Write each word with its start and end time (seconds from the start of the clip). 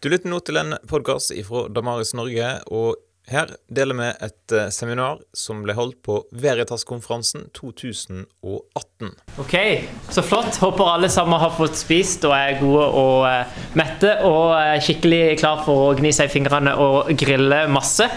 Du 0.00 0.06
lytter 0.08 0.30
nå 0.32 0.38
til 0.40 0.56
en 0.56 0.78
podkast 0.88 1.28
fra 1.44 1.66
Damaris 1.68 2.14
Norge, 2.16 2.46
og 2.72 2.94
her 3.28 3.50
deler 3.68 3.98
vi 3.98 4.06
et 4.24 4.52
eh, 4.56 4.70
seminar 4.72 5.18
som 5.36 5.58
ble 5.60 5.74
holdt 5.76 5.98
på 6.06 6.14
Veritas-konferansen 6.40 7.42
2018. 7.52 9.10
Ok, 9.44 9.52
så 10.08 10.24
flott. 10.24 10.56
Håper 10.62 10.88
alle 10.94 11.10
sammen 11.12 11.36
har 11.42 11.52
fått 11.52 11.76
spist 11.76 12.24
og 12.24 12.32
er 12.32 12.56
gode 12.62 12.86
og 12.96 13.26
uh, 13.28 13.58
mette 13.76 14.14
og 14.24 14.54
er 14.56 14.80
skikkelig 14.80 15.36
klar 15.42 15.60
for 15.66 15.90
å 15.90 15.92
gni 15.98 16.14
seg 16.16 16.30
i 16.30 16.32
fingrene 16.32 16.72
og 16.80 17.12
grille 17.20 17.66
masse. 17.68 18.08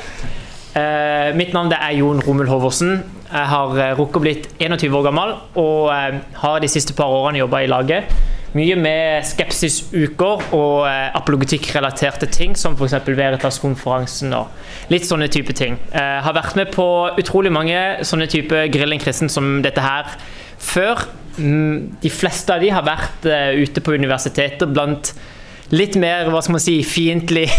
Mitt 1.37 1.51
navn 1.53 1.69
er 1.75 1.91
Jon 1.99 2.23
Romul 2.23 2.47
Hoversen. 2.49 2.95
Jeg 3.27 3.49
har 3.51 3.75
rukket 3.99 4.23
blitt 4.23 4.47
21 4.57 4.95
år 4.97 5.03
gammel 5.05 5.35
og 5.59 5.91
har 6.39 6.63
de 6.63 6.71
siste 6.71 6.95
par 6.97 7.13
årene 7.13 7.43
jobba 7.43 7.61
i 7.61 7.69
laget. 7.69 8.09
Mye 8.53 8.75
med 8.77 9.25
skepsisuker 9.25 10.43
og 10.53 10.85
eh, 10.85 11.09
apologetikk-relaterte 11.17 12.29
ting, 12.29 12.53
som 12.59 12.75
f.eks. 12.77 12.99
Veritas-konferansen 13.07 14.35
og 14.37 14.91
litt 14.93 15.07
sånne 15.07 15.29
type 15.33 15.55
ting. 15.57 15.79
Eh, 15.89 16.19
har 16.21 16.37
vært 16.37 16.57
med 16.59 16.69
på 16.75 16.85
utrolig 17.17 17.53
mange 17.53 17.79
sånne 18.05 18.29
type 18.29 18.67
grilling 18.73 19.01
kristen 19.01 19.31
som 19.31 19.57
dette 19.65 19.81
her 19.81 20.13
før. 20.61 21.07
Mm, 21.37 21.97
de 22.03 22.13
fleste 22.13 22.53
av 22.53 22.61
de 22.61 22.69
har 22.69 22.85
vært 22.85 23.25
eh, 23.25 23.57
ute 23.63 23.81
på 23.81 23.97
universiteter 23.97 24.69
blant 24.69 25.15
litt 25.73 25.97
mer 25.97 26.29
hva 26.29 26.43
skal 26.43 26.59
man 26.59 26.61
si, 26.61 26.77
fiendtlig, 26.85 27.49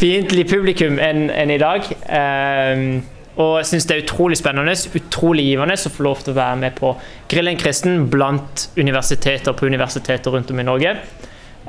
publikum 0.54 0.96
enn 1.02 1.26
en 1.28 1.52
i 1.52 1.60
dag. 1.60 1.84
Uh, 2.08 3.19
og 3.40 3.56
jeg 3.60 3.68
syns 3.70 3.86
det 3.88 3.96
er 3.96 4.04
utrolig 4.04 4.36
spennende 4.40 4.74
utrolig 4.98 5.46
givende 5.48 5.78
å 5.78 5.92
få 5.94 6.04
lov 6.04 6.22
til 6.24 6.34
å 6.34 6.40
være 6.40 6.60
med 6.60 6.76
på 6.76 6.92
Grillen 7.30 7.58
kristen 7.60 8.06
blant 8.12 8.68
universiteter 8.76 9.56
på 9.56 9.68
universiteter 9.70 10.34
rundt 10.34 10.52
om 10.52 10.60
i 10.60 10.66
Norge. 10.66 10.94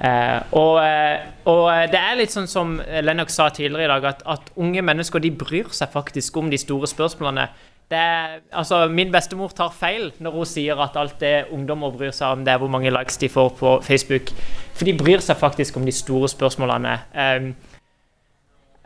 Eh, 0.01 0.39
og, 0.57 0.79
eh, 0.81 1.27
og, 1.45 1.67
det 1.91 1.99
er 1.99 2.17
litt 2.17 2.33
sånn 2.33 2.49
som 2.49 2.77
Lennox 3.03 3.35
sa 3.37 3.49
tidligere 3.53 3.85
i 3.85 3.91
dag, 3.91 4.07
at, 4.15 4.23
at, 4.25 4.53
unge 4.57 4.81
mennesker 4.81 5.21
de 5.21 5.33
bryr 5.35 5.69
seg 5.75 5.91
faktisk 5.93 6.39
om 6.41 6.49
de 6.51 6.59
store 6.59 6.89
spørsmålene. 6.89 7.47
Er, 7.91 8.37
altså, 8.55 8.85
min 8.87 9.11
bestemor 9.11 9.51
tar 9.55 9.73
feil 9.75 10.13
når 10.23 10.37
hun 10.37 10.47
sier 10.47 10.79
at 10.79 10.95
alt 10.97 11.17
det 11.19 11.51
ungdommer 11.51 11.91
bryr 11.91 12.15
seg 12.15 12.37
om, 12.37 12.45
det 12.47 12.53
er 12.53 12.61
hvor 12.61 12.71
mange 12.71 12.91
likes 12.93 13.19
de 13.19 13.29
får 13.29 13.51
på 13.59 13.75
Facebook. 13.83 14.31
For 14.79 14.87
de 14.87 14.95
bryr 14.97 15.23
seg 15.23 15.39
faktisk 15.39 15.77
om 15.77 15.85
de 15.87 15.93
store 15.95 16.31
spørsmålene. 16.31 16.95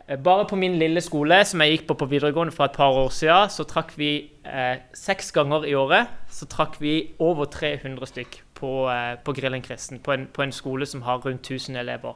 Eh, 0.08 0.16
Eh, 0.16 0.18
bare 0.18 0.46
på 0.46 0.56
min 0.56 0.78
lille 0.80 1.02
skole 1.02 1.40
som 1.46 1.62
jeg 1.62 1.72
gikk 1.72 1.88
på 1.88 1.98
på 1.98 2.06
videregående 2.06 2.54
for 2.54 2.66
et 2.66 2.72
par 2.78 2.94
år 2.94 3.10
siden, 3.10 3.50
så 3.50 3.64
trakk 3.64 3.98
vi 3.98 4.30
eh, 4.46 4.78
seks 4.94 5.32
ganger 5.32 5.66
i 5.66 5.74
året 5.74 6.08
så 6.30 6.46
trakk 6.46 6.78
vi 6.80 7.16
over 7.20 7.46
300 7.46 8.06
stykk 8.06 8.42
på, 8.54 8.90
eh, 8.92 9.16
på 9.24 9.34
Grillen 9.34 9.62
kristen, 9.62 10.00
på 10.00 10.12
en, 10.12 10.28
på 10.28 10.42
en, 10.42 10.52
skole 10.52 10.86
som 10.86 11.02
har 11.02 11.18
rundt 11.18 11.50
1000 11.50 11.76
elever. 11.76 12.14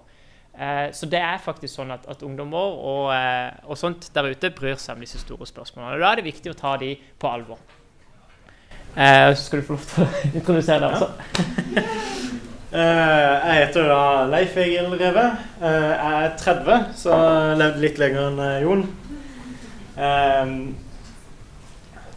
Eh, 0.59 0.91
så 0.91 1.05
det 1.05 1.19
er 1.19 1.37
faktisk 1.37 1.75
sånn 1.75 1.91
at, 1.91 2.05
at 2.07 2.21
ungdommer 2.23 2.77
og, 2.77 3.13
eh, 3.15 3.51
og, 3.65 3.77
sånt 3.77 4.11
der 4.13 4.29
ute 4.29 4.51
bryr 4.51 4.75
seg 4.75 4.95
om 4.95 5.01
disse 5.01 5.19
store 5.19 5.47
spørsmålene. 5.47 5.95
Og 5.95 5.99
Da 5.99 6.11
er 6.11 6.21
det 6.21 6.29
viktig 6.29 6.51
å 6.51 6.59
ta 6.59 6.77
de 6.77 6.95
på 7.19 7.31
alvor. 7.31 7.57
Eh, 8.95 9.33
så 9.33 9.41
skal 9.41 9.61
du 9.61 9.65
få 9.65 9.77
lov 9.77 9.89
til 9.89 10.03
å 10.03 10.09
introdusere 10.41 10.79
deg 10.85 10.93
også. 10.99 12.37
Uh, 12.69 12.77
jeg 13.49 13.63
heter 13.63 13.87
da 13.89 14.01
Leif 14.29 14.57
Egil 14.61 14.91
Reve. 14.93 15.23
Uh, 15.57 15.89
jeg 15.89 16.17
er 16.19 16.35
30, 16.37 16.83
så 17.01 17.15
jeg 17.17 17.55
levde 17.57 17.81
litt 17.81 18.01
lenger 18.01 18.27
enn 18.27 18.41
uh, 18.43 18.59
Jon. 18.61 18.83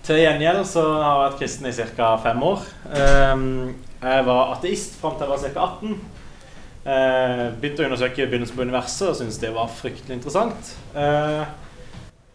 til 0.03 0.20
gjengjeld 0.20 0.61
så 0.69 0.83
har 0.91 1.06
jeg 1.06 1.22
vært 1.22 1.39
kristen 1.41 1.70
i 1.70 1.72
ca. 1.97 2.11
fem 2.20 2.44
år. 2.44 2.67
jeg 2.92 4.27
var 4.28 4.53
ateist 4.53 5.00
fram 5.00 5.17
til 5.17 5.25
jeg 5.25 5.33
var 5.33 5.42
ca. 5.56 5.67
18. 6.84 7.56
begynte 7.62 7.83
å 7.83 7.89
undersøke 7.89 8.28
begynnelsen 8.28 8.59
på 8.59 8.66
universet 8.66 9.09
og 9.09 9.19
syntes 9.19 9.41
det 9.42 9.55
var 9.56 9.72
fryktelig 9.72 10.19
interessant. 10.19 10.75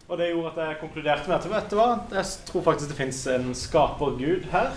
og 0.08 0.18
det 0.18 0.30
gjorde 0.32 0.52
at 0.52 0.60
jeg 0.64 0.80
konkluderte 0.82 1.28
med 1.30 1.38
at 1.38 1.50
vet 1.54 1.70
du 1.70 1.78
hva, 1.78 1.88
jeg 2.18 2.50
tror 2.50 2.66
faktisk 2.66 2.92
det 2.92 2.98
fins 2.98 3.26
en 3.32 3.52
skaper-gud 3.56 4.50
her. 4.52 4.72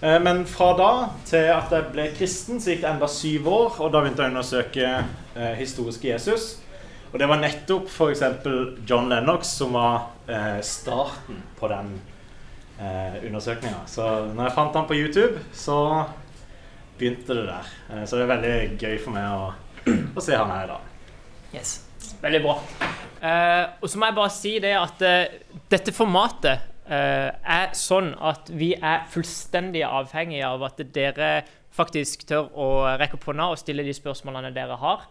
Eh, 0.00 0.20
men 0.20 0.44
fra 0.46 0.72
da 0.78 0.92
til 1.26 1.50
at 1.50 1.72
jeg 1.74 1.90
ble 1.94 2.06
kristen, 2.14 2.60
så 2.62 2.72
gikk 2.72 2.84
det 2.84 2.90
enda 2.92 3.08
syv 3.10 3.48
år. 3.50 3.80
Og 3.82 3.92
da 3.92 4.02
begynte 4.02 4.22
jeg 4.22 4.30
å 4.30 4.34
undersøke 4.34 4.88
eh, 4.94 5.54
historiske 5.58 6.12
Jesus. 6.12 6.50
Og 7.08 7.18
det 7.20 7.28
var 7.30 7.40
nettopp 7.40 7.88
f.eks. 7.88 8.22
John 8.86 9.08
Lennox 9.08 9.54
som 9.58 9.74
var 9.76 10.10
eh, 10.28 10.60
starten 10.66 11.40
på 11.58 11.70
den 11.72 11.94
eh, 12.78 13.18
undersøkninga. 13.24 13.86
Så 13.88 14.06
når 14.34 14.48
jeg 14.50 14.56
fant 14.58 14.76
han 14.76 14.88
på 14.90 14.98
YouTube, 14.98 15.40
så 15.56 15.78
begynte 16.98 17.38
det 17.38 17.46
der. 17.48 17.72
Eh, 17.90 18.04
så 18.04 18.18
det 18.18 18.26
er 18.26 18.32
veldig 18.34 18.54
gøy 18.76 18.98
for 19.02 19.16
meg 19.16 19.32
å, 19.32 19.50
å 20.14 20.24
se 20.24 20.36
han 20.36 20.52
her 20.52 20.68
i 20.68 20.72
dag. 20.74 20.94
Yes. 21.56 21.78
Veldig 22.20 22.40
bra. 22.44 22.54
Og 23.82 23.90
så 23.90 23.98
må 23.98 24.06
jeg 24.06 24.14
bare 24.14 24.30
si 24.30 24.50
det 24.62 24.70
at 24.78 25.00
dette 25.70 25.92
formatet 25.94 26.77
er 26.88 27.72
sånn 27.76 28.14
at 28.24 28.48
vi 28.48 28.72
er 28.74 29.04
fullstendig 29.12 29.82
avhengige 29.84 30.46
av 30.48 30.62
at 30.70 30.80
dere 30.94 31.30
faktisk 31.78 32.24
tør 32.28 32.48
å 32.56 32.68
rekke 32.98 33.18
opp 33.18 33.28
hånda 33.28 33.50
og 33.52 33.60
stille 33.60 33.84
de 33.86 33.94
spørsmålene 33.96 34.54
dere 34.56 34.78
har. 34.80 35.06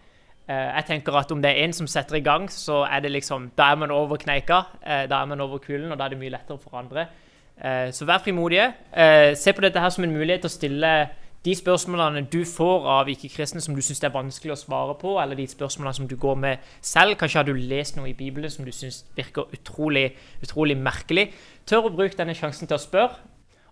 Eh, 0.47 0.69
jeg 0.77 0.85
tenker 0.87 1.15
at 1.19 1.31
Om 1.31 1.41
det 1.43 1.51
er 1.51 1.67
én 1.67 1.73
som 1.75 1.87
setter 1.87 2.15
i 2.15 2.23
gang, 2.23 2.47
så 2.49 2.85
er 2.87 3.01
det 3.03 3.11
liksom, 3.11 3.51
da 3.57 3.71
er 3.71 3.75
man 3.75 3.91
over 3.91 4.17
kneika. 4.17 4.65
Eh, 4.81 5.05
da 5.07 5.21
er 5.21 5.25
man 5.25 5.41
over 5.41 5.59
kulen, 5.59 5.91
og 5.91 5.97
da 5.97 6.05
er 6.05 6.09
det 6.09 6.19
mye 6.19 6.31
lettere 6.31 6.57
for 6.57 6.77
andre. 6.77 7.07
Så 7.57 8.05
vær 8.05 8.19
frimodige. 8.21 8.67
Se 9.33 9.49
på 9.49 9.61
dette 9.61 9.81
her 9.81 9.89
som 9.89 10.03
en 10.03 10.11
mulighet 10.13 10.43
til 10.43 10.49
å 10.51 10.53
stille 10.53 10.91
de 11.47 11.55
spørsmålene 11.55 12.25
du 12.27 12.41
får 12.47 12.87
av 12.91 13.07
ikke-kristne 13.11 13.61
som 13.63 13.75
du 13.75 13.79
syns 13.85 14.03
er 14.03 14.11
vanskelig 14.11 14.51
å 14.51 14.59
svare 14.59 14.97
på, 14.99 15.13
eller 15.21 15.39
de 15.39 15.45
spørsmålene 15.47 15.95
som 15.95 16.09
du 16.09 16.17
går 16.19 16.35
med 16.43 16.65
selv. 16.83 17.15
Kanskje 17.19 17.39
har 17.39 17.47
du 17.47 17.55
lest 17.55 17.95
noe 17.95 18.09
i 18.11 18.17
Bibelen 18.17 18.51
som 18.51 18.67
du 18.67 18.73
syns 18.75 19.05
virker 19.15 19.47
utrolig, 19.55 20.09
utrolig 20.43 20.75
merkelig. 20.75 21.29
Tør 21.67 21.87
å 21.87 21.93
bruke 21.95 22.19
denne 22.19 22.35
sjansen 22.35 22.67
til 22.67 22.75
å 22.75 22.83
spørre. 22.83 23.23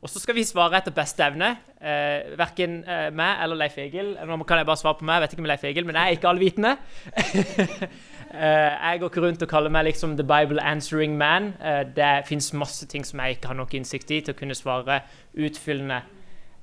Og 0.06 0.12
så 0.12 0.22
skal 0.22 0.38
vi 0.38 0.46
svare 0.46 0.78
etter 0.78 0.94
beste 0.94 1.24
evne. 1.26 1.56
Eh, 1.82 2.32
verken 2.38 2.78
eh, 2.84 3.08
meg 3.16 3.44
eller 3.44 3.58
Leif 3.58 3.78
Egil. 3.82 4.14
Nå 4.22 4.38
kan 4.48 4.62
jeg 4.62 4.68
bare 4.70 4.80
svare 4.80 5.00
på 5.00 5.08
meg, 5.08 5.18
jeg 5.18 5.26
vet 5.26 5.36
ikke 5.36 5.46
med 5.46 5.52
Leif 5.52 5.64
Egil, 5.66 5.88
men 5.88 5.98
jeg 5.98 6.06
er 6.06 6.18
ikke 6.20 6.30
allvitende. 6.30 6.76
eh, 8.46 8.74
jeg 8.86 9.02
går 9.02 9.10
ikke 9.10 9.24
rundt 9.26 9.48
og 9.48 9.50
kaller 9.52 9.74
meg 9.74 9.90
liksom 9.90 10.14
The 10.16 10.28
Bible 10.30 10.62
Answering 10.64 11.18
Man. 11.18 11.56
Eh, 11.58 11.82
det 11.98 12.12
fins 12.30 12.54
masse 12.54 12.88
ting 12.88 13.04
som 13.08 13.20
jeg 13.24 13.40
ikke 13.40 13.52
har 13.52 13.58
nok 13.60 13.74
innsikt 13.76 14.14
i 14.14 14.22
til 14.22 14.36
å 14.36 14.40
kunne 14.40 14.56
svare 14.56 15.02
utfyllende 15.34 16.04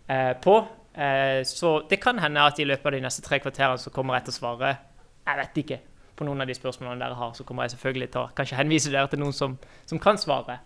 eh, 0.08 0.32
på. 0.40 0.62
Eh, 0.92 1.42
så 1.48 1.80
det 1.88 2.00
kan 2.02 2.18
hende 2.20 2.42
at 2.44 2.58
i 2.60 2.66
løpet 2.68 2.90
av 2.90 2.92
de 2.96 3.04
neste 3.04 3.24
tre 3.24 3.38
kvarterene 3.40 3.80
så 3.80 3.92
kommer 3.94 4.18
jeg 4.18 4.26
til 4.26 4.34
å 4.34 4.40
svare 4.40 4.74
Jeg 5.22 5.38
vet 5.38 5.62
ikke. 5.62 5.78
På 6.18 6.26
noen 6.26 6.42
av 6.44 6.50
de 6.50 6.56
spørsmålene 6.56 7.00
dere 7.00 7.16
har, 7.16 7.32
så 7.32 7.46
kommer 7.48 7.64
jeg 7.64 7.76
selvfølgelig 7.76 8.10
til 8.12 8.20
å 8.20 8.30
kanskje 8.36 8.58
henvise 8.58 8.92
dere 8.92 9.08
til 9.08 9.22
noen 9.22 9.32
som, 9.36 9.56
som 9.88 10.00
kan 10.02 10.18
svare. 10.20 10.58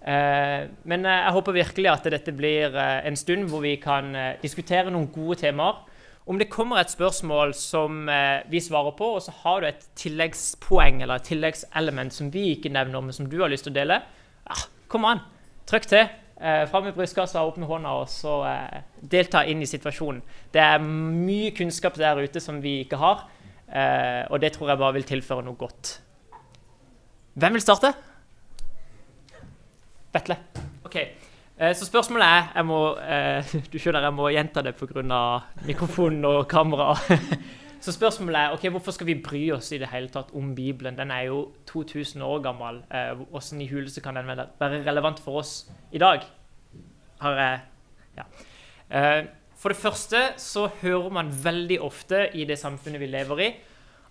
Eh, 0.00 0.70
men 0.88 1.04
eh, 1.04 1.24
jeg 1.26 1.34
håper 1.36 1.58
virkelig 1.58 1.90
at 1.90 2.08
dette 2.14 2.32
blir 2.32 2.78
en 2.78 3.18
stund 3.18 3.50
hvor 3.50 3.64
vi 3.66 3.74
kan 3.82 4.14
diskutere 4.40 4.92
noen 4.94 5.10
gode 5.12 5.42
temaer. 5.42 5.82
Om 6.30 6.38
det 6.38 6.50
kommer 6.52 6.78
et 6.78 6.92
spørsmål 6.92 7.52
som 7.58 8.04
vi 8.52 8.60
svarer 8.62 8.94
på, 8.94 9.06
og 9.16 9.22
så 9.24 9.32
har 9.42 9.60
du 9.60 9.66
et 9.66 9.86
tilleggspoeng 9.98 11.00
eller 11.02 11.18
et 11.18 11.26
tilleggselement 11.26 12.14
som 12.14 12.28
vi 12.30 12.52
ikke 12.54 12.70
nevner, 12.70 13.02
men 13.02 13.16
som 13.16 13.26
du 13.26 13.40
har 13.40 13.50
lyst 13.50 13.66
til 13.66 13.74
å 13.74 13.78
dele, 13.80 13.98
ja, 14.46 14.58
kom 14.92 15.08
an, 15.08 15.24
trykk 15.66 15.88
til. 15.90 16.19
Eh, 16.40 16.66
Fram 16.70 16.86
med 16.88 16.94
brystkassa, 16.96 17.42
med 17.56 17.68
hånda 17.68 17.90
og 18.00 18.06
så 18.08 18.38
eh, 18.48 18.78
delta 19.12 19.42
inn 19.44 19.60
i 19.60 19.68
situasjonen. 19.68 20.22
Det 20.52 20.62
er 20.64 20.80
mye 20.80 21.50
kunnskap 21.52 21.98
der 22.00 22.16
ute 22.16 22.40
som 22.40 22.62
vi 22.64 22.78
ikke 22.86 22.96
har, 22.96 23.26
eh, 23.68 24.24
og 24.30 24.40
det 24.40 24.54
tror 24.54 24.72
jeg 24.72 24.80
bare 24.80 24.96
vil 24.96 25.04
tilføre 25.04 25.44
noe 25.44 25.58
godt. 25.60 25.98
Hvem 27.36 27.58
vil 27.58 27.64
starte? 27.64 27.92
Vetle. 30.16 30.38
Ok. 30.88 30.96
Eh, 30.96 31.74
så 31.76 31.84
spørsmålet 31.84 32.24
er 32.24 32.48
jeg 32.56 32.66
må, 32.72 32.80
Du 33.72 33.76
skjønner 33.78 34.08
jeg 34.08 34.16
må 34.16 34.32
gjenta 34.32 34.64
det 34.64 34.74
pga. 34.80 35.24
mikrofonen 35.68 36.24
og 36.24 36.48
kamera. 36.48 36.94
Så 37.80 37.94
spørsmålet 37.96 38.36
er 38.36 38.52
ok, 38.52 38.66
hvorfor 38.74 38.92
skal 38.92 39.08
vi 39.08 39.16
bry 39.24 39.42
oss 39.54 39.72
i 39.72 39.78
det 39.80 39.88
hele 39.88 40.10
tatt 40.12 40.34
om 40.36 40.52
Bibelen? 40.54 40.98
Den 40.98 41.10
er 41.10 41.30
jo 41.30 41.48
2000 41.70 42.22
år 42.22 42.42
gammel. 42.44 42.82
Hvordan 42.90 43.60
eh, 43.60 43.64
i 43.64 43.68
huleste 43.70 44.02
kan 44.04 44.16
den 44.20 44.28
være 44.28 44.82
relevant 44.84 45.20
for 45.24 45.40
oss 45.40 45.70
i 45.92 45.98
dag? 45.98 46.26
Har 47.20 47.40
jeg 47.40 47.60
ja. 48.18 48.26
Eh, 48.90 49.24
for 49.56 49.72
det 49.72 49.80
første 49.80 50.20
så 50.40 50.68
hører 50.82 51.10
man 51.12 51.32
veldig 51.44 51.80
ofte 51.84 52.28
i 52.34 52.44
det 52.48 52.58
samfunnet 52.58 53.00
vi 53.00 53.08
lever 53.12 53.42
i, 53.44 53.48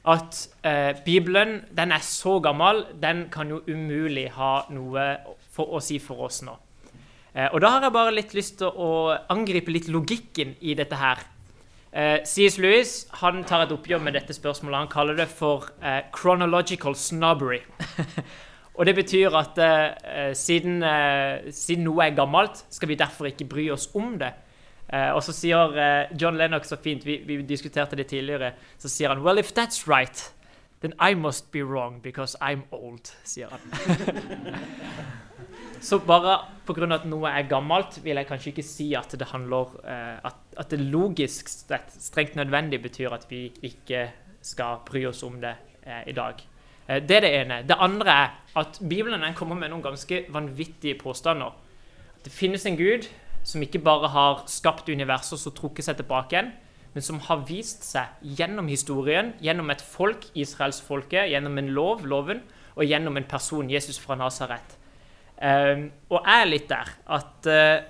at 0.09 0.41
eh, 0.65 0.93
Bibelen 1.05 1.59
den 1.75 1.91
er 1.91 2.03
så 2.05 2.39
gammel, 2.39 2.85
den 3.01 3.27
kan 3.33 3.49
jo 3.49 3.61
umulig 3.67 4.29
ha 4.37 4.65
noe 4.73 5.07
for 5.51 5.75
å 5.75 5.81
si 5.83 5.99
for 6.01 6.29
oss 6.29 6.41
nå. 6.45 6.55
Eh, 7.33 7.49
og 7.51 7.59
da 7.61 7.75
har 7.75 7.85
jeg 7.85 7.95
bare 7.97 8.13
litt 8.15 8.33
lyst 8.37 8.59
til 8.61 8.69
å 8.69 9.17
angripe 9.29 9.73
litt 9.73 9.89
logikken 9.91 10.55
i 10.61 10.77
dette 10.77 10.97
her. 10.97 11.21
Eh, 11.93 12.19
C.S. 12.23 12.57
Lewis 12.61 13.07
han 13.21 13.41
tar 13.43 13.63
et 13.65 13.71
oppgjør 13.73 14.01
med 14.03 14.13
dette 14.13 14.33
spørsmålet. 14.35 14.83
Han 14.83 14.91
kaller 14.91 15.17
det 15.17 15.27
for 15.27 15.71
eh, 15.81 16.03
'chronological 16.13 16.95
snobbery'. 16.95 17.65
og 18.77 18.85
Det 18.85 18.95
betyr 18.95 19.35
at 19.35 19.57
eh, 19.57 20.33
siden, 20.33 20.83
eh, 20.83 21.51
siden, 21.51 21.83
noe 21.83 22.05
er 22.05 22.15
gammelt, 22.15 22.65
skal 22.69 22.87
vi 22.87 22.95
derfor 22.95 23.25
ikke 23.25 23.49
bry 23.49 23.69
oss 23.69 23.89
om 23.95 24.19
det. 24.19 24.33
Eh, 24.93 25.11
og 25.11 25.23
så 25.23 25.33
sier 25.33 25.77
eh, 25.77 26.17
John 26.21 26.37
Lennox 26.37 26.67
så 26.67 26.77
fint, 26.77 27.05
vi, 27.05 27.21
vi 27.25 27.41
diskuterte 27.41 27.95
det 27.95 28.07
tidligere, 28.07 28.53
så 28.77 28.89
sier 28.89 29.09
han 29.09 29.21
Well, 29.25 29.37
if 29.39 29.51
that's 29.53 29.87
right, 29.87 30.33
then 30.81 30.93
I 31.01 31.13
must 31.13 31.51
be 31.51 31.63
wrong 31.63 32.01
because 32.01 32.37
I'm 32.41 32.61
old, 32.71 33.13
sier 33.23 33.49
han. 33.49 33.59
så 35.81 35.99
bare 36.03 36.37
pga. 36.67 36.87
at 36.95 37.05
noe 37.09 37.29
er 37.29 37.47
gammelt, 37.49 37.99
vil 38.03 38.19
jeg 38.19 38.27
kanskje 38.27 38.51
ikke 38.53 38.65
si 38.65 38.93
at 38.97 39.13
det 39.17 39.27
handler 39.31 39.75
eh, 39.83 40.19
at, 40.25 40.37
at 40.57 40.69
det 40.71 40.79
logisk 40.79 41.49
sett 41.49 41.91
strengt 41.97 42.35
nødvendig 42.35 42.81
betyr 42.81 43.13
at 43.13 43.25
vi 43.29 43.49
ikke 43.61 44.09
skal 44.41 44.83
bry 44.85 45.05
oss 45.09 45.23
om 45.23 45.39
det 45.41 45.55
eh, 45.83 46.03
i 46.07 46.15
dag. 46.15 46.41
Eh, 46.87 47.01
det 47.01 47.17
er 47.17 47.25
det 47.25 47.33
ene. 47.41 47.61
Det 47.67 47.77
andre 47.79 48.11
er 48.11 48.29
at 48.59 48.79
Bibelen 48.81 49.23
kommer 49.35 49.55
med 49.55 49.69
noen 49.69 49.83
ganske 49.83 50.25
vanvittige 50.29 50.99
påstander. 50.99 51.53
At 52.15 52.25
det 52.25 52.33
finnes 52.33 52.65
en 52.65 52.77
gud 52.77 53.07
som 53.43 53.61
ikke 53.63 53.79
bare 53.79 54.09
har 54.11 54.43
skapt 54.51 54.89
universet 54.89 55.47
og 55.47 55.55
trukket 55.55 55.87
seg 55.87 55.99
tilbake 56.01 56.35
igjen, 56.35 56.51
men 56.93 57.05
som 57.05 57.21
har 57.21 57.45
vist 57.47 57.85
seg 57.85 58.09
gjennom 58.39 58.67
historien, 58.67 59.33
gjennom 59.41 59.69
et 59.69 59.81
folk, 59.81 60.25
israelsfolket, 60.33 61.29
gjennom 61.31 61.57
en 61.61 61.69
lov, 61.71 62.05
loven, 62.09 62.41
og 62.75 62.87
gjennom 62.87 63.17
en 63.19 63.27
person, 63.27 63.69
Jesus 63.69 63.99
fra 63.99 64.17
Nasaret. 64.17 64.78
Um, 65.39 65.85
og 66.11 66.25
er 66.27 66.49
litt 66.49 66.67
der 66.67 66.89
at 67.15 67.47
uh, 67.47 67.85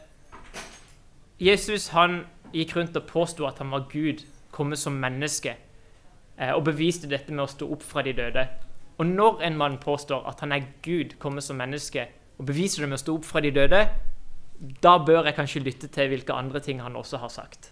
Jesus 1.41 1.87
han 1.95 2.21
gikk 2.53 2.75
rundt 2.77 2.97
og 2.99 3.07
påsto 3.09 3.47
at 3.49 3.57
han 3.57 3.71
var 3.73 3.87
Gud, 3.89 4.21
kommet 4.53 4.77
som 4.81 4.99
menneske, 5.01 5.55
uh, 6.37 6.53
og 6.53 6.67
beviste 6.67 7.09
dette 7.09 7.33
med 7.33 7.47
å 7.47 7.49
stå 7.49 7.69
opp 7.73 7.85
fra 7.85 8.03
de 8.05 8.13
døde. 8.13 8.45
Og 8.99 9.09
når 9.09 9.41
en 9.47 9.57
mann 9.57 9.79
påstår 9.81 10.27
at 10.29 10.43
han 10.45 10.53
er 10.53 10.67
Gud, 10.85 11.17
kommet 11.17 11.47
som 11.47 11.57
menneske, 11.57 12.05
og 12.37 12.45
beviser 12.51 12.83
det 12.83 12.91
med 12.91 12.99
å 12.99 13.03
stå 13.03 13.17
opp 13.17 13.25
fra 13.25 13.41
de 13.41 13.51
døde, 13.55 13.81
da 14.83 14.93
bør 15.01 15.25
jeg 15.25 15.37
kanskje 15.37 15.63
lytte 15.63 15.89
til 15.89 16.11
hvilke 16.11 16.35
andre 16.35 16.61
ting 16.61 16.83
han 16.83 16.99
også 16.99 17.17
har 17.23 17.31
sagt. 17.33 17.71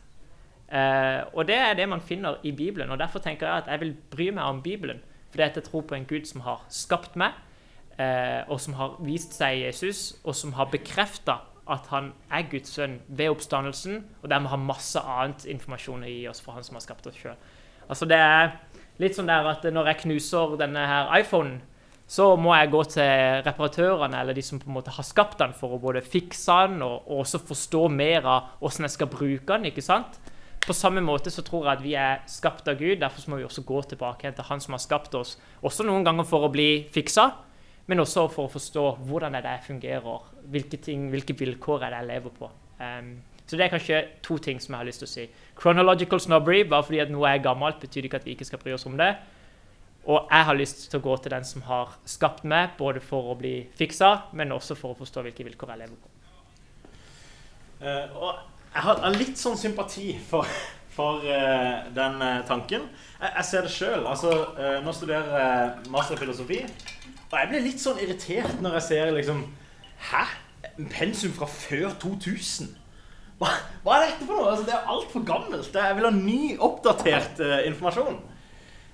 Uh, 0.67 1.21
og 1.37 1.45
det 1.47 1.55
er 1.55 1.77
det 1.77 1.85
man 1.89 2.01
finner 2.01 2.41
i 2.43 2.51
Bibelen. 2.51 2.89
og 2.91 2.99
Derfor 2.99 3.19
tenker 3.23 3.47
jeg 3.47 3.63
at 3.63 3.69
jeg 3.71 3.83
vil 3.83 3.93
bry 4.11 4.31
meg 4.31 4.43
om 4.43 4.63
Bibelen. 4.63 5.03
Fordi 5.29 5.43
jeg 5.43 5.63
tror 5.63 5.85
på 5.85 5.95
en 5.95 6.07
Gud 6.07 6.25
som 6.25 6.41
har 6.41 6.63
skapt 6.71 7.15
meg, 7.19 7.35
og 7.97 8.59
som 8.61 8.75
har 8.77 8.97
vist 9.01 9.33
seg 9.33 9.57
i 9.57 9.63
Jesus, 9.65 10.17
og 10.23 10.35
som 10.37 10.51
har 10.53 10.69
bekrefta 10.69 11.39
at 11.67 11.87
han 11.91 12.11
er 12.31 12.45
Guds 12.51 12.71
sønn 12.77 12.99
ved 13.07 13.31
oppstandelsen, 13.33 14.03
og 14.21 14.29
dermed 14.31 14.51
har 14.51 14.61
masse 14.61 15.01
annet 15.01 15.47
informasjon 15.51 16.05
å 16.05 16.11
oss 16.31 16.43
fra 16.43 16.55
han 16.57 16.67
som 16.67 16.77
har 16.77 16.85
skapt 16.85 17.09
oss 17.09 17.17
sjøl. 17.19 17.35
Altså 17.87 18.07
det 18.07 18.19
er 18.19 18.53
litt 19.01 19.17
sånn 19.17 19.29
der 19.29 19.47
at 19.49 19.65
når 19.71 19.91
jeg 19.91 20.03
knuser 20.05 20.55
denne 20.59 20.85
her 20.87 21.11
iPhonen, 21.19 21.59
så 22.07 22.29
må 22.39 22.53
jeg 22.55 22.71
gå 22.71 22.81
til 22.87 23.41
reparatørene 23.43 24.21
eller 24.21 24.35
de 24.35 24.43
som 24.45 24.61
på 24.61 24.69
en 24.69 24.77
måte 24.77 24.93
har 24.95 25.03
skapt 25.03 25.41
den, 25.41 25.51
for 25.55 25.75
å 25.75 25.81
både 25.83 26.05
fikse 26.05 26.55
den 26.69 26.79
og, 26.85 27.01
og 27.03 27.25
også 27.25 27.41
forstå 27.49 27.81
mer 27.91 28.23
av 28.23 28.53
hvordan 28.61 28.87
jeg 28.87 28.95
skal 28.95 29.11
bruke 29.11 29.49
den. 29.49 29.67
ikke 29.67 29.83
sant? 29.83 30.19
På 30.63 30.75
samme 30.75 31.03
måte 31.03 31.31
så 31.31 31.43
tror 31.47 31.67
jeg 31.67 31.73
at 31.73 31.83
vi 31.83 31.93
er 31.99 32.23
skapt 32.31 32.67
av 32.67 32.79
Gud, 32.79 33.01
derfor 33.01 33.27
må 33.31 33.41
vi 33.41 33.47
også 33.47 33.63
gå 33.67 33.81
tilbake 33.91 34.31
til 34.35 34.47
Han 34.47 34.63
som 34.63 34.75
har 34.75 34.83
skapt 34.83 35.15
oss. 35.15 35.35
Også 35.63 35.83
noen 35.87 36.07
ganger 36.07 36.27
for 36.27 36.47
å 36.47 36.51
bli 36.51 36.87
fiksa, 36.95 37.29
men 37.87 38.03
også 38.03 38.27
for 38.31 38.47
å 38.47 38.51
forstå 38.51 38.85
hvordan 39.07 39.37
det 39.39 39.47
er 39.47 39.63
fungerer, 39.63 40.29
hvilke, 40.51 40.79
ting, 40.83 41.07
hvilke 41.11 41.35
vilkår 41.39 41.87
er 41.87 41.95
det 41.95 42.01
jeg 42.01 42.09
lever 42.11 42.33
på. 42.35 42.49
Um, 42.83 43.13
så 43.47 43.55
det 43.55 43.63
er 43.63 43.71
kanskje 43.71 44.01
to 44.23 44.35
ting 44.43 44.59
som 44.59 44.75
jeg 44.75 44.81
har 44.81 44.87
lyst 44.89 44.99
til 44.99 45.07
å 45.07 45.13
si. 45.13 45.25
Chronological 45.59 46.19
snobbery, 46.19 46.65
bare 46.67 46.83
fordi 46.83 46.99
at 46.99 47.11
noe 47.13 47.29
er 47.31 47.39
gammelt, 47.43 47.79
betyr 47.79 48.09
ikke 48.09 48.19
at 48.19 48.27
vi 48.27 48.35
ikke 48.35 48.47
skal 48.49 48.59
bry 48.59 48.73
oss 48.75 48.85
om 48.89 48.97
det. 48.99 49.13
Og 50.07 50.27
jeg 50.31 50.47
har 50.49 50.59
lyst 50.59 50.85
til 50.91 50.99
å 50.99 51.05
gå 51.05 51.15
til 51.23 51.31
den 51.31 51.47
som 51.47 51.63
har 51.67 51.95
skapt 52.07 52.43
meg, 52.47 52.75
både 52.79 52.99
for 53.03 53.31
å 53.31 53.37
bli 53.39 53.55
fiksa, 53.79 54.11
men 54.35 54.51
også 54.55 54.75
for 54.79 54.91
å 54.91 54.99
forstå 54.99 55.23
hvilke 55.23 55.47
vilkår 55.47 55.73
jeg 55.73 55.83
lever 55.85 55.95
på. 56.03 56.13
Uh, 57.79 58.19
og 58.19 58.29
jeg 58.73 58.83
har 58.83 59.15
litt 59.15 59.39
sånn 59.39 59.55
sympati 59.59 60.09
for, 60.27 60.47
for 60.91 61.23
uh, 61.23 61.87
den 61.95 62.19
uh, 62.19 62.43
tanken. 62.47 62.89
Jeg, 63.15 63.31
jeg, 63.31 63.47
ser 63.47 63.67
det 63.67 63.71
sjøl. 63.71 64.07
Altså, 64.11 64.33
nå 64.83 64.95
studerer 64.95 65.39
jeg 65.39 65.93
master 65.93 66.19
i 66.19 66.23
filosofi, 66.25 66.59
og 67.27 67.37
jeg 67.39 67.49
blir 67.51 67.65
litt 67.65 67.81
sånn 67.83 67.99
irritert 67.99 68.61
når 68.63 68.77
jeg 68.79 68.85
ser 68.87 69.13
liksom 69.15 69.43
Hæ? 70.11 70.23
Pensum 70.93 71.33
fra 71.33 71.47
før 71.49 71.95
2000? 72.01 72.69
Hva, 73.37 73.49
hva 73.83 73.97
er 73.97 74.03
dette 74.07 74.25
for 74.27 74.37
noe? 74.37 74.51
Altså, 74.51 74.65
det 74.67 74.73
er 74.75 74.89
altfor 74.93 75.23
gammelt. 75.25 75.73
Jeg 75.73 75.97
vil 75.97 76.05
ha 76.05 76.11
ny, 76.13 76.41
oppdatert 76.61 77.41
informasjon. 77.65 78.19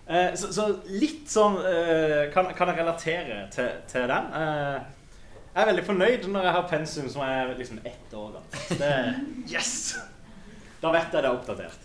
Uh, 0.08 0.32
så, 0.40 0.50
så, 0.56 0.68
litt 0.92 1.28
sånn 1.32 1.58
uh, 1.60 2.32
kan, 2.32 2.50
kan, 2.56 2.72
jeg 2.72 2.80
relatere 2.80 3.42
til, 3.52 3.70
til 3.92 4.08
den. 4.12 4.32
Jeg 4.34 5.62
er 5.62 5.70
veldig 5.70 5.86
fornøyd 5.88 6.28
når 6.32 6.48
jeg 6.48 6.56
har 6.58 6.70
pensum 6.72 7.12
som 7.12 7.26
er 7.28 7.54
liksom 7.60 7.84
ett 7.84 8.16
år 8.16 8.40
gammelt. 8.40 8.88
Yes! 9.54 9.76
Da 10.84 10.92
vet 10.96 11.12
jeg 11.12 11.24
det 11.24 11.30
er 11.30 11.36
oppdatert. 11.36 11.82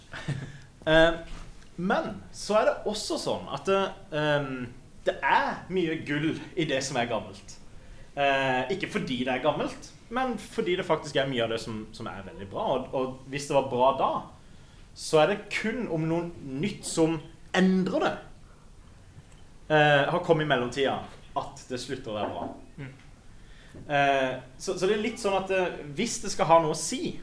Men 1.79 2.17
så 2.35 2.59
er 2.59 2.65
det 2.67 2.77
også 2.91 3.19
sånn 3.23 3.45
at 3.55 3.69
eh, 3.71 4.49
det 5.07 5.15
er 5.23 5.63
mye 5.73 6.01
gull 6.07 6.33
i 6.57 6.67
det 6.69 6.81
som 6.85 6.99
er 7.01 7.11
gammelt. 7.11 7.59
Eh, 8.19 8.65
ikke 8.75 8.91
fordi 8.91 9.23
det 9.25 9.35
er 9.37 9.45
gammelt, 9.45 9.93
men 10.11 10.39
fordi 10.39 10.77
det 10.77 10.87
faktisk 10.87 11.17
er 11.17 11.29
mye 11.31 11.45
av 11.45 11.53
det 11.53 11.61
som, 11.63 11.85
som 11.93 12.09
er 12.11 12.25
veldig 12.27 12.49
bra. 12.51 12.65
Og, 12.75 12.95
og 12.95 13.31
hvis 13.31 13.47
det 13.47 13.57
var 13.57 13.69
bra 13.71 13.91
da, 13.99 14.11
så 14.99 15.21
er 15.23 15.31
det 15.31 15.45
kun 15.55 15.85
om 15.95 16.09
noe 16.11 16.31
nytt 16.59 16.87
som 16.87 17.21
endrer 17.55 18.03
det, 18.03 18.15
eh, 19.71 20.09
har 20.11 20.25
kommet 20.27 20.49
i 20.49 20.51
mellomtida, 20.51 20.97
at 21.39 21.63
det 21.71 21.79
slutter 21.81 22.11
å 22.11 22.17
være 22.17 22.33
bra. 22.35 22.49
Mm. 22.79 22.91
Eh, 23.79 24.33
så, 24.59 24.75
så, 24.75 24.89
det 24.89 24.97
er 24.97 25.05
litt 25.05 25.23
sånn 25.23 25.39
at 25.39 25.53
eh, 25.55 25.79
hvis 25.95 26.19
det 26.25 26.33
skal 26.35 26.51
ha 26.51 26.59
noe 26.65 26.75
å 26.75 26.79
si, 26.79 27.19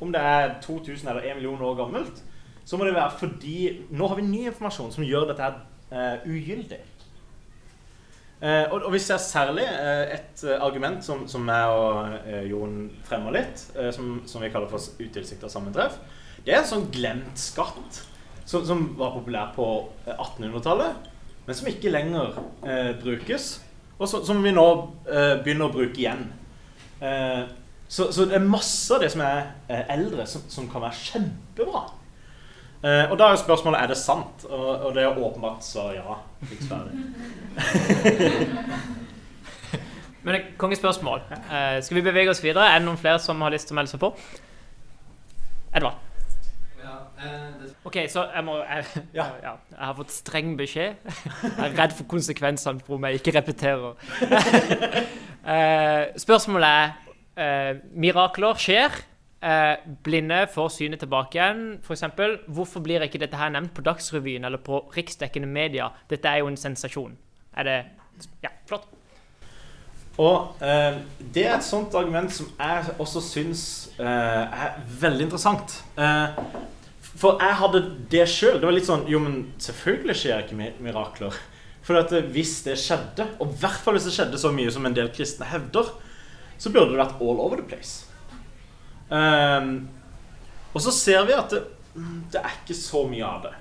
om 0.00 0.14
det 0.14 0.22
er 0.24 0.54
2000 0.64 1.10
eller 1.10 1.26
1 1.28 1.42
million 1.42 1.66
år 1.68 1.76
gammelt, 1.82 2.22
så 2.64 2.78
må 2.78 2.86
det 2.86 2.96
være 2.96 3.18
fordi 3.20 3.58
nå 3.90 4.08
har 4.08 4.16
vi 4.16 4.24
ny 4.24 4.46
informasjon 4.48 4.94
som 4.94 5.04
gjør 5.04 5.28
dette 5.28 5.44
her 5.44 6.22
ugyldig. 6.24 6.78
Eh, 8.40 8.64
og, 8.72 8.86
og, 8.86 8.92
vi 8.94 8.98
ser 9.04 9.20
særlig 9.20 9.66
eh, 9.68 10.14
et 10.16 10.44
uh, 10.48 10.54
argument 10.64 11.04
som, 11.04 11.26
som 11.28 11.44
jeg 11.44 11.72
og 11.76 12.14
eh, 12.24 12.46
Jon 12.48 12.86
fremmer 13.04 13.34
litt, 13.36 13.66
uh, 13.76 13.90
som, 13.92 14.14
som, 14.24 14.40
vi 14.40 14.48
kaller 14.48 14.70
for 14.70 14.80
utilsikta 14.80 15.50
sammentreff. 15.52 15.98
Det 16.46 16.54
er 16.54 16.62
en 16.62 16.70
sånn 16.70 16.86
glemt 16.94 17.36
skatt 17.36 18.00
som, 18.48 18.64
som 18.64 18.86
var 18.98 19.12
populær 19.14 19.52
på 19.54 19.66
1800-tallet, 20.08 20.96
eh, 20.96 21.36
men 21.46 21.58
som 21.58 21.68
ikke 21.68 21.92
lenger 21.92 22.40
eh, 22.64 22.92
brukes. 23.02 23.52
Og 24.00 24.08
så, 24.08 24.22
som 24.24 24.40
vi 24.40 24.52
nå 24.56 24.66
eh, 25.04 25.36
begynner 25.44 25.68
å 25.68 25.74
bruke 25.74 26.00
igjen. 26.00 26.24
Eh, 27.04 27.42
så, 27.90 28.08
så, 28.08 28.24
det 28.24 28.38
er 28.38 28.46
masse 28.46 28.94
av 28.94 29.02
det 29.04 29.10
som 29.12 29.22
er 29.26 29.50
eh, 29.68 29.84
eldre, 29.92 30.24
som, 30.30 30.44
som, 30.48 30.68
kan 30.70 30.84
være 30.86 31.00
kjempebra. 31.10 31.84
Eh, 32.80 33.10
og 33.10 33.18
da 33.20 33.24
er 33.26 33.30
jo 33.34 33.44
spørsmålet 33.44 33.78
er 33.80 33.86
det 33.92 33.98
sant. 34.00 34.36
Og, 34.48 34.68
og 34.86 34.90
det 34.96 35.02
er 35.04 35.18
åpenbart 35.18 35.62
så 35.64 35.82
ja. 35.96 36.12
Men 40.22 40.34
det 40.34 40.42
kongespørsmål. 40.60 41.20
skal 41.80 41.96
vi 41.96 42.02
bevege 42.04 42.30
oss 42.30 42.44
videre? 42.44 42.68
Er 42.68 42.78
det 42.78 42.86
noen 42.88 43.00
flere 43.00 43.18
som 43.18 43.40
har 43.40 43.50
lyst 43.54 43.66
til 43.68 43.74
å 43.74 43.78
melde 43.80 43.92
seg 43.94 44.00
på? 44.02 44.08
Edvard. 45.72 45.96
OK, 47.84 47.96
så 48.12 48.26
jeg 48.34 48.44
må 48.44 48.56
jeg, 48.60 48.84
ja. 49.18 49.26
Ja, 49.42 49.52
jeg 49.72 49.80
har 49.80 49.94
fått 49.96 50.12
streng 50.14 50.52
beskjed. 50.58 50.94
Jeg 51.42 51.66
er 51.66 51.76
redd 51.78 51.94
for 51.96 52.08
konsekvensene 52.10 52.82
for 52.84 52.98
om 52.98 53.06
jeg 53.08 53.20
ikke 53.20 53.36
repeterer. 53.38 53.94
uh, 55.44 56.02
spørsmålet 56.24 56.68
er 56.68 56.86
uh, 57.40 57.72
Mirakler 57.96 58.60
skjer. 58.60 59.00
Uh, 59.40 59.80
blinde 60.04 60.42
får 60.52 60.68
synet 60.74 61.00
tilbake 61.00 61.38
igjen, 61.38 61.62
f.eks. 61.80 62.04
Hvorfor 62.52 62.84
blir 62.84 63.06
ikke 63.06 63.22
dette 63.22 63.40
her 63.40 63.52
nevnt 63.54 63.72
på 63.72 63.84
Dagsrevyen 63.86 64.44
eller 64.44 64.60
på 64.60 64.82
riksdekkende 64.96 65.48
media? 65.48 65.88
Dette 66.12 66.28
er 66.28 66.42
jo 66.42 66.50
en 66.50 66.60
sensasjon. 66.60 67.16
Er 67.56 67.68
det 67.68 67.78
Ja, 68.44 68.50
flott. 68.68 68.88
Og 70.20 70.60
eh, 70.62 70.98
Det 71.32 71.46
er 71.46 71.54
et 71.56 71.64
sånt 71.64 71.94
argument 71.96 72.32
som 72.34 72.50
jeg 72.58 72.96
også 73.00 73.22
syns 73.24 73.62
eh, 74.00 74.04
er 74.66 74.76
veldig 75.00 75.28
interessant. 75.28 75.78
Eh, 75.96 76.40
for 77.20 77.40
jeg 77.40 77.56
hadde 77.60 77.82
det 78.12 78.26
sjøl. 78.28 78.58
Det 78.60 78.68
var 78.68 78.76
litt 78.76 78.88
sånn 78.88 79.06
Jo, 79.10 79.22
men 79.22 79.40
selvfølgelig 79.60 80.18
skjer 80.20 80.44
ikke 80.44 80.68
mirakler. 80.84 81.40
For 81.86 82.00
at 82.00 82.12
eh, 82.16 82.28
hvis 82.34 82.58
det 82.66 82.76
skjedde, 82.80 83.26
og 83.40 83.54
i 83.54 83.58
hvert 83.62 83.80
fall 83.80 83.96
hvis 83.96 84.10
det 84.10 84.14
skjedde 84.16 84.40
så 84.40 84.52
mye 84.54 84.72
som 84.74 84.86
en 84.86 84.96
del 84.96 85.10
kristne 85.14 85.48
hevder, 85.48 85.92
så 86.60 86.72
burde 86.72 86.92
det 86.92 87.00
vært 87.00 87.20
all 87.24 87.40
over 87.40 87.62
the 87.62 87.68
place. 87.70 88.09
Um, 89.10 89.88
og 90.70 90.82
så 90.84 90.92
ser 90.94 91.24
vi 91.26 91.34
at 91.34 91.50
det, 91.50 91.64
det, 92.30 92.38
er 92.38 92.52
ikke 92.60 92.76
så 92.78 93.02
mye 93.10 93.26
av 93.26 93.48
det. 93.48 93.52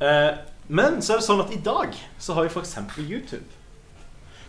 Uh, 0.00 0.32
men 0.70 0.98
så 1.02 1.14
er 1.14 1.20
det 1.20 1.26
sånn 1.28 1.42
at 1.44 1.54
i 1.54 1.60
dag 1.62 1.94
så 2.18 2.34
har 2.34 2.46
vi 2.46 2.52
f.eks. 2.52 2.76
YouTube. 2.98 3.46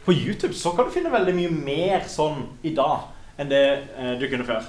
På 0.06 0.14
YouTube 0.16 0.58
så 0.58 0.74
kan 0.74 0.88
du 0.88 0.94
finne 0.94 1.14
veldig 1.14 1.38
mye 1.38 1.54
mer 1.54 2.06
sånn 2.10 2.48
i 2.66 2.74
dag 2.78 3.12
enn 3.38 3.52
det 3.52 3.66
uh, 3.94 4.14
du 4.18 4.26
kunne 4.32 4.48
før. 4.50 4.66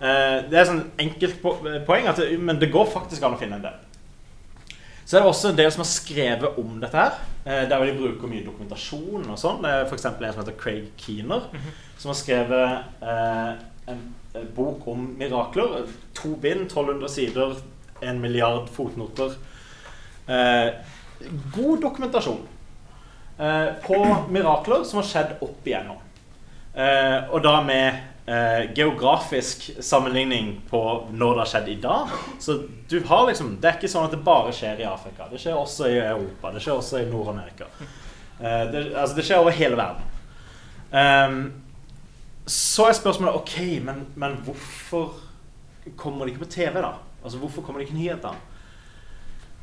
Uh, 0.00 0.46
det 0.46 0.56
er 0.56 0.70
sånn 0.70 0.84
enkelt 1.02 1.42
poeng, 1.42 2.06
at 2.06 2.22
det, 2.22 2.36
men 2.38 2.62
det 2.62 2.70
går 2.72 2.86
faktisk 2.94 3.26
an 3.26 3.34
å 3.34 3.42
finne 3.42 3.58
en 3.58 3.66
del. 3.66 3.86
Så 5.10 5.18
er 5.18 5.24
det 5.24 5.30
også 5.32 5.50
en 5.50 5.56
del 5.58 5.72
som 5.74 5.82
har 5.82 5.88
skrevet 5.90 6.58
om 6.62 6.76
dette 6.78 6.94
her. 6.94 7.16
Eh, 7.42 7.64
der 7.66 7.82
de 7.82 7.94
bruker 7.98 8.30
mye 8.30 8.44
dokumentasjon 8.46 9.24
og 9.26 9.38
sånn. 9.40 9.58
Det 9.64 9.72
er 9.72 9.88
f.eks. 9.88 10.04
en 10.06 10.20
som 10.20 10.38
heter 10.38 10.54
Craig 10.60 10.84
Keener, 11.02 11.48
-hmm. 11.50 11.72
som 11.98 12.12
har 12.12 12.18
skrevet 12.20 12.84
eh, 13.02 13.50
en, 13.90 14.46
bok 14.54 14.86
om 14.88 15.08
mirakler. 15.18 15.88
To 16.20 16.36
bind, 16.40 16.68
1200 16.70 17.08
sider, 17.08 17.56
en 18.00 18.20
milliard 18.22 18.68
fotnoter. 18.72 19.34
Eh, 20.26 20.68
god 21.54 21.80
dokumentasjon 21.82 22.44
eh, 23.38 23.66
på 23.86 23.98
mirakler 24.30 24.84
som 24.84 25.02
har 25.02 25.08
skjedd 25.08 25.34
opp 25.42 25.66
igjennom. 25.66 25.98
Eh, 26.74 27.18
og 27.34 27.42
da 27.42 27.56
med 27.66 27.98
eh, 28.30 28.70
geografisk 28.74 29.70
sammenligning 29.82 30.60
på 30.70 30.82
når 31.10 31.34
det 31.34 31.42
har 31.42 31.50
skjedd 31.54 31.72
i 31.72 31.78
dag. 31.82 32.14
Så 32.38 32.60
du 32.88 33.00
har 33.06 33.26
liksom 33.26 33.56
Det 33.60 33.72
er 33.72 33.80
ikke 33.80 33.90
sånn 33.90 34.06
at 34.06 34.14
det 34.14 34.22
bare 34.26 34.54
skjer 34.54 34.84
i 34.84 34.88
Afrika. 34.88 35.26
Det 35.32 35.40
skjer 35.42 35.58
også 35.58 35.90
i 35.90 35.98
Europa. 35.98 36.54
Det 36.54 36.62
skjer 36.62 36.78
også 36.78 37.02
i 37.02 37.10
Nord-Amerika. 37.10 37.66
Eh, 38.40 38.64
det, 38.70 38.84
altså, 38.94 39.16
det 39.16 39.26
skjer 39.26 39.42
over 39.42 39.56
hele 39.58 39.80
verden. 39.80 40.06
Ehm, 40.90 41.59
så 42.46 42.88
er 42.88 42.96
spørsmålet 42.96 43.36
OK, 43.40 43.56
men, 43.84 44.06
men 44.18 44.38
hvorfor 44.44 45.12
kommer 45.96 46.26
de 46.26 46.32
ikke 46.34 46.44
på 46.44 46.52
TV, 46.56 46.80
da? 46.80 46.94
Altså, 47.24 47.38
Hvorfor 47.38 47.62
kommer 47.62 47.80
det 47.80 47.88
ikke 47.88 47.98
nyheter? 47.98 48.36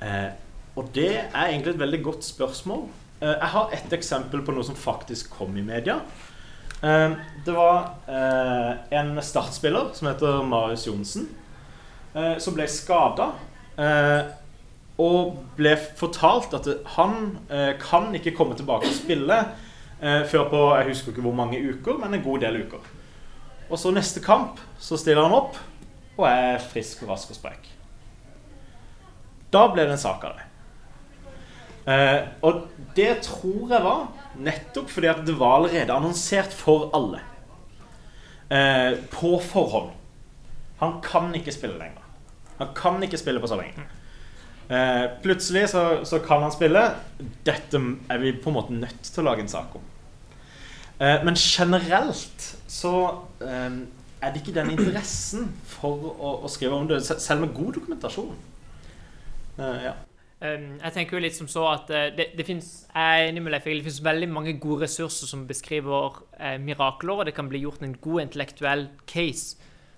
Eh, 0.01 0.29
og 0.77 0.89
det 0.93 1.11
er 1.17 1.49
egentlig 1.49 1.73
et 1.73 1.79
veldig 1.81 1.99
godt 2.05 2.25
spørsmål. 2.25 2.85
Eh, 3.21 3.33
jeg 3.33 3.51
har 3.53 3.73
ett 3.73 3.93
eksempel 3.97 4.43
på 4.45 4.53
noe 4.53 4.65
som 4.65 4.77
faktisk 4.77 5.31
kom 5.33 5.57
i 5.57 5.65
media. 5.65 5.99
Eh, 6.83 7.15
det 7.45 7.55
var 7.55 7.95
eh, 8.07 8.73
en 8.99 9.15
startspiller 9.21 9.89
som 9.97 10.11
heter 10.11 10.43
Marius 10.45 10.85
Johnsen, 10.87 11.29
eh, 12.13 12.35
som 12.37 12.57
ble 12.57 12.69
skada. 12.69 13.31
Eh, 13.77 14.21
og 15.01 15.43
ble 15.57 15.75
fortalt 15.97 16.55
at 16.57 16.67
han 16.95 17.35
kan 17.77 18.07
ikke 18.17 18.31
komme 18.33 18.55
tilbake 18.57 18.89
og 18.89 18.95
spille 18.97 19.35
før 19.99 20.43
på 20.51 20.59
jeg 20.77 20.87
husker 20.91 21.09
ikke 21.09 21.23
hvor 21.25 21.33
mange 21.33 21.57
uker, 21.57 21.97
men 21.97 22.13
en 22.13 22.21
god 22.21 22.43
del 22.43 22.59
uker. 22.67 22.83
Og 23.67 23.79
så 23.81 23.91
neste 23.91 24.21
kamp 24.23 24.59
så 24.79 24.97
stiller 24.99 25.25
han 25.25 25.35
opp 25.35 25.57
og 26.17 26.27
er 26.29 26.61
frisk 26.61 27.01
og 27.03 27.15
rask 27.15 27.31
og 27.33 27.39
sprek. 27.39 27.65
Da 29.53 29.65
ble 29.71 29.87
det 29.87 29.95
en 29.95 30.01
sak 30.01 30.23
av 30.27 30.37
det. 30.37 30.45
Eh, 31.87 32.21
og 32.43 32.65
det 32.97 33.11
tror 33.23 33.71
jeg 33.71 33.83
var 33.85 34.07
nettopp 34.43 34.89
fordi 34.91 35.09
at 35.11 35.21
det 35.27 35.37
var 35.39 35.61
allerede 35.61 35.95
annonsert 35.95 36.55
for 36.55 36.89
alle. 36.97 37.21
Eh, 38.51 38.97
på 39.11 39.37
forhånd. 39.43 39.93
Han 40.81 40.99
kan 41.03 41.31
ikke 41.35 41.55
spille 41.55 41.79
lenger. 41.79 42.03
Han 42.59 42.73
kan 42.75 43.03
ikke 43.03 43.19
spille 43.19 43.41
på 43.43 43.49
så 43.49 43.59
lenge. 43.59 43.87
Eh, 44.67 45.05
plutselig 45.23 45.69
så, 45.71 45.83
så, 46.05 46.19
kan 46.19 46.43
han 46.43 46.51
spille. 46.51 46.81
Dette 47.47 47.79
er 48.11 48.19
vi 48.19 48.33
på 48.35 48.51
en 48.51 48.57
måte 48.57 48.75
nødt 48.75 49.05
til 49.07 49.23
å 49.23 49.29
lage 49.29 49.45
en 49.45 49.51
sak 49.51 49.77
om. 49.79 49.85
Eh, 50.99 51.23
men 51.23 51.37
generelt 51.39 52.49
så 52.67 52.93
eh, 53.45 53.79
er 54.21 54.33
det 54.33 54.41
ikke 54.41 54.57
den 54.57 54.73
interessen 54.73 55.47
for 55.77 56.11
å, 56.11 56.33
å 56.43 56.51
skrive 56.51 56.75
om 56.75 56.89
det, 56.89 56.99
selv 57.05 57.45
med 57.45 57.55
god 57.55 57.79
dokumentasjon. 57.79 58.35
Eh, 59.57 59.87
ja. 59.87 59.95
Um, 60.37 60.75
jeg 60.83 60.93
tenker 60.93 61.17
jo 61.17 61.21
litt 61.23 61.33
som 61.33 61.47
så 61.49 61.63
at 61.71 61.87
uh, 61.89 62.01
det, 62.13 62.27
det 62.37 62.43
finnes, 62.45 62.67
finnes 62.93 63.95
veldig 64.05 64.27
mange 64.29 64.51
gode 64.61 64.83
ressurser 64.83 65.25
som 65.25 65.47
beskriver 65.49 66.19
uh, 66.37 66.59
mirakler, 66.61 67.23
og 67.23 67.25
det 67.25 67.33
kan 67.33 67.49
bli 67.49 67.63
gjort 67.63 67.81
en 67.81 67.95
god 67.97 68.27
intellektuell 68.27 68.85
case 69.09 69.57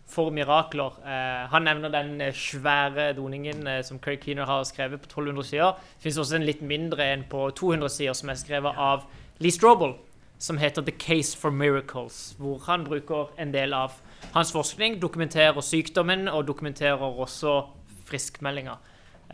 for 0.09 0.33
mirakler. 0.33 0.97
Uh, 1.05 1.45
han 1.51 1.67
nevner 1.67 1.93
den 1.93 2.21
svære 2.33 3.13
doningen 3.17 3.67
som 3.85 3.99
Craig 4.01 4.23
Keener 4.25 4.49
har 4.49 4.63
skrevet 4.67 5.01
på 5.01 5.09
1200 5.09 5.47
sider. 5.47 5.79
Det 5.95 6.07
finnes 6.07 6.21
også 6.23 6.39
en 6.39 6.47
litt 6.47 6.61
mindre 6.61 7.05
en 7.13 7.25
på 7.29 7.49
200 7.55 7.89
sider 7.93 8.17
som 8.17 8.29
er 8.29 8.39
skrevet 8.39 8.77
av 8.77 9.05
Lee 9.39 9.51
Strobel, 9.51 9.93
som 10.39 10.57
heter 10.57 10.81
'The 10.81 10.91
Case 10.91 11.37
for 11.37 11.51
Miracles', 11.51 12.35
hvor 12.37 12.59
han 12.65 12.83
bruker 12.83 13.29
en 13.37 13.53
del 13.53 13.73
av 13.73 13.91
hans 14.33 14.51
forskning, 14.51 15.01
dokumenterer 15.01 15.61
sykdommen 15.61 16.27
og 16.27 16.47
dokumenterer 16.47 17.19
også 17.19 17.65
friskmeldinger. 18.05 18.77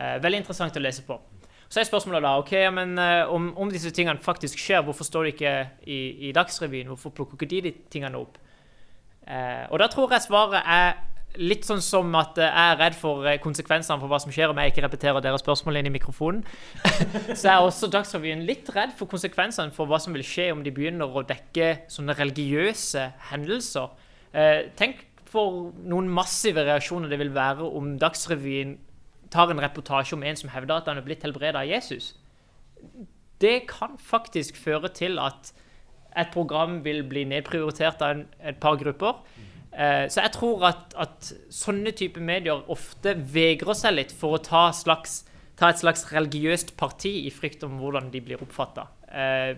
Eh, 0.00 0.22
veldig 0.22 0.38
interessant 0.38 0.76
å 0.76 0.80
lese 0.80 1.02
på. 1.02 1.20
Så 1.68 1.80
er 1.80 1.88
spørsmålet 1.88 2.22
da 2.22 2.38
ok, 2.38 2.52
men 2.70 2.98
om, 3.28 3.48
om, 3.58 3.70
disse 3.70 3.90
tingene 3.90 4.22
faktisk 4.22 4.58
skjer, 4.58 4.84
hvorfor 4.86 5.04
står 5.04 5.24
de 5.24 5.32
ikke 5.34 5.54
i, 5.82 6.28
i 6.28 6.32
Dagsrevyen? 6.32 6.86
Hvorfor 6.86 7.10
plukker 7.10 7.34
ikke 7.34 7.50
de 7.50 7.60
de 7.60 7.72
tingene 7.90 8.20
opp? 8.20 8.38
Uh, 9.26 9.66
og 9.72 9.80
da 9.82 9.90
tror 9.90 10.14
jeg 10.14 10.26
svaret 10.28 10.62
er 10.62 10.94
litt 11.40 11.66
sånn 11.66 11.82
som 11.84 12.14
at 12.16 12.38
jeg 12.40 12.48
er 12.48 12.78
redd 12.80 12.96
for 12.96 13.26
konsekvensene 13.42 14.00
for 14.00 14.10
hva 14.10 14.20
som 14.22 14.32
skjer 14.32 14.52
om 14.52 14.60
jeg 14.60 14.72
ikke 14.72 14.84
repeterer 14.86 15.24
deres 15.24 15.42
spørsmål 15.44 15.80
inn 15.80 15.90
i 15.90 15.94
mikrofonen. 15.94 16.44
så 17.38 17.50
er 17.52 17.58
også 17.60 17.90
Dagsrevyen 17.92 18.46
litt 18.48 18.70
redd 18.74 18.94
for 18.96 19.10
konsekvensene 19.10 19.74
for 19.76 19.90
hva 19.90 20.00
som 20.02 20.16
vil 20.16 20.24
skje 20.26 20.48
om 20.54 20.62
de 20.64 20.72
begynner 20.74 21.10
å 21.10 21.24
dekke 21.26 21.88
sånne 21.92 22.16
religiøse 22.16 23.04
hendelser. 23.30 23.92
Eh, 24.32 24.70
tenk 24.78 25.04
for 25.28 25.74
noen 25.84 26.08
massive 26.12 26.64
reaksjoner 26.64 27.12
det 27.12 27.20
vil 27.20 27.34
være 27.36 27.68
om 27.68 27.96
Dagsrevyen 28.00 28.76
tar 29.32 29.50
en 29.50 29.60
reportasje 29.60 30.16
om 30.16 30.24
en 30.24 30.38
som 30.38 30.52
hevder 30.52 30.78
at 30.78 30.88
han 30.88 31.00
er 31.00 31.06
blitt 31.06 31.24
helbredet 31.26 31.60
av 31.60 31.68
Jesus. 31.68 32.14
Det 33.42 33.66
kan 33.68 33.98
faktisk 34.00 34.56
føre 34.56 34.88
til 34.94 35.18
at 35.20 35.52
et 36.16 36.32
program 36.32 36.80
vil 36.84 37.02
bli 37.08 37.26
nedprioritert 37.28 38.02
av 38.04 38.16
en, 38.16 38.24
et 38.40 38.58
par 38.60 38.78
grupper. 38.80 39.18
Eh, 39.76 40.06
så 40.08 40.22
jeg 40.24 40.32
tror 40.36 40.64
at, 40.70 40.94
at, 40.96 41.32
sånne 41.52 41.92
typer 41.96 42.24
medier 42.24 42.62
ofte 42.72 43.12
vegrer 43.32 43.76
seg 43.76 43.98
litt 43.98 44.14
for 44.16 44.38
å 44.38 44.42
ta, 44.42 44.70
slags, 44.72 45.20
ta, 45.58 45.68
et 45.68 45.82
slags 45.82 46.06
religiøst 46.12 46.72
parti 46.80 47.12
i 47.26 47.32
frykt 47.34 47.66
om 47.66 47.76
hvordan 47.82 48.08
de 48.14 48.22
blir 48.24 48.40
oppfatta. 48.40 48.86
Eh, 49.12 49.52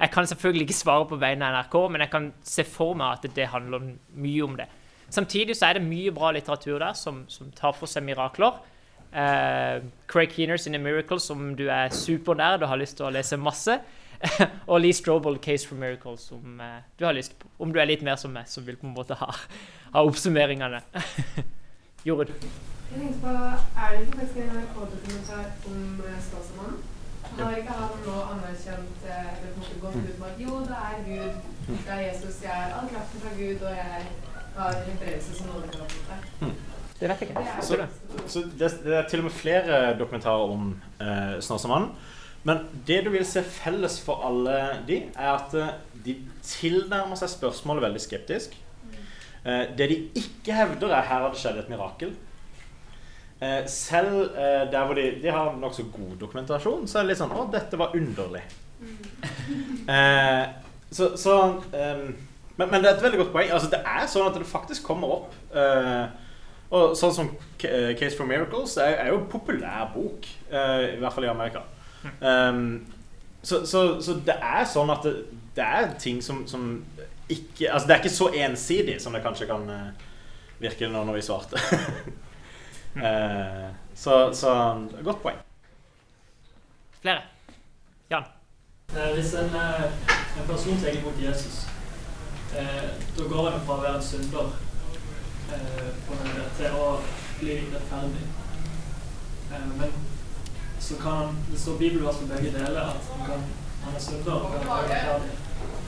jeg 0.00 0.12
kan 0.12 0.26
selvfølgelig 0.26 0.68
ikke 0.68 0.78
svare 0.78 1.08
på 1.10 1.20
vegne 1.20 1.46
av 1.46 1.58
NRK, 1.58 1.76
men 1.92 2.04
jeg 2.06 2.12
kan 2.12 2.30
se 2.44 2.64
for 2.66 2.96
meg 2.98 3.18
at 3.18 3.36
det 3.36 3.50
handler 3.52 3.92
mye 4.16 4.46
om 4.46 4.56
det. 4.58 4.70
Samtidig 5.12 5.56
så 5.58 5.68
er 5.68 5.78
det 5.78 5.86
mye 5.86 6.12
bra 6.14 6.32
litteratur 6.34 6.80
der 6.80 6.96
som, 6.98 7.26
som 7.28 7.52
tar 7.54 7.76
for 7.76 7.90
seg 7.90 8.02
mirakler. 8.06 8.56
Eh, 9.14 9.84
Craig 10.10 10.32
Keeners 10.32 10.66
in 10.66 10.74
a 10.74 10.80
Miracle, 10.82 11.20
som 11.20 11.52
du 11.54 11.68
er 11.68 11.92
supernær 11.94 12.58
og 12.62 12.70
har 12.72 12.80
lyst 12.80 12.96
til 12.98 13.06
å 13.06 13.12
lese 13.14 13.38
masse. 13.38 13.76
og 14.70 14.80
Lee 14.80 14.92
Strobel, 14.92 15.38
Case 15.42 15.68
for 15.68 15.78
Miracles, 15.80 16.20
som 16.30 16.60
uh, 16.60 16.82
du 16.98 17.04
har 17.04 17.12
lyst 17.16 17.38
på. 17.38 17.48
Om 17.58 17.72
du 17.72 17.80
er 17.80 17.90
litt 17.90 18.02
mer 18.02 18.16
som 18.20 18.34
meg, 18.34 18.48
som 18.50 18.66
vil 18.66 18.78
på 18.80 18.86
en 18.86 18.94
måte 18.96 19.18
ha, 19.18 19.30
ha 19.94 20.04
oppsummeringene. 20.04 20.80
Jorunn? 22.06 22.32
Jeg 22.90 23.00
tenkte 23.00 23.20
på, 23.20 23.30
Er 23.80 23.94
det 23.94 24.00
ikke 24.04 24.18
faktisk 24.18 24.36
en 24.42 24.50
NRK-dokumentar 24.58 25.46
om 25.70 26.02
Statsmannen? 26.20 26.82
Har 27.38 27.56
ikke 27.56 27.72
han 27.74 27.94
nå 28.04 28.18
anerkjent 28.30 29.06
eller 29.08 29.54
på 29.56 29.78
gått 29.82 29.96
ut 29.96 30.18
på 30.20 30.26
at 30.28 30.36
jo, 30.38 30.60
det 30.68 30.76
er 30.88 31.00
Gud, 31.08 31.40
det 31.66 31.94
er 31.96 32.02
Jesus, 32.04 32.36
jeg 32.44 32.52
er 32.52 32.76
all 32.76 32.90
kraften 32.92 33.24
fra 33.24 33.32
Gud, 33.38 33.64
og 33.64 33.72
jeg 33.74 34.04
har 34.56 34.76
helbredelse 34.84 35.34
som 35.38 35.50
noen 35.50 35.72
kan 35.72 35.82
oppnå? 35.86 36.52
Det 37.00 37.08
vet 37.10 37.22
jeg 37.24 37.30
ikke. 37.30 37.44
Så, 37.60 37.86
så 38.26 38.42
det, 38.58 38.70
det, 38.84 38.94
er 38.96 39.08
til 39.08 39.24
og 39.24 39.24
med 39.24 39.34
flere 39.34 39.98
dokumentarer 39.98 40.52
om 40.54 40.68
eh, 41.00 41.40
Snåsamannen. 41.42 41.90
Men 42.44 42.66
det 42.86 43.00
du 43.06 43.10
vil 43.14 43.24
se 43.26 43.42
felles 43.46 43.96
for 44.04 44.24
alle 44.26 44.56
de, 44.88 45.00
er 45.14 45.30
at 45.32 45.54
eh, 45.56 45.72
de 46.04 46.18
tilnærmer 46.44 47.16
seg 47.18 47.32
spørsmålet 47.32 47.86
veldig 47.86 48.02
skeptisk. 48.04 48.56
Eh, 49.44 49.64
det 49.78 49.88
de 49.90 49.98
ikke 50.20 50.56
hevder, 50.56 50.92
er 50.92 51.08
her 51.08 51.24
har 51.24 51.32
det 51.32 51.40
skjedd 51.40 51.62
et 51.62 51.72
mirakel. 51.72 52.12
Eh, 53.40 53.62
selv 53.68 54.36
der 54.72 54.84
hvor 54.84 54.96
de, 54.98 55.08
de 55.22 55.32
har 55.32 55.56
nokså 55.60 55.88
god 55.92 56.18
dokumentasjon, 56.20 56.84
så 56.88 57.00
er 57.00 57.06
det 57.06 57.14
litt 57.14 57.22
sånn 57.22 57.34
Å, 57.34 57.48
dette 57.52 57.80
var 57.80 57.96
underlig. 57.96 58.44
Eh, 59.84 60.44
så, 60.88 61.10
så 61.20 61.34
men, 62.56 62.62
men, 62.70 62.78
det 62.80 62.88
er 62.88 62.94
et 62.94 63.02
veldig 63.04 63.18
godt 63.20 63.32
poeng. 63.34 63.50
Altså, 63.52 63.68
det 63.74 63.82
er 63.84 64.06
sånn 64.08 64.30
at 64.30 64.38
det 64.38 64.46
faktisk 64.48 64.86
kommer 64.86 65.10
opp 65.18 65.34
eh, 65.52 66.06
og 66.74 66.94
sånn 66.98 67.14
som 67.14 67.30
Case 67.60 68.14
for 68.16 68.26
Miracles 68.28 68.78
er, 68.82 68.96
er 69.04 69.12
jo 69.12 69.20
en 69.20 69.30
populær 69.30 69.90
bok, 69.94 70.26
uh, 70.50 70.82
i 70.88 70.98
hvert 71.00 71.14
fall 71.14 71.26
i 71.28 71.30
Amerika. 71.30 71.62
Um, 72.20 72.86
så, 73.42 73.66
så, 73.66 74.00
så, 74.02 74.16
det 74.26 74.36
er 74.40 74.64
sånn 74.68 74.92
at 74.92 75.04
det, 75.04 75.14
det 75.56 75.64
er 75.64 75.90
ting 76.00 76.22
som, 76.24 76.42
som, 76.48 76.84
ikke 77.28 77.70
Altså 77.72 77.88
det 77.88 77.94
er 77.94 78.02
ikke 78.02 78.12
så 78.12 78.26
ensidig 78.36 78.98
som 79.00 79.14
det 79.16 79.22
kanskje 79.24 79.48
kan 79.48 79.64
uh, 79.68 80.08
virke 80.60 80.88
nå 80.88 81.04
når 81.04 81.18
vi 81.18 81.24
svarte. 81.24 81.60
uh, 82.96 83.68
så, 84.04 84.18
så 84.36 84.54
godt 85.04 85.22
poeng. 85.24 85.40
Flere? 87.00 87.22
Jan? 88.10 88.28
Hvis 89.14 89.32
en, 89.40 89.56
en 89.56 90.46
person 90.46 90.76
tar 90.80 90.92
imot 90.92 91.16
Jesus, 91.20 91.64
da 92.54 93.24
går 93.28 93.48
han 93.50 93.64
fra 93.64 93.78
å 93.78 93.82
være 93.82 93.96
en 93.98 94.04
synder 94.04 94.52
Eh, 95.52 95.88
til 96.58 96.76
å 96.78 96.86
bli 97.38 97.56
rettferdig. 97.72 98.24
Eh, 99.52 99.66
men 99.78 99.92
så 100.84 100.94
kan 101.00 101.12
han, 101.12 101.36
det 101.50 101.60
står 101.60 101.78
bibelvers 101.78 102.16
på 102.16 102.26
begge 102.26 102.52
deler 102.52 102.80
at 102.80 102.96
han, 103.12 103.26
kan, 103.26 103.40
han 103.84 103.94
er 103.96 104.00
synder 104.00 104.32
og 104.32 104.52
kan 104.52 104.66
være 104.68 104.82
rettferdig. 104.90 105.30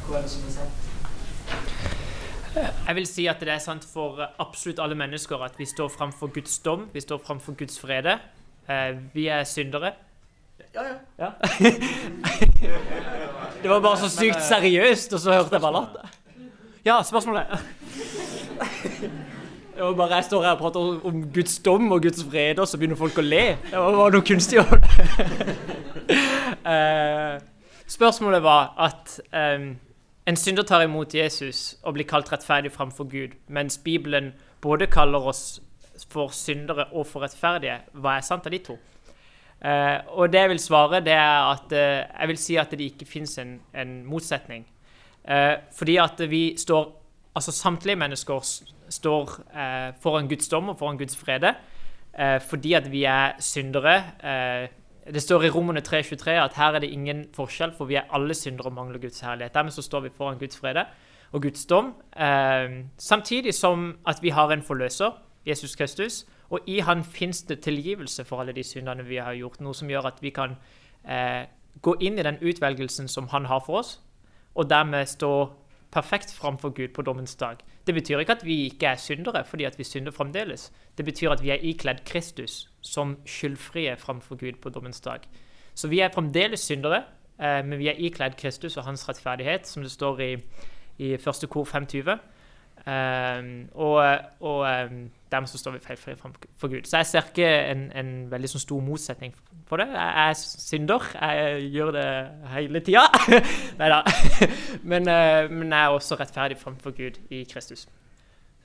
Hva 0.06 0.16
er 0.16 0.22
det 0.22 0.30
som 0.32 0.42
er 0.48 0.52
sant? 0.54 0.70
Jeg 2.86 2.94
vil 2.96 3.06
si 3.08 3.26
at 3.28 3.40
det 3.44 3.52
er 3.52 3.58
sant 3.60 3.84
for 3.84 4.30
absolutt 4.40 4.78
alle 4.80 4.94
mennesker 4.96 5.42
at 5.44 5.58
vi 5.60 5.66
står 5.68 5.88
framfor 5.92 6.26
Guds 6.32 6.58
dom, 6.64 6.88
vi 6.94 7.00
står 7.04 7.18
framfor 7.26 7.52
Guds 7.58 7.80
frede. 7.80 8.18
Eh, 8.68 8.96
vi 9.12 9.26
er 9.28 9.44
syndere. 9.44 9.92
Ja, 10.74 10.82
ja. 10.88 10.94
ja. 11.18 11.30
det 13.62 13.70
var 13.70 13.80
bare 13.80 13.98
så 14.00 14.08
sykt 14.08 14.42
seriøst, 14.48 15.12
og 15.12 15.20
så 15.20 15.32
hørte 15.32 15.48
jeg 15.52 15.60
bare 15.60 15.72
latter. 15.72 16.08
Ja, 16.84 17.02
spørsmålet? 17.02 17.46
Og 19.80 19.96
bare 19.96 20.14
jeg 20.14 20.24
står 20.24 20.42
her 20.42 20.50
og 20.50 20.58
prater 20.58 20.80
om- 21.04 21.32
Guds 21.34 21.58
dom 21.58 21.92
og 21.92 22.02
Guds 22.02 22.22
vrede, 22.26 22.60
og 22.60 22.68
så 22.68 22.78
begynner 22.78 22.96
folk 22.96 23.18
å 23.18 23.24
le. 23.24 23.56
Det 23.70 23.78
var 23.78 24.10
noe 24.10 24.22
kunstig 24.24 24.58
over 24.58 24.76
det. 24.80 24.88
uh, 26.64 27.36
spørsmålet 27.86 28.42
var 28.42 28.72
at 28.78 29.20
um, 29.32 29.76
en 30.26 30.36
synder 30.36 30.62
tar 30.62 30.82
imot 30.86 31.14
Jesus 31.14 31.76
og 31.82 31.94
blir 31.94 32.08
kalt 32.08 32.32
rettferdig 32.32 32.72
framfor 32.72 33.04
Gud, 33.04 33.36
mens 33.48 33.78
Bibelen 33.78 34.32
både 34.60 34.86
kaller 34.86 35.28
oss 35.28 35.60
for 36.10 36.28
syndere 36.28 36.88
og 36.92 37.06
for 37.06 37.22
rettferdige. 37.24 37.80
Hva 37.92 38.16
er 38.16 38.26
sant 38.26 38.46
av 38.46 38.52
de 38.52 38.58
to? 38.58 38.78
Uh, 39.64 39.98
og 40.18 40.32
det 40.32 40.40
jeg 40.40 40.48
vil 40.48 40.60
svare, 40.60 41.00
det 41.00 41.12
er 41.12 41.52
at 41.52 41.72
uh, 41.72 42.20
jeg 42.20 42.28
vil 42.28 42.38
si 42.38 42.56
at 42.56 42.70
det 42.70 42.80
ikke 42.80 43.06
fins 43.08 43.38
en, 43.38 43.60
en 43.74 44.04
motsetning. 44.04 44.66
Uh, 45.28 45.56
fordi 45.76 45.96
at 45.96 46.20
vi 46.30 46.56
står 46.58 46.92
Altså 47.36 47.52
samtlige 47.52 47.98
mennesker 48.00 48.44
står 48.88 49.32
eh, 49.52 49.94
foran 50.00 50.28
Guds 50.28 50.48
dom 50.48 50.70
og 50.72 50.78
foran 50.80 50.98
Guds 50.98 51.16
frede 51.16 51.52
eh, 52.18 52.40
fordi 52.40 52.72
at 52.72 52.90
vi 52.92 53.04
er 53.04 53.32
syndere. 53.40 53.96
Eh, 54.24 54.68
det 55.14 55.22
står 55.22 55.42
i 55.42 55.50
Romerne 55.50 55.82
3,23 55.84 56.30
at 56.30 56.56
her 56.56 56.72
er 56.74 56.78
det 56.78 56.90
ingen 56.90 57.26
forskjell, 57.34 57.72
for 57.76 57.84
vi 57.84 57.94
er 57.94 58.08
alle 58.10 58.34
syndere 58.34 58.66
og 58.66 58.72
mangler 58.72 58.98
Guds 58.98 59.20
herlighet. 59.20 59.54
Dermed 59.54 59.70
så 59.70 59.82
står 59.82 60.00
vi 60.00 60.14
foran 60.16 60.38
Guds 60.38 60.56
frede 60.56 60.84
og 61.32 61.42
Guds 61.42 61.66
dom. 61.66 61.94
Eh, 62.16 62.84
samtidig 62.98 63.54
som 63.54 63.98
at 64.06 64.22
vi 64.22 64.28
har 64.28 64.52
en 64.52 64.62
forløser, 64.62 65.10
Jesus 65.46 65.76
Kristus, 65.76 66.26
og 66.50 66.60
i 66.66 66.78
han 66.78 67.04
fins 67.04 67.42
det 67.42 67.60
tilgivelse 67.60 68.24
for 68.24 68.40
alle 68.40 68.52
de 68.52 68.62
syndene 68.62 69.04
vi 69.04 69.16
har 69.16 69.34
gjort. 69.34 69.60
Noe 69.60 69.74
som 69.74 69.90
gjør 69.90 70.06
at 70.06 70.22
vi 70.22 70.30
kan 70.30 70.56
eh, 71.08 71.46
gå 71.82 71.94
inn 72.00 72.18
i 72.18 72.22
den 72.22 72.38
utvelgelsen 72.42 73.08
som 73.08 73.28
han 73.28 73.44
har 73.44 73.60
for 73.66 73.78
oss, 73.78 74.00
og 74.54 74.70
dermed 74.70 75.06
stå 75.06 75.32
perfekt 75.96 76.34
framfor 76.34 76.74
Gud 76.76 76.88
på 76.94 77.02
dommens 77.02 77.34
dag. 77.40 77.56
Det 77.86 77.94
betyr 77.94 78.20
ikke 78.20 78.36
at 78.36 78.44
vi 78.44 78.64
ikke 78.68 78.86
er 78.86 79.00
syndere, 79.00 79.44
fordi 79.44 79.64
at 79.64 79.78
vi 79.78 79.84
synder 79.84 80.12
fremdeles. 80.12 80.72
Det 80.98 81.04
betyr 81.04 81.30
at 81.32 81.42
vi 81.42 81.50
er 81.50 81.62
ikledd 81.62 82.04
Kristus 82.04 82.68
som 82.84 83.16
skyldfrie 83.26 83.96
framfor 83.96 84.36
Gud 84.36 84.60
på 84.62 84.68
dommens 84.68 85.00
dag. 85.00 85.24
Så 85.74 85.88
vi 85.88 86.00
er 86.00 86.12
fremdeles 86.12 86.60
syndere, 86.60 87.02
eh, 87.40 87.64
men 87.64 87.78
vi 87.78 87.88
er 87.88 87.98
ikledd 87.98 88.36
Kristus 88.36 88.76
og 88.76 88.84
hans 88.84 89.08
rettferdighet, 89.08 89.66
som 89.66 89.82
det 89.82 89.92
står 89.92 90.20
i, 90.20 90.32
i 90.98 91.16
første 91.16 91.46
kor 91.46 91.64
520. 91.64 92.18
Eh, 92.86 93.42
og 93.74 94.18
og 94.40 94.60
um, 94.90 95.10
dermed 95.32 95.50
så 95.50 95.58
står 95.58 95.76
vi 95.76 95.82
feilfrie 95.84 96.16
for 96.16 96.68
Gud. 96.68 96.86
Så 96.86 97.00
jeg 97.00 97.06
ser 97.06 97.28
ikke 97.30 97.48
en, 97.72 97.86
en 97.96 98.10
veldig 98.30 98.50
sånn 98.52 98.62
stor 98.62 98.82
motsetning 98.84 99.34
for 99.66 99.82
det. 99.82 99.88
Jeg 99.90 100.30
er 100.30 100.38
synder. 100.38 101.08
Jeg 101.20 101.70
gjør 101.74 101.92
det 101.96 102.06
hele 102.54 102.82
tida. 102.86 103.06
Nei 103.80 103.90
da. 103.92 104.02
Men, 104.90 105.08
eh, 105.10 105.50
men 105.50 105.72
jeg 105.72 105.82
er 105.82 105.94
også 105.94 106.18
rettferdig 106.20 106.58
framfor 106.60 106.94
Gud 106.94 107.18
i 107.34 107.42
Kristus. 107.50 107.88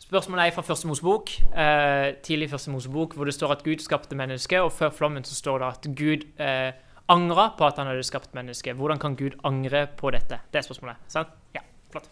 Spørsmålet 0.02 0.50
er 0.50 0.54
fra 0.54 0.64
Første 0.66 0.88
Mosebok, 0.90 1.32
eh, 1.54 2.14
tidlig 2.26 2.50
Første 2.52 2.72
Mosebok, 2.74 3.16
hvor 3.16 3.26
det 3.26 3.34
står 3.34 3.52
at 3.56 3.64
Gud 3.64 3.82
skapte 3.82 4.18
mennesket, 4.18 4.62
og 4.62 4.72
før 4.72 4.90
flommen 4.90 5.24
så 5.24 5.36
står 5.36 5.62
det 5.62 5.68
at 5.68 5.88
Gud 5.98 6.26
eh, 6.42 6.74
angra 7.12 7.52
på 7.58 7.68
at 7.68 7.78
han 7.80 7.90
hadde 7.92 8.04
skapt 8.04 8.36
mennesket. 8.36 8.76
Hvordan 8.76 9.00
kan 9.00 9.16
Gud 9.16 9.38
angre 9.44 9.88
på 9.98 10.12
dette? 10.12 10.40
Det 10.52 10.62
er 10.62 10.68
spørsmålet. 10.68 10.96
sant? 11.08 11.28
Ja, 11.56 11.62
flott. 11.92 12.10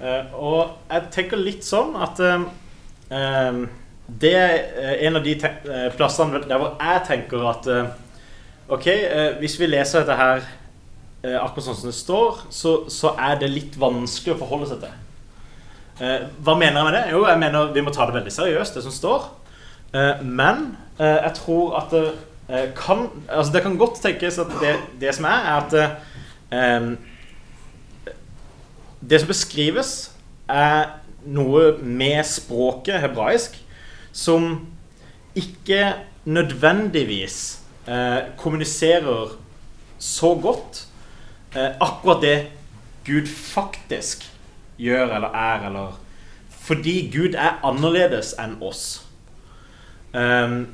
Uh, 0.00 0.34
og 0.34 0.58
jeg 0.90 1.08
tenker 1.12 1.40
litt 1.40 1.64
sånn 1.64 1.94
at 1.96 2.20
eh, 2.20 2.42
Det 3.08 4.32
er 4.34 4.98
en 5.06 5.18
av 5.18 5.24
de 5.24 5.34
eh, 5.34 5.88
plassene 5.96 6.40
der 6.46 6.60
hvor 6.60 6.76
jeg 6.78 7.02
tenker 7.06 7.46
at 7.50 7.66
eh, 7.70 7.88
OK, 8.68 8.86
eh, 8.86 9.32
hvis 9.40 9.58
vi 9.60 9.68
leser 9.70 10.02
dette 10.02 10.16
her 10.18 10.44
eh, 11.22 11.36
akkurat 11.38 11.68
sånn 11.68 11.78
som 11.80 11.90
det 11.90 11.96
står, 11.98 12.40
så, 12.50 12.72
så 12.90 13.12
er 13.18 13.38
det 13.40 13.50
litt 13.50 13.78
vanskelig 13.78 14.34
å 14.34 14.40
forholde 14.40 14.70
seg 14.70 14.84
til. 14.84 14.94
Eh, 16.02 16.26
hva 16.42 16.54
mener 16.58 16.80
jeg 16.80 16.88
med 16.88 16.96
det? 16.98 17.04
Jo, 17.14 17.24
jeg 17.30 17.42
mener 17.42 17.72
vi 17.74 17.84
må 17.86 17.94
ta 17.94 18.06
det 18.08 18.16
veldig 18.18 18.34
seriøst, 18.34 18.78
det 18.78 18.84
som 18.86 18.94
står. 18.94 19.28
Eh, 19.94 20.22
men 20.22 20.68
eh, 20.98 21.18
jeg 21.28 21.34
tror 21.40 21.78
at 21.80 21.94
det 21.94 22.04
eh, 22.50 22.68
kan 22.78 23.06
Altså, 23.30 23.52
det 23.54 23.62
kan 23.64 23.78
godt 23.78 24.02
tenkes 24.02 24.38
at 24.42 24.54
det, 24.62 24.76
det 25.00 25.14
som 25.14 25.26
er, 25.30 25.46
er 25.46 25.56
at 25.62 25.72
eh, 26.54 26.90
det 29.06 29.22
som 29.22 29.30
beskrives, 29.30 29.96
er 30.50 30.94
noe 31.26 31.76
med 31.82 32.22
språket 32.28 33.00
hebraisk 33.02 33.56
som 34.16 34.66
ikke 35.36 35.94
nødvendigvis 36.26 37.60
eh, 37.88 38.32
kommuniserer 38.40 39.36
så 39.98 40.34
godt 40.34 40.86
eh, 41.56 41.76
akkurat 41.80 42.22
det 42.22 42.36
Gud 43.06 43.28
faktisk 43.28 44.26
gjør 44.78 45.14
eller 45.18 45.28
er, 45.28 45.66
eller 45.68 46.00
Fordi 46.66 47.10
Gud 47.14 47.36
er 47.38 47.60
annerledes 47.62 48.32
enn 48.42 48.56
oss. 48.60 49.06
Ehm, 50.16 50.64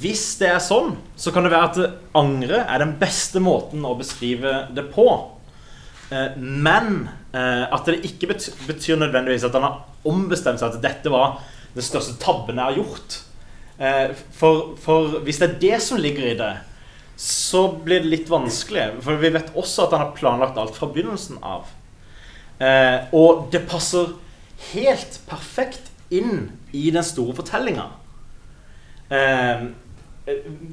hvis 0.00 0.38
det 0.40 0.48
er 0.54 0.62
sånn, 0.64 0.94
så 1.20 1.32
kan 1.34 1.44
det 1.44 1.52
være 1.52 1.68
at 1.68 1.98
angre 2.16 2.62
er 2.64 2.80
den 2.80 2.94
beste 2.96 3.42
måten 3.44 3.84
å 3.84 3.92
beskrive 3.98 4.62
det 4.74 4.86
på. 4.94 5.04
Eh, 6.10 6.36
men 6.38 7.08
eh, 7.34 7.64
at 7.66 7.88
det 7.88 8.04
ikke 8.06 8.30
betyr, 8.30 8.98
nødvendigvis 9.00 9.46
at 9.46 9.56
han 9.56 9.66
har 9.66 9.80
ombestemt 10.06 10.62
seg 10.62 10.76
at 10.76 10.84
dette 10.84 11.12
var 11.12 11.40
den 11.74 11.84
største 11.84 12.14
tabben 12.22 12.60
jeg 12.60 12.70
har 12.70 12.78
gjort. 12.78 13.18
Eh, 13.76 14.14
for, 14.36 14.76
for 14.80 15.18
hvis 15.26 15.42
det 15.42 15.48
er 15.48 15.58
det 15.64 15.80
som 15.84 16.00
ligger 16.00 16.30
i 16.30 16.38
det, 16.38 16.52
så 17.20 17.66
blir 17.82 18.04
det 18.04 18.12
litt 18.12 18.30
vanskelig. 18.30 18.90
For 19.04 19.18
vi 19.20 19.32
vet 19.34 19.54
også 19.56 19.86
at 19.86 19.96
han 19.96 20.04
har 20.04 20.16
planlagt 20.16 20.60
alt 20.60 20.76
fra 20.76 20.90
begynnelsen 20.92 21.40
av. 21.40 21.70
Og 23.16 23.46
det 23.52 23.62
passer 23.68 24.14
helt 24.74 25.16
perfekt 25.28 25.88
inn 26.12 26.50
i 26.76 26.90
den 26.92 27.04
store 27.04 27.32
fortellinga. 27.36 27.86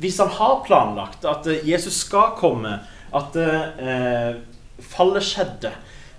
Hvis 0.03 0.19
han 0.19 0.31
har 0.35 0.61
planlagt 0.67 1.27
at 1.27 1.47
Jesus 1.63 2.01
skal 2.03 2.35
komme, 2.39 2.75
at 3.15 3.39
fallet 4.89 5.25
skjedde 5.25 5.71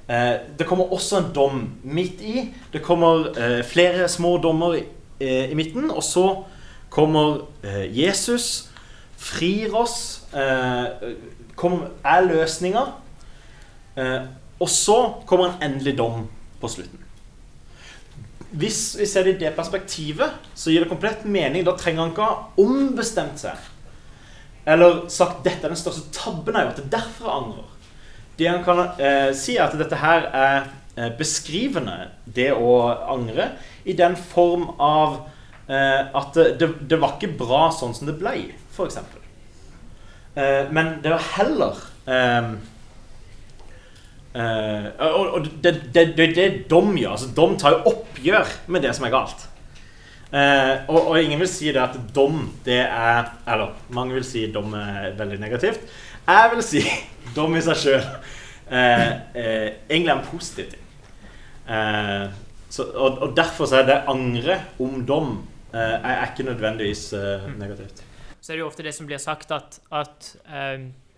eh, 0.08 0.34
Det 0.58 0.66
kommer 0.68 0.92
også 0.92 1.20
en 1.20 1.30
dom 1.34 1.62
midt 1.82 2.22
i. 2.24 2.48
Det 2.72 2.82
kommer 2.84 3.30
eh, 3.38 3.60
flere 3.66 4.08
små 4.08 4.36
dommer 4.42 4.78
i, 4.78 4.84
eh, 5.20 5.50
i 5.50 5.58
midten. 5.58 5.90
Og 5.90 6.02
så 6.02 6.28
kommer 6.90 7.48
Jesus, 7.90 8.68
frir 9.18 9.72
oss, 9.74 10.22
kommer, 11.56 11.88
er 12.04 12.20
løsninga. 12.22 12.84
Og 14.60 14.68
så 14.70 14.98
kommer 15.26 15.48
en 15.48 15.64
endelig 15.72 15.96
dom 15.98 16.28
på 16.60 16.70
slutten. 16.70 17.00
Hvis 18.54 18.94
vi 18.98 19.06
ser 19.10 19.26
det 19.26 19.34
i 19.34 19.40
det 19.42 19.56
perspektivet, 19.56 20.36
så 20.54 20.70
gir 20.70 20.84
det 20.84 20.92
komplett 20.92 21.24
mening. 21.26 21.64
Da 21.66 21.74
trenger 21.74 22.04
han 22.04 22.12
ikke 22.12 22.28
ha 22.28 22.62
ombestemt 22.62 23.42
seg. 23.42 23.58
Eller 24.66 25.08
sagt 25.12 25.42
'dette 25.44 25.66
er 25.66 25.74
den 25.74 25.80
største 25.80 26.06
tabben 26.12 26.54
jeg 26.54 26.62
har 26.62 26.70
gjort'. 26.70 26.76
Det 26.76 26.84
er 26.84 26.98
derfor 26.98 27.26
jeg 27.26 27.36
angrer. 27.42 27.73
Det 28.38 28.48
han 28.48 28.64
kan 28.66 28.80
eh, 28.98 29.30
si, 29.36 29.56
er 29.56 29.68
at 29.68 29.76
dette 29.78 29.98
her 30.00 30.26
er 30.34 30.66
eh, 30.96 31.10
beskrivende, 31.18 32.10
det 32.24 32.50
å 32.54 32.76
angre, 33.14 33.52
i 33.84 33.94
den 33.96 34.16
form 34.18 34.70
av 34.82 35.20
eh, 35.68 36.10
at 36.10 36.40
det, 36.58 36.70
det 36.90 36.98
var 37.02 37.16
ikke 37.16 37.36
bra 37.38 37.68
sånn 37.74 37.94
som 37.94 38.10
det 38.10 38.16
ble, 38.18 38.34
f.eks. 38.74 38.98
Eh, 40.34 40.70
men 40.74 40.96
det 41.04 41.12
var 41.14 41.26
heller 41.36 41.82
eh, 42.10 42.48
eh, 44.34 44.86
Og, 44.98 45.28
og 45.38 45.46
det, 45.62 45.76
det, 45.94 46.08
det, 46.18 46.30
det 46.34 46.48
dom 46.70 46.96
gjør. 46.98 47.14
Altså, 47.14 47.30
dom 47.36 47.54
tar 47.60 47.76
jo 47.76 47.92
oppgjør 47.92 48.56
med 48.66 48.82
det 48.82 48.96
som 48.98 49.06
er 49.06 49.14
galt. 49.14 49.46
Eh, 50.34 50.88
og, 50.90 51.12
og 51.12 51.18
ingen 51.22 51.38
vil 51.38 51.50
si 51.50 51.68
det 51.70 51.78
at 51.78 51.94
dom 52.14 52.40
det 52.66 52.80
er 52.82 53.28
Eller 53.46 53.76
mange 53.94 54.16
vil 54.16 54.24
si 54.26 54.48
dom 54.50 54.72
er 54.74 55.12
veldig 55.18 55.38
negativt. 55.38 55.84
Jeg 56.26 56.50
vil 56.54 56.64
si 56.66 56.82
dom 57.36 57.54
i 57.54 57.62
seg 57.62 57.78
sjøl 57.78 58.00
eh, 58.00 59.10
eh, 59.36 59.68
egentlig 59.86 60.10
er 60.10 60.16
en 60.16 60.26
positiv 60.26 60.72
ting. 60.72 60.88
Eh, 61.68 62.24
så, 62.68 62.88
og, 62.90 63.20
og 63.22 63.36
derfor 63.36 63.70
så 63.70 63.82
er 63.82 63.86
det 63.92 64.00
angre 64.10 64.58
om 64.82 65.04
dom 65.06 65.36
eh, 65.70 65.78
er, 65.78 66.10
er 66.16 66.26
ikke 66.32 66.48
nødvendigvis 66.48 67.12
eh, 67.14 67.46
negativt. 67.60 68.02
så 68.40 68.52
er 68.52 68.56
det 68.56 68.64
jo 68.64 68.66
ofte 68.72 68.84
det 68.88 68.94
som 68.96 69.06
blir 69.06 69.22
sagt 69.22 69.54
at, 69.54 69.78
at 69.94 70.32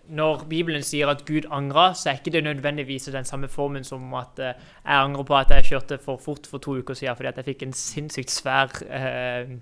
når 0.09 0.45
Bibelen 0.49 0.83
sier 0.83 1.09
at 1.11 1.25
Gud 1.25 1.47
angrer, 1.51 1.93
så 1.93 2.09
er 2.09 2.19
ikke 2.19 2.31
det 2.31 2.43
nødvendigvis 2.43 3.09
den 3.11 3.25
samme 3.25 3.47
formen 3.47 3.83
som 3.83 4.13
at 4.13 4.39
eh, 4.39 4.45
jeg 4.85 5.03
angrer 5.03 5.23
på 5.23 5.35
at 5.35 5.51
jeg 5.51 5.65
kjørte 5.71 5.97
for 6.03 6.17
fort 6.17 6.47
for 6.47 6.57
to 6.57 6.77
uker 6.77 6.93
siden 6.93 7.15
fordi 7.15 7.27
at 7.27 7.37
jeg 7.37 7.45
fikk 7.45 7.63
en 7.63 7.73
sinnssykt 7.73 8.31
svær 8.31 8.71
eh, 8.89 9.57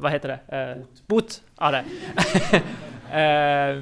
Hva 0.00 0.08
heter 0.08 0.32
det? 0.32 0.38
Eh, 0.56 1.02
bot 1.08 1.42
av 1.58 1.78
det. 1.78 1.84
Eh, 3.10 3.80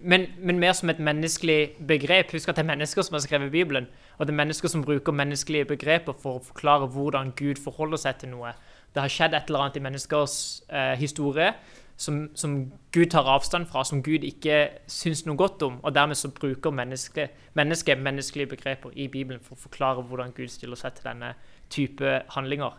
men, 0.00 0.22
men 0.40 0.56
mer 0.58 0.72
som 0.72 0.88
et 0.88 1.00
menneskelig 1.00 1.74
begrep. 1.88 2.30
Husk 2.32 2.48
at 2.48 2.56
det 2.56 2.62
er 2.62 2.70
mennesker 2.70 3.04
som 3.04 3.18
har 3.18 3.20
skrevet 3.20 3.50
Bibelen, 3.52 3.86
og 4.16 4.24
det 4.24 4.32
er 4.32 4.38
mennesker 4.38 4.72
som 4.72 4.80
bruker 4.80 5.12
menneskelige 5.12 5.68
begreper 5.68 6.16
for 6.22 6.38
å 6.38 6.44
forklare 6.46 6.88
hvordan 6.88 7.34
Gud 7.36 7.60
forholder 7.60 8.00
seg 8.00 8.22
til 8.22 8.32
noe. 8.32 8.54
Det 8.94 9.04
har 9.04 9.12
skjedd 9.12 9.36
et 9.36 9.52
eller 9.52 9.66
annet 9.66 9.76
i 9.76 9.84
menneskers 9.84 10.36
eh, 10.72 10.94
historie 11.00 11.52
som, 11.96 12.28
som 12.34 12.72
Gud 12.92 13.06
tar 13.10 13.28
avstand 13.30 13.66
fra, 13.70 13.84
som 13.84 14.02
Gud 14.02 14.24
ikke 14.26 14.58
syns 14.90 15.24
noe 15.26 15.38
godt 15.38 15.62
om. 15.62 15.78
Og 15.82 15.94
dermed 15.94 16.18
så 16.18 16.30
bruker 16.34 16.74
mennesket 16.74 17.30
menneske 17.54 17.94
menneskelige 17.96 18.50
begreper 18.50 18.94
i 18.98 19.08
Bibelen 19.08 19.42
for 19.42 19.54
å 19.54 19.64
forklare 19.68 20.02
hvordan 20.02 20.34
Gud 20.34 20.50
stiller 20.50 20.78
seg 20.78 20.96
til 20.96 21.10
denne 21.12 21.34
type 21.70 22.16
handlinger. 22.34 22.74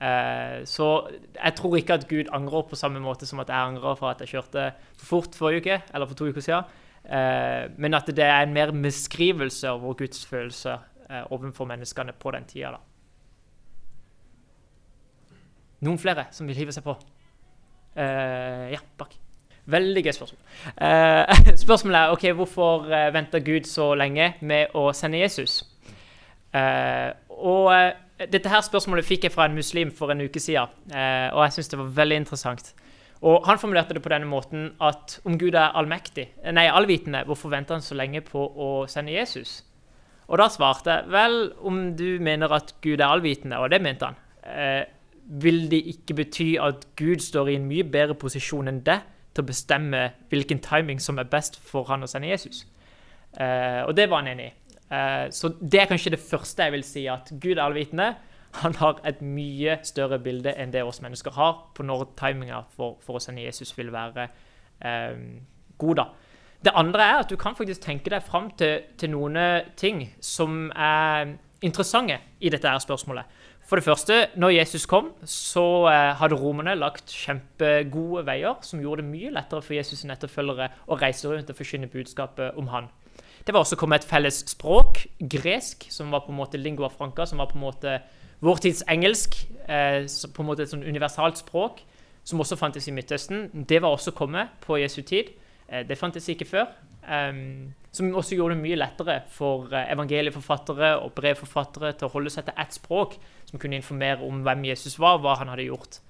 Eh, 0.00 0.60
så 0.64 0.86
jeg 1.34 1.56
tror 1.58 1.76
ikke 1.76 1.98
at 1.98 2.06
Gud 2.08 2.30
angrer 2.32 2.68
på 2.70 2.78
samme 2.78 3.02
måte 3.04 3.26
som 3.26 3.42
at 3.42 3.50
jeg 3.52 3.72
angrer 3.72 3.98
for 3.98 4.12
at 4.12 4.22
jeg 4.22 4.36
kjørte 4.36 4.70
for 4.96 5.06
fort 5.06 5.34
forrige 5.36 5.60
uke, 5.60 5.80
eller 5.94 6.06
for 6.06 6.14
to 6.14 6.30
uker 6.30 6.46
siden. 6.46 6.78
Eh, 7.04 7.66
men 7.76 7.94
at 7.94 8.06
det 8.06 8.24
er 8.24 8.44
en 8.44 8.54
mer 8.54 8.72
beskrivelse 8.72 9.68
av 9.68 9.82
vår 9.82 9.98
Guds 10.04 10.24
følelse 10.26 10.78
eh, 11.10 11.24
overfor 11.32 11.68
menneskene 11.68 12.12
på 12.12 12.30
den 12.30 12.46
tida. 12.48 12.70
da. 12.70 12.84
Noen 15.80 15.98
flere 15.98 16.28
som 16.30 16.46
vil 16.46 16.56
hive 16.60 16.72
seg 16.76 16.84
på? 16.84 16.94
Eh, 17.96 18.66
ja, 18.74 18.82
bak. 18.98 19.16
Veldig 19.70 20.02
gøy 20.02 20.14
spørsmål. 20.16 20.40
Uh, 20.74 21.56
spørsmålet 21.64 21.98
er 22.00 22.14
ok, 22.14 22.24
hvorfor 22.34 22.86
uh, 22.90 23.10
venter 23.14 23.42
Gud 23.44 23.68
så 23.70 23.92
lenge 23.94 24.32
med 24.40 24.72
å 24.74 24.88
sende 24.96 25.20
Jesus? 25.20 25.60
Uh, 26.50 27.12
og 27.30 27.68
uh, 27.70 27.92
dette 28.28 28.50
her 28.52 28.60
spørsmålet 28.64 29.06
fikk 29.06 29.24
jeg 29.26 29.32
fra 29.32 29.46
en 29.48 29.56
muslim 29.56 29.90
for 29.96 30.12
en 30.12 30.20
uke 30.20 30.40
siden, 30.42 30.68
eh, 30.92 31.28
og 31.32 31.44
jeg 31.46 31.56
syns 31.56 31.72
det 31.72 31.78
var 31.80 31.96
veldig 32.02 32.20
interessant. 32.20 32.74
Og 33.20 33.46
Han 33.46 33.58
formulerte 33.58 33.94
det 33.94 34.02
på 34.02 34.12
denne 34.12 34.28
måten 34.28 34.74
at 34.80 35.20
om 35.24 35.38
Gud 35.38 35.54
er 35.54 35.76
allmektig, 35.76 36.28
nei, 36.52 36.66
allvitende, 36.68 37.24
hvorfor 37.24 37.52
venter 37.52 37.76
han 37.76 37.84
så 37.84 37.94
lenge 37.94 38.20
på 38.20 38.40
å 38.40 38.86
sende 38.88 39.12
Jesus? 39.12 39.62
Og 40.28 40.38
da 40.38 40.48
svarte 40.48 40.90
jeg 40.90 41.12
vel, 41.12 41.52
om 41.60 41.96
du 41.96 42.18
mener 42.20 42.52
at 42.52 42.74
Gud 42.80 43.00
er 43.00 43.08
allvitende, 43.08 43.58
og 43.58 43.70
det 43.70 43.82
mente 43.82 44.08
han, 44.08 44.16
eh, 44.44 44.84
vil 45.30 45.68
det 45.70 45.82
ikke 45.92 46.16
bety 46.18 46.54
at 46.60 46.86
Gud 46.98 47.22
står 47.22 47.48
i 47.48 47.56
en 47.58 47.68
mye 47.70 47.86
bedre 47.86 48.16
posisjon 48.18 48.68
enn 48.70 48.82
det 48.86 48.98
til 49.34 49.44
å 49.44 49.46
bestemme 49.46 50.02
hvilken 50.32 50.58
timing 50.64 50.98
som 51.02 51.20
er 51.22 51.28
best 51.30 51.60
for 51.62 51.86
han 51.90 52.02
å 52.02 52.08
sende 52.10 52.32
Jesus? 52.32 52.64
Eh, 53.38 53.82
og 53.86 53.94
det 53.96 54.08
var 54.10 54.24
han 54.24 54.32
enig 54.32 54.48
i. 54.48 54.74
Eh, 54.90 55.26
så 55.30 55.52
det 55.60 55.82
er 55.82 55.90
kanskje 55.90 56.16
det 56.16 56.24
første 56.24 56.66
jeg 56.66 56.74
vil 56.74 56.86
si, 56.86 57.04
at 57.06 57.30
Gud 57.30 57.56
er 57.56 57.62
allvitende. 57.68 58.08
Han 58.64 58.74
har 58.80 58.98
et 59.06 59.20
mye 59.22 59.78
større 59.86 60.18
bilde 60.18 60.56
enn 60.58 60.72
det 60.74 60.82
oss 60.82 60.98
mennesker 61.04 61.36
har 61.36 61.60
på 61.76 61.86
når 61.86 62.08
timinga 62.18 62.64
for, 62.74 62.98
for 63.04 63.20
å 63.20 63.22
sende 63.22 63.44
Jesus 63.44 63.70
vil 63.78 63.92
være 63.94 64.26
eh, 64.82 65.14
god. 65.78 66.02
da. 66.02 66.08
Det 66.60 66.74
andre 66.76 67.06
er 67.06 67.20
at 67.22 67.30
du 67.30 67.38
kan 67.40 67.54
faktisk 67.56 67.86
tenke 67.86 68.10
deg 68.10 68.26
fram 68.26 68.50
til, 68.58 68.82
til 68.98 69.14
noen 69.14 69.38
ting 69.78 70.02
som 70.20 70.66
er 70.74 71.36
interessante 71.62 72.18
i 72.40 72.50
dette 72.52 72.68
her 72.68 72.82
spørsmålet. 72.82 73.24
For 73.70 73.78
det 73.78 73.86
første, 73.86 74.14
når 74.34 74.50
Jesus 74.50 74.82
kom, 74.90 75.12
så 75.22 75.62
eh, 75.86 76.08
hadde 76.18 76.34
romerne 76.34 76.72
lagt 76.74 77.12
kjempegode 77.14 78.24
veier 78.26 78.56
som 78.66 78.80
gjorde 78.82 79.04
det 79.04 79.10
mye 79.12 79.30
lettere 79.30 79.62
for 79.62 79.76
Jesus' 79.76 80.00
sine 80.02 80.16
etterfølgere 80.16 80.66
å 80.90 80.98
reise 80.98 81.30
rundt 81.30 81.52
og 81.52 81.58
forkynne 81.60 81.86
budskapet 81.92 82.58
om 82.58 82.72
han. 82.72 82.88
Det 83.46 83.54
var 83.54 83.62
også 83.62 83.78
kommet 83.78 84.02
et 84.02 84.10
felles 84.10 84.40
språk, 84.50 85.04
gresk, 85.22 85.86
som 85.94 86.10
var 86.10 86.24
på 86.24 86.34
en 86.34 86.40
måte 86.40 86.58
lingua 86.58 86.90
franca, 86.90 87.28
som 87.30 87.38
var 87.38 87.46
på 87.52 87.60
en 87.60 87.66
måte 87.68 87.94
vår 88.42 88.58
tids 88.66 88.82
engelsk, 88.90 89.38
eh, 89.68 90.02
på 90.02 90.42
en 90.42 90.50
måte 90.50 90.66
et 90.66 90.74
sånn 90.74 90.82
universalt 90.82 91.38
språk, 91.38 91.84
som 92.26 92.42
også 92.42 92.58
fantes 92.58 92.90
i 92.90 92.96
Midtøsten. 92.96 93.52
Det 93.70 93.78
var 93.84 93.94
også 93.94 94.10
kommet 94.18 94.50
på 94.66 94.82
Jesu 94.82 95.04
tid. 95.06 95.30
Eh, 95.68 95.86
det 95.86 95.98
fantes 95.98 96.26
ikke 96.26 96.50
før. 96.58 96.72
Um, 97.00 97.72
som 97.90 98.10
også 98.14 98.36
gjorde 98.36 98.54
det 98.54 98.62
mye 98.62 98.76
lettere 98.76 99.14
for 99.32 99.72
evangelieforfattere 99.72 100.92
og 101.00 101.14
brevforfattere 101.16 101.94
til 101.96 102.06
å 102.06 102.12
holde 102.12 102.30
seg 102.30 102.44
til 102.46 102.60
ett 102.60 102.76
språk, 102.76 103.16
som 103.50 103.58
kunne 103.58 103.80
informere 103.80 104.22
om 104.22 104.44
hvem 104.46 104.64
Jesus 104.70 104.98
var, 105.00 105.18
og 105.18 105.26
hva 105.26 105.36
han 105.40 105.50
hadde 105.52 105.68
gjort. 105.68 106.00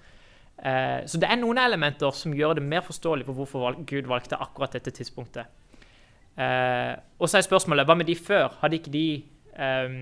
Eh, 0.61 1.07
så 1.09 1.21
det 1.21 1.29
er 1.31 1.41
noen 1.41 1.59
elementer 1.63 2.13
som 2.17 2.35
gjør 2.37 2.59
det 2.59 2.65
mer 2.67 2.85
forståelig 2.85 3.25
for 3.29 3.39
hvorfor 3.39 3.65
valg 3.65 3.85
Gud 3.89 4.09
valgte 4.11 4.39
akkurat 4.41 4.77
dette 4.77 4.93
tidspunktet. 4.93 5.49
Eh, 6.37 6.95
og 7.19 7.29
så 7.29 7.39
er 7.39 7.47
spørsmålet 7.47 7.89
hva 7.89 7.97
med 7.97 8.11
de 8.11 8.17
før? 8.17 8.53
Hadde 8.61 8.77
ikke 8.77 8.93
de, 8.93 9.07
eh, 9.57 9.97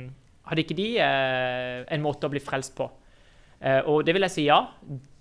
hadde 0.51 0.64
ikke 0.64 0.79
de 0.79 0.88
en 0.98 2.03
måte 2.03 2.27
å 2.27 2.33
bli 2.33 2.42
frelst 2.42 2.77
på? 2.79 2.90
og 3.59 4.05
det 4.07 4.12
vil 4.14 4.22
jeg 4.22 4.31
si 4.31 4.42
ja. 4.46 4.61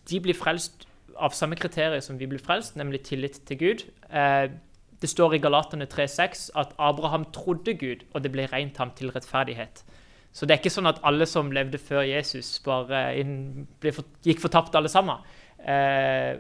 De 0.06 0.20
blir 0.22 0.38
frelst 0.38 0.84
av 1.18 1.34
samme 1.34 1.56
kriterier 1.58 2.04
som 2.06 2.20
vi 2.20 2.28
blir 2.30 2.38
frelst, 2.38 2.76
nemlig 2.78 3.00
tillit 3.08 3.40
til 3.50 3.58
Gud. 3.58 3.82
Det 5.02 5.10
står 5.10 5.34
i 5.34 5.40
Galaterne 5.42 5.88
3,6 5.90 6.52
at 6.54 6.76
Abraham 6.78 7.26
trodde 7.34 7.74
Gud, 7.74 8.06
og 8.14 8.22
det 8.22 8.32
ble 8.32 8.46
regnet 8.46 8.78
ham 8.78 8.92
til 8.94 9.10
rettferdighet. 9.10 9.82
Så 10.38 10.46
det 10.46 10.54
er 10.54 10.62
ikke 10.62 10.70
sånn 10.70 10.90
at 10.90 11.00
alle 11.08 11.26
som 11.26 11.50
levde 11.50 11.80
før 11.82 12.04
Jesus, 12.06 12.60
bare 12.62 13.08
inn, 13.18 13.66
for, 13.82 14.06
gikk 14.22 14.44
fortapt 14.44 14.76
alle 14.78 14.92
sammen. 14.92 15.24
Eh, 15.58 16.38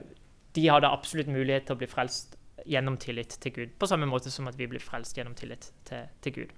de 0.53 0.65
hadde 0.69 0.91
absolutt 0.93 1.31
mulighet 1.33 1.65
til 1.65 1.73
å 1.73 1.79
bli 1.79 1.89
frelst 1.89 2.35
gjennom 2.69 2.99
tillit 3.01 3.39
til 3.41 3.55
Gud, 3.55 3.71
på 3.79 3.89
samme 3.89 4.05
måte 4.09 4.29
som 4.33 4.49
at 4.49 4.57
vi 4.59 4.67
blir 4.69 4.83
frelst 4.83 5.17
gjennom 5.17 5.33
tillit 5.37 5.71
til, 5.87 6.03
til 6.21 6.35
Gud. 6.35 6.51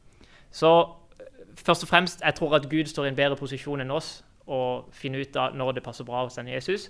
Så 0.52 0.72
eh, 0.84 1.30
først 1.56 1.86
og 1.88 1.92
fremst, 1.94 2.26
jeg 2.26 2.36
tror 2.36 2.58
at 2.60 2.68
Gud 2.72 2.92
står 2.92 3.08
i 3.08 3.14
en 3.14 3.20
bedre 3.20 3.40
posisjon 3.40 3.86
enn 3.86 3.96
oss 3.96 4.18
å 4.50 4.90
finne 4.92 5.22
ut 5.22 5.40
av 5.40 5.56
når 5.56 5.78
det 5.78 5.86
passer 5.86 6.08
bra 6.08 6.26
å 6.26 6.34
sende 6.34 6.52
Jesus. 6.52 6.90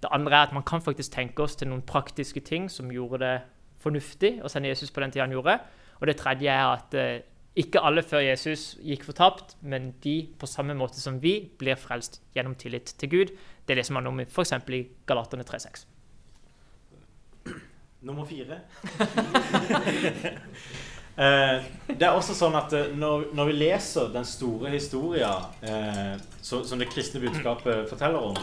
Det 0.00 0.08
andre 0.14 0.38
er 0.38 0.48
at 0.48 0.54
man 0.56 0.64
kan 0.64 0.80
faktisk 0.80 1.12
tenke 1.12 1.44
oss 1.44 1.58
til 1.58 1.68
noen 1.68 1.84
praktiske 1.84 2.40
ting 2.40 2.70
som 2.72 2.88
gjorde 2.94 3.20
det 3.26 3.36
fornuftig 3.82 4.38
å 4.40 4.48
sende 4.48 4.72
Jesus 4.72 4.94
på 4.94 5.04
den 5.04 5.12
tida 5.12 5.26
han 5.26 5.36
gjorde. 5.36 5.58
Og 6.00 6.08
det 6.08 6.16
tredje 6.18 6.48
er 6.50 6.64
at 6.78 6.96
eh, 6.96 7.26
ikke 7.58 7.82
alle 7.84 8.00
før 8.04 8.22
Jesus 8.24 8.78
gikk 8.80 9.02
fortapt, 9.04 9.56
men 9.60 9.90
de, 10.04 10.22
på 10.40 10.48
samme 10.48 10.74
måte 10.76 11.00
som 11.02 11.18
vi, 11.20 11.34
blir 11.60 11.76
frelst 11.76 12.22
gjennom 12.36 12.54
tillit 12.56 12.94
til 12.98 13.10
Gud. 13.12 13.32
Det 13.68 13.76
leser 13.76 13.96
man 13.96 14.08
om 14.08 14.22
f.eks. 14.24 14.54
i 14.72 14.82
Galaterne 15.08 15.44
3,6. 15.44 15.84
Nummer 18.08 18.24
fire. 18.24 18.62
eh, 21.20 21.68
det 21.92 22.08
er 22.08 22.16
også 22.16 22.38
sånn 22.38 22.56
at 22.56 22.72
eh, 22.78 22.94
når, 22.96 23.28
når, 23.36 23.52
vi 23.52 23.58
leser 23.66 24.08
den 24.16 24.24
store 24.28 24.72
historien 24.72 25.60
eh, 25.60 26.16
så, 26.40 26.64
som 26.64 26.80
det 26.80 26.88
kristne 26.94 27.20
budskapet 27.20 27.84
forteller 27.92 28.32
om, 28.32 28.40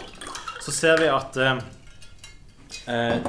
så 0.62 0.76
ser 0.76 1.02
vi 1.02 1.10
at 1.10 1.42
Eh, 1.42 1.58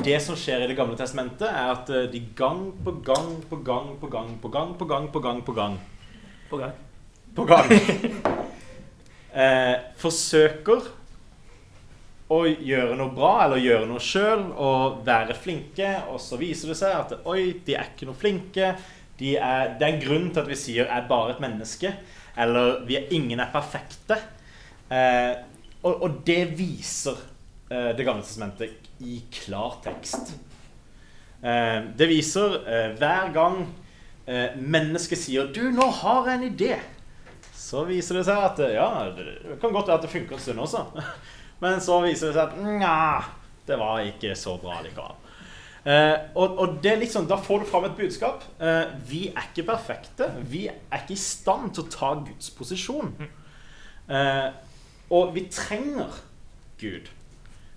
det 0.04 0.20
som 0.24 0.36
skjer 0.38 0.62
i 0.64 0.68
Det 0.70 0.76
gamle 0.78 0.96
testamentet, 0.96 1.48
er 1.48 1.72
at 1.74 1.90
eh, 1.92 2.06
de 2.12 2.20
gang 2.36 2.70
på 2.84 2.94
gang 3.04 3.34
på 3.50 3.58
gang 3.60 3.90
på 4.00 4.08
gang 4.08 4.30
på 4.40 4.48
gang 4.48 4.70
på 4.78 4.86
gang 4.88 5.10
på 5.12 5.20
gang 5.20 5.42
på 5.44 5.52
gang 5.52 5.76
På 6.48 6.56
gang. 6.56 6.72
På 7.36 7.44
gang. 7.44 7.68
eh, 9.42 9.76
forsøker 10.00 10.88
å 12.30 12.40
gjøre 12.46 12.96
noe 12.98 13.12
bra 13.14 13.32
eller 13.44 13.62
gjøre 13.62 13.88
noe 13.90 14.02
sjøl 14.02 14.46
og 14.54 15.02
være 15.06 15.36
flinke, 15.38 15.92
og 16.10 16.20
så 16.22 16.38
viser 16.40 16.72
det 16.72 16.78
seg 16.78 16.96
at 16.96 17.14
oi, 17.28 17.60
de 17.66 17.74
er 17.76 17.90
ikke 17.90 18.08
noe 18.08 18.18
flinke. 18.18 18.74
De 19.20 19.34
er, 19.36 19.74
det 19.76 19.86
er 19.86 19.96
en 19.96 20.04
grunn 20.04 20.28
til 20.30 20.42
at 20.42 20.48
vi 20.48 20.58
sier 20.58 20.86
'er 20.88 21.08
bare 21.08 21.34
et 21.34 21.42
menneske', 21.42 21.92
eller 22.36 22.84
vi 22.86 22.96
er, 22.96 23.10
'ingen 23.10 23.40
er 23.40 23.52
perfekte'. 23.52 24.20
Eh, 24.90 25.34
og, 25.82 26.02
og, 26.02 26.26
det 26.26 26.58
viser 26.58 27.14
eh, 27.70 27.96
Det 27.96 28.04
gamle 28.04 28.22
testamentet 28.22 28.89
i 29.00 29.20
klartekst. 29.32 30.34
Eh, 31.40 31.78
det 31.96 32.08
viser 32.10 32.58
eh, 32.68 32.88
hver 33.00 33.32
gang 33.34 33.62
eh, 34.26 34.56
mennesket 34.56 35.18
sier 35.18 35.52
'Du, 35.52 35.70
nå 35.72 35.86
har 36.02 36.28
jeg 36.28 36.38
en 36.38 36.48
idé', 36.50 36.80
så 37.56 37.84
viser 37.88 38.20
det 38.20 38.26
seg 38.28 38.44
at 38.44 38.60
ja, 38.74 38.88
det 39.16 39.58
kan 39.60 39.72
godt 39.72 39.88
være 39.88 39.98
at 39.98 40.04
det 40.04 40.12
funker 40.12 40.36
en 40.36 40.42
stund 40.42 40.60
også. 40.60 40.84
Men 41.62 41.80
så 41.80 42.00
viser 42.04 42.30
det 42.30 42.36
seg 42.36 42.48
at 42.48 42.60
nja, 42.60 43.24
det 43.68 43.78
var 43.78 44.04
ikke 44.04 44.34
så 44.36 44.56
bra 44.60 44.80
likevel. 44.84 45.16
Eh, 45.80 46.16
og, 46.36 46.58
og, 46.58 46.74
det 46.82 46.90
er 46.92 46.98
liksom, 47.00 47.24
Da 47.28 47.38
får 47.40 47.62
du 47.62 47.70
fram 47.70 47.86
et 47.88 47.96
budskap. 47.96 48.44
Eh, 48.60 48.90
vi 49.08 49.28
er 49.28 49.46
ikke 49.48 49.68
perfekte. 49.72 50.28
Vi 50.50 50.66
er 50.68 50.98
ikke 50.98 51.16
i 51.16 51.20
stand 51.20 51.72
til 51.74 51.86
å 51.86 51.92
ta 51.92 52.10
Guds 52.20 52.50
posisjon. 52.56 53.14
Eh, 54.10 54.48
og 55.10 55.32
vi 55.34 55.46
trenger 55.52 56.20
Gud. 56.80 57.08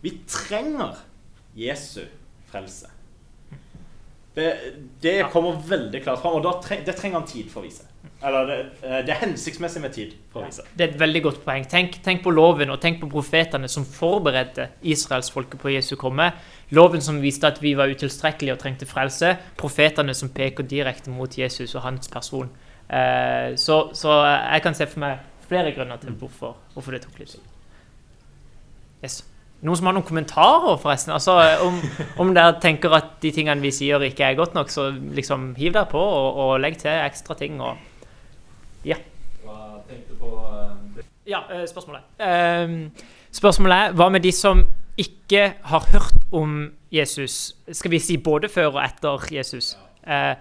Vi 0.03 0.17
trenger 0.27 0.99
Jesu 1.55 2.03
frelse. 2.49 2.89
Det, 4.35 4.53
det 5.01 5.19
kommer 5.29 5.59
veldig 5.67 5.99
klart 6.03 6.21
fram, 6.21 6.39
og 6.39 6.63
treng, 6.63 6.81
det 6.85 6.95
trenger 6.97 7.19
han 7.19 7.27
tid 7.29 7.51
for 7.51 7.61
å 7.61 7.67
vise. 7.67 7.85
Eller 8.23 8.47
det, 8.49 8.55
eh, 8.81 9.01
det, 9.05 9.13
er 9.13 9.19
hensiktsmessig 9.21 9.81
med 9.83 9.93
tid 9.93 10.15
for 10.31 10.41
å 10.41 10.47
vise. 10.47 10.65
Det 10.73 10.85
er 10.85 10.93
et 10.93 10.99
veldig 10.99 11.21
godt 11.27 11.41
poeng. 11.45 11.67
Tenk, 11.69 11.99
tenk 12.05 12.23
på 12.25 12.33
loven 12.33 12.71
og 12.73 12.79
tenk 12.81 12.97
på 13.01 13.09
profetene 13.11 13.69
som 13.69 13.85
forberedte 13.85 14.69
israelsfolket 14.81 15.61
på 15.61 15.73
Jesu 15.75 15.93
komme. 15.99 16.31
Loven 16.73 17.03
som 17.05 17.19
viste 17.21 17.51
at 17.51 17.61
vi 17.61 17.75
var 17.77 17.91
utilstrekkelige 17.93 18.55
og 18.55 18.63
trengte 18.63 18.87
frelse. 18.89 19.35
Profetene 19.59 20.15
som 20.17 20.31
peker 20.33 20.65
direkte 20.65 21.13
mot 21.13 21.37
Jesus 21.37 21.75
og 21.75 21.85
hans 21.85 22.09
person. 22.11 22.49
Eh, 22.89 23.53
så, 23.59 23.83
så, 23.93 24.17
jeg 24.25 24.65
kan 24.65 24.79
se 24.79 24.89
for 24.89 25.03
meg 25.03 25.21
flere 25.45 25.75
grunner 25.75 26.01
til 26.01 26.15
hvorfor, 26.17 26.57
hvorfor 26.73 26.95
det 26.95 27.03
tok 27.05 27.21
litt 27.21 27.35
tid. 27.35 27.51
Yes. 29.03 29.21
Noen 29.63 29.79
som 29.79 29.87
har 29.87 29.95
noen 29.95 30.05
kommentarer, 30.07 30.75
forresten? 30.81 31.13
Altså, 31.15 31.37
om, 31.63 31.77
om, 32.19 32.33
dere 32.35 32.57
tenker 32.63 32.91
at 32.97 33.15
de 33.23 33.31
tingene 33.31 33.63
vi 33.63 33.71
sier, 33.71 34.03
ikke 34.03 34.25
er 34.27 34.37
godt 34.39 34.57
nok, 34.57 34.71
så 34.73 34.89
liksom 34.91 35.53
hiv 35.55 35.71
dere 35.77 35.87
på 35.91 36.01
og, 36.01 36.39
og 36.45 36.53
legg 36.59 36.75
til 36.81 36.91
ekstra 36.91 37.37
ting. 37.39 37.61
Og, 37.63 37.79
ja. 38.87 38.99
Hva 39.45 39.59
tenkte 39.87 40.19
på 40.19 40.33
uh, 40.35 41.05
Ja, 41.29 41.45
uh, 41.47 41.63
spørsmålet. 41.69 42.03
Uh, 42.19 43.07
spørsmålet 43.31 43.77
er 43.77 43.95
hva 43.99 44.09
med 44.11 44.27
de 44.27 44.33
som 44.35 44.65
ikke 44.99 45.53
har 45.71 45.87
hørt 45.93 46.19
om 46.35 46.67
Jesus? 46.93 47.55
Skal 47.71 47.95
vi 47.95 48.03
si 48.03 48.19
både 48.19 48.51
før 48.51 48.75
og 48.75 48.83
etter 48.83 49.31
Jesus? 49.31 49.77
Uh, 50.03 50.35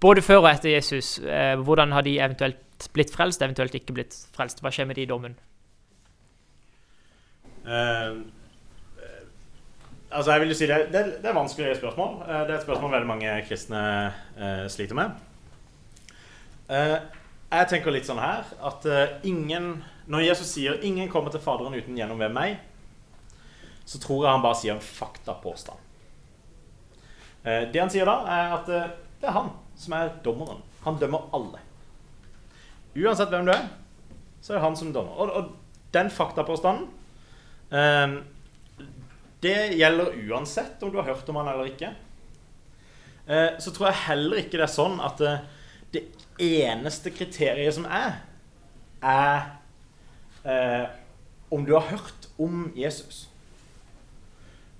både 0.00 0.22
før 0.22 0.44
og 0.44 0.52
etter 0.52 0.70
Jesus. 0.76 1.18
hvordan 1.66 1.92
har 1.92 2.06
de 2.06 2.20
eventuelt 2.22 2.88
blitt 2.94 3.10
frelst, 3.10 3.42
eventuelt 3.42 3.74
ikke 3.74 3.96
blitt 3.96 4.14
frelst? 4.36 4.62
Hva 4.62 4.70
skjer 4.70 4.86
med 4.86 4.98
de 4.98 5.02
i 5.02 5.10
dommen? 5.10 5.34
Uh, 7.66 7.74
eh, 7.74 8.12
altså, 10.10 10.32
jeg 10.32 10.40
vil 10.40 10.54
si 10.56 10.66
det, 10.66 10.78
det, 10.92 11.04
det 11.22 11.30
er 11.30 11.36
vanskelige 11.36 11.76
spørsmål. 11.78 12.22
Eh, 12.22 12.40
det 12.46 12.54
er 12.54 12.58
et 12.58 12.66
spørsmål 12.66 12.92
veldig 12.92 13.08
mange 13.08 13.34
kristne 13.48 13.82
uh, 14.38 14.64
sliter 14.70 14.96
med. 14.98 15.10
Uh, 16.68 16.96
jeg 17.48 17.68
tenker 17.70 17.94
litt 17.94 18.08
sånn 18.08 18.20
her 18.20 18.48
at 18.68 18.84
uh, 18.84 19.04
ingen 19.24 19.78
Når 20.08 20.24
Jesus 20.24 20.50
sier 20.54 20.78
'ingen 20.80 21.08
kommer 21.12 21.30
til 21.30 21.40
Faderen 21.40 21.74
uten 21.74 21.96
gjennom 21.96 22.18
ved 22.18 22.32
meg', 22.32 22.56
så 23.84 23.98
tror 24.00 24.24
jeg 24.24 24.32
han 24.32 24.42
bare 24.42 24.56
sier 24.56 24.72
en 24.72 24.80
faktapåstand. 24.80 25.76
Det 27.44 27.80
han 27.80 27.90
sier 27.92 28.08
da, 28.08 28.14
er 28.24 28.54
at 28.56 28.66
det 29.20 29.28
er 29.28 29.36
han 29.36 29.50
som 29.76 29.92
er 29.92 30.14
dommeren. 30.24 30.62
Han 30.84 30.96
dømmer 30.96 31.28
alle. 31.36 31.60
Uansett 32.96 33.28
hvem 33.28 33.44
du 33.44 33.52
er, 33.52 33.68
så 34.40 34.52
er 34.54 34.56
det 34.56 34.64
han 34.64 34.76
som 34.80 34.92
dommer. 34.96 35.12
Og, 35.20 35.28
og 35.28 35.52
den 35.92 36.08
faktapåstanden 36.10 36.88
Det 39.40 39.72
gjelder 39.78 40.16
uansett 40.28 40.82
om 40.82 40.90
du 40.92 40.98
har 40.98 41.12
hørt 41.12 41.28
om 41.28 41.36
han 41.38 41.48
eller 41.48 41.70
ikke. 41.70 41.92
Eh, 43.28 43.58
så 43.58 43.70
tror 43.70 43.90
jeg 43.90 44.04
heller 44.08 44.40
ikke 44.40 44.56
det 44.56 44.64
er 44.66 44.72
sånn 44.72 44.98
at 45.04 45.20
eh, 45.22 45.42
det 45.94 46.04
eneste 46.42 47.12
kriteriet 47.12 47.76
som 47.76 47.84
er, 47.84 48.22
er 49.04 49.50
eh, 50.48 50.86
om 51.52 51.66
du 51.68 51.74
har 51.76 51.86
hørt 51.92 52.28
om 52.40 52.70
Jesus. 52.76 53.26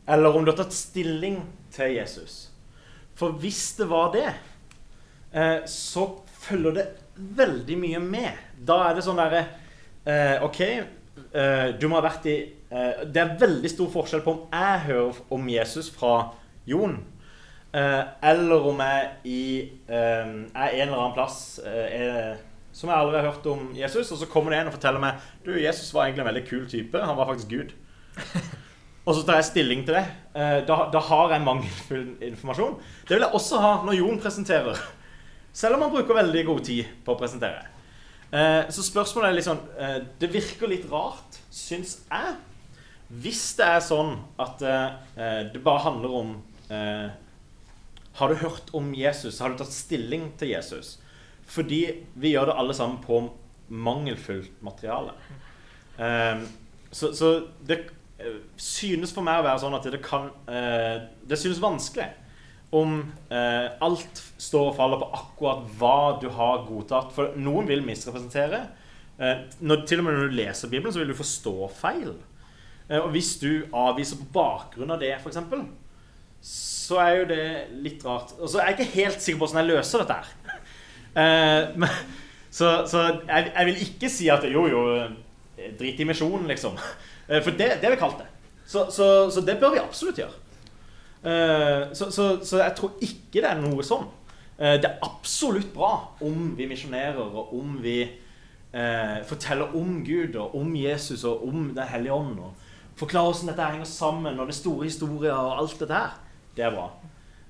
Eller 0.09 0.35
om 0.35 0.45
du 0.45 0.51
har 0.51 0.59
tatt 0.63 0.75
stilling 0.75 1.43
til 1.75 1.95
Jesus. 1.99 2.49
For 3.19 3.37
hvis 3.39 3.77
det 3.79 3.89
var 3.91 4.13
det, 4.15 4.29
så 5.69 6.05
følger 6.41 6.77
det 6.77 6.85
veldig 7.37 7.75
mye 7.77 7.99
med. 8.01 8.39
Da 8.65 8.79
er 8.87 8.95
det 8.97 9.03
sånn 9.05 9.19
derre 9.19 9.43
OK, 10.47 10.61
eh, 11.33 11.69
du 11.81 11.89
må 11.89 11.99
ha 11.99 12.05
vært 12.05 12.27
i 12.31 12.37
uh, 12.73 13.05
Det 13.07 13.23
er 13.23 13.37
veldig 13.41 13.71
stor 13.73 13.89
forskjell 13.93 14.25
på 14.25 14.35
om 14.35 14.43
jeg 14.53 14.83
hører 14.89 15.23
om 15.35 15.49
Jesus 15.53 15.89
fra 15.95 16.13
Jon, 16.69 16.99
uh, 17.73 18.03
eller 18.33 18.69
om 18.73 18.83
jeg 18.85 19.09
i, 19.25 19.43
eh, 19.89 20.29
er 20.29 20.77
en 20.77 20.87
eller 20.89 20.99
annen 20.99 21.17
plass 21.17 21.59
er, 21.65 22.37
som 22.73 22.93
jeg 22.93 22.99
aldri 22.99 23.19
har 23.19 23.33
hørt 23.33 23.47
om 23.51 23.73
Jesus, 23.77 24.13
og 24.13 24.21
så 24.21 24.29
kommer 24.31 24.53
det 24.53 24.61
en 24.61 24.71
og 24.71 24.77
forteller 24.77 25.03
meg 25.03 25.19
Du, 25.45 25.55
Jesus 25.57 25.93
var 25.95 26.07
egentlig 26.07 26.27
en 26.27 26.31
veldig 26.31 26.47
kul 26.47 26.69
type. 26.71 27.01
Han 27.03 27.17
var 27.19 27.31
faktisk 27.33 27.51
Gud. 27.51 27.75
Og 29.09 29.15
så 29.17 29.23
tar 29.25 29.39
jeg 29.41 29.49
stilling 29.49 29.87
til 29.89 29.97
det. 29.97 30.05
Eh, 30.37 30.61
Da, 30.69 30.77
da 30.93 31.01
har 31.01 31.33
jeg 31.33 31.45
mangelfull 31.47 32.09
informasjon. 32.21 32.77
Det 33.09 33.17
vil 33.17 33.25
jeg 33.25 33.35
også 33.39 33.61
ha 33.63 33.73
når 33.87 33.97
Jon 33.97 34.21
presenterer. 34.21 34.77
Selv 35.53 35.79
om 35.79 35.87
han 35.87 35.95
bruker 35.95 36.19
veldig 36.19 36.45
god 36.47 36.61
tid 36.69 36.91
på 37.07 37.15
å 37.15 37.19
presentere. 37.19 37.65
Eh, 38.33 38.69
Så 38.69 38.83
spørsmålet 38.85 39.31
er 39.31 39.37
litt 39.39 39.47
sånn 39.49 39.63
eh, 39.81 39.99
Det 40.21 40.29
virker 40.33 40.69
litt 40.69 40.85
rart, 40.91 41.39
syns 41.55 41.95
jeg. 42.11 42.35
Hvis 43.09 43.41
det 43.57 43.65
er 43.65 43.81
sånn 43.81 44.19
at 44.37 44.61
eh, 44.69 45.47
det 45.55 45.63
bare 45.65 45.85
handler 45.87 46.17
om 46.19 46.35
eh, 46.69 47.09
Har 48.21 48.29
du 48.29 48.41
hørt 48.43 48.69
om 48.77 48.91
Jesus? 48.97 49.39
Har 49.41 49.55
du 49.55 49.61
tatt 49.63 49.73
stilling 49.73 50.29
til 50.41 50.53
Jesus? 50.53 50.99
Fordi 51.49 51.81
vi 52.21 52.35
gjør 52.35 52.51
det 52.51 52.59
alle 52.61 52.75
sammen 52.77 52.99
på 53.01 53.23
mangelfullt 53.73 54.61
materiale. 54.65 55.15
Eh, 55.97 56.43
så, 56.93 57.15
så 57.17 57.31
det 57.69 57.79
eh, 58.21 58.43
synes 58.61 59.13
for 59.17 59.25
meg 59.25 59.41
å 59.41 59.47
være 59.49 59.63
sånn 59.65 59.77
at 59.79 59.89
det 59.93 60.03
kan 60.05 60.29
eh, 60.49 61.07
Det 61.29 61.37
synes 61.41 61.61
vanskelig 61.65 62.11
om 62.77 62.99
eh, 63.33 63.69
alt 63.81 64.23
står 64.37 64.73
og 64.73 64.77
faller 64.77 65.01
på 65.01 65.09
akkurat 65.17 65.69
hva 65.81 65.99
du 66.21 66.29
har 66.35 66.67
godtatt. 66.69 67.13
For 67.17 67.37
noen 67.41 67.69
vil 67.71 67.85
misrepresentere. 67.87 68.67
Eh, 69.19 69.47
når, 69.65 69.85
til 69.89 70.03
og 70.03 70.09
med 70.09 70.19
når 70.19 70.29
du 70.29 70.37
leser 70.39 70.73
Bibelen, 70.73 70.93
så 70.93 71.01
vil 71.03 71.13
du 71.13 71.19
forstå 71.19 71.55
feil. 71.79 72.13
Eh, 72.89 73.01
og 73.01 73.11
hvis 73.15 73.37
du 73.41 73.51
avviser 73.73 74.21
på 74.21 74.29
bakgrunn 74.37 74.93
av 74.95 75.01
det, 75.01 75.15
f.eks., 75.17 75.41
så 76.49 77.01
er 77.03 77.15
jo 77.17 77.25
det 77.33 77.47
litt 77.85 78.05
rart. 78.07 78.37
Og 78.39 78.51
så 78.51 78.61
er 78.61 78.71
jeg 78.71 78.79
ikke 78.79 79.01
helt 79.01 79.25
sikker 79.25 79.41
på 79.41 79.47
hvordan 79.47 79.63
jeg 79.65 79.73
løser 79.75 80.05
dette 80.05 80.21
her. 80.23 80.35
Eh, 81.19 81.73
men, 81.81 81.89
så 82.53 82.85
så 82.87 83.01
jeg, 83.27 83.47
jeg 83.49 83.67
vil 83.67 83.79
ikke 83.83 84.11
si 84.13 84.27
at 84.31 84.45
jo, 84.47 84.67
jo, 84.71 84.83
drit 85.81 85.99
i 85.99 86.07
misjonen, 86.07 86.45
liksom. 86.51 86.77
Eh, 87.29 87.43
For 87.45 87.51
det, 87.53 87.67
det 87.81 87.85
har 87.85 87.93
vi 87.93 88.01
kalt 88.01 88.21
det. 88.23 88.29
Så, 88.69 88.87
så, 88.93 89.07
så 89.33 89.43
det 89.45 89.59
bør 89.61 89.75
vi 89.75 89.81
absolutt 89.83 90.21
gjøre. 90.21 90.37
Eh, 91.25 91.89
så, 91.95 92.11
så, 92.15 92.29
så 92.47 92.63
jeg 92.63 92.75
tror 92.79 92.95
ikke 93.03 93.43
det 93.43 93.51
er 93.51 93.61
noe 93.63 93.85
sånn. 93.87 94.07
Eh, 94.59 94.77
det 94.79 94.89
er 94.91 95.03
absolutt 95.07 95.73
bra 95.75 95.93
om 96.25 96.53
vi 96.59 96.69
misjonerer, 96.71 97.19
og 97.19 97.53
om 97.59 97.77
vi 97.83 98.01
eh, 98.05 99.19
forteller 99.27 99.75
om 99.79 100.01
Gud, 100.07 100.37
og 100.37 100.57
om 100.59 100.75
Jesus 100.77 101.25
og 101.25 101.47
om 101.49 101.71
Den 101.75 101.91
hellige 101.91 102.15
ånd. 102.15 102.39
Og 102.39 102.99
forklarer 102.99 103.33
hvordan 103.33 103.53
dette 103.53 103.71
henger 103.73 103.91
sammen, 103.91 104.41
og 104.41 104.51
det 104.51 104.59
store 104.59 104.89
historier 104.89 105.35
og 105.35 105.59
alt 105.63 105.81
dette 105.81 105.95
her. 105.95 106.19
Det 106.57 106.67
er 106.67 106.75
bra. 106.75 106.89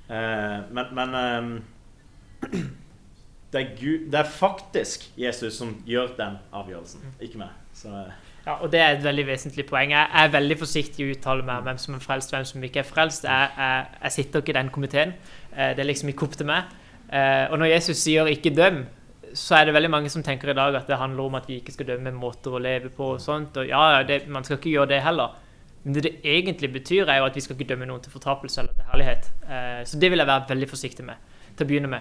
Eh, 0.08 0.58
men 0.72 0.94
men 0.96 1.14
eh, 1.14 2.60
det, 3.52 3.60
er 3.60 3.76
Gud, 3.80 4.10
det 4.12 4.20
er 4.20 4.24
faktisk 4.30 5.10
Jesus 5.16 5.54
som 5.60 5.76
gjør 5.86 6.14
den 6.16 6.38
avgjørelsen, 6.52 7.00
ikke 7.20 7.38
meg. 7.44 7.56
Så, 7.74 7.88
eh, 7.88 8.27
Ja, 8.48 8.54
og 8.64 8.70
Det 8.72 8.80
er 8.80 8.94
et 8.96 9.02
veldig 9.04 9.26
vesentlig 9.28 9.66
poeng. 9.68 9.90
Jeg 9.92 10.08
er 10.22 10.28
veldig 10.32 10.56
forsiktig 10.56 11.02
i 11.04 11.08
å 11.10 11.14
uttale 11.16 11.44
meg 11.44 11.58
om 11.60 11.66
hvem 11.68 11.80
som 11.82 11.96
er 11.98 12.00
frelst 12.00 12.30
hvem 12.32 12.46
som 12.48 12.62
ikke 12.64 12.80
er 12.80 12.86
frelst. 12.88 13.26
Jeg, 13.28 13.50
jeg, 13.58 13.88
jeg 14.06 14.14
sitter 14.14 14.40
ikke 14.44 14.54
i 14.54 14.56
den 14.56 14.70
komiteen. 14.72 15.12
Eh, 15.52 15.74
Det 15.76 15.82
er 15.84 15.88
liksom 15.90 16.08
ikke 16.14 16.24
opp 16.24 16.36
til 16.40 16.48
meg. 16.48 16.70
Eh, 17.12 17.44
Og 17.52 17.58
når 17.60 17.74
Jesus 17.74 17.98
sier 18.06 18.24
'ikke 18.24 18.54
døm', 18.56 18.86
så 19.34 19.56
er 19.58 19.64
det 19.66 19.74
veldig 19.74 19.90
mange 19.90 20.08
som 20.08 20.22
tenker 20.22 20.48
i 20.48 20.54
dag 20.56 20.74
at 20.74 20.86
det 20.86 20.96
handler 20.96 21.22
om 21.22 21.34
at 21.34 21.48
vi 21.48 21.60
ikke 21.60 21.72
skal 21.72 21.86
dømme 21.86 22.12
måter 22.12 22.50
å 22.50 22.58
leve 22.58 22.88
på 22.88 23.12
og 23.14 23.20
sånt. 23.20 23.56
Og 23.56 23.68
ja, 23.68 24.02
det, 24.02 24.26
man 24.28 24.44
skal 24.44 24.56
ikke 24.56 24.70
gjøre 24.70 24.88
det 24.88 25.02
heller. 25.02 25.36
Men 25.84 25.94
det 25.94 26.02
det 26.02 26.16
egentlig 26.24 26.72
betyr, 26.72 27.06
er 27.08 27.18
jo 27.18 27.24
at 27.24 27.34
vi 27.34 27.40
skal 27.40 27.56
ikke 27.56 27.68
dømme 27.68 27.86
noen 27.86 28.00
til 28.00 28.12
fortapelse 28.12 28.58
eller 28.60 28.72
til 28.72 28.84
herlighet. 28.92 29.30
Eh, 29.50 29.84
Så 29.84 29.98
det 30.00 30.10
vil 30.10 30.18
jeg 30.18 30.26
være 30.26 30.48
veldig 30.48 30.68
forsiktig 30.68 31.04
med 31.04 31.16
til 31.56 31.66
å 31.66 31.68
begynne 31.68 31.88
med. 31.88 32.00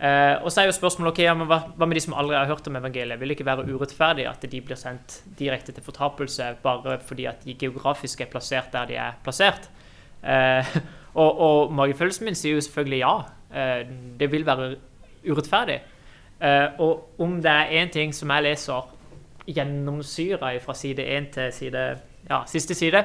Eh, 0.00 0.36
og 0.40 0.48
så 0.48 0.62
er 0.62 0.70
jo 0.70 0.72
spørsmålet 0.72 1.12
okay, 1.12 1.26
ja, 1.26 1.34
hva, 1.36 1.58
hva 1.76 1.86
med 1.88 1.98
de 1.98 2.02
som 2.06 2.14
aldri 2.16 2.38
har 2.38 2.48
hørt 2.48 2.68
om 2.70 2.76
evangeliet? 2.78 3.20
Vil 3.20 3.28
det 3.28 3.34
ikke 3.36 3.48
være 3.50 3.66
urettferdig 3.68 4.24
at 4.30 4.44
de 4.48 4.60
blir 4.64 4.78
sendt 4.80 5.18
direkte 5.36 5.74
til 5.76 5.84
fortapelse 5.84 6.54
bare 6.62 6.96
fordi 7.04 7.26
at 7.28 7.42
de 7.44 7.56
geografisk 7.60 8.22
er 8.24 8.30
plassert 8.32 8.72
der 8.72 8.88
de 8.88 8.96
er 8.96 9.18
plassert? 9.24 9.68
Eh, 10.24 10.76
og, 11.20 11.42
og 11.44 11.74
magefølelsen 11.76 12.30
min 12.30 12.38
sier 12.38 12.56
jo 12.56 12.64
selvfølgelig 12.64 13.02
ja. 13.02 13.16
Eh, 13.50 13.82
det 14.20 14.30
vil 14.32 14.46
være 14.46 14.76
urettferdig. 15.26 15.80
Og 16.80 17.20
om 17.20 17.34
det 17.44 17.52
er 17.52 17.82
én 17.82 17.90
ting 17.92 18.14
som 18.16 18.30
jeg 18.32 18.46
leser 18.46 18.86
gjennomsyra 19.44 20.54
fra 20.64 20.74
side 20.74 21.04
1 21.04 21.26
til 21.34 21.50
side, 21.52 21.82
ja, 22.30 22.38
siste 22.48 22.72
side 22.74 23.02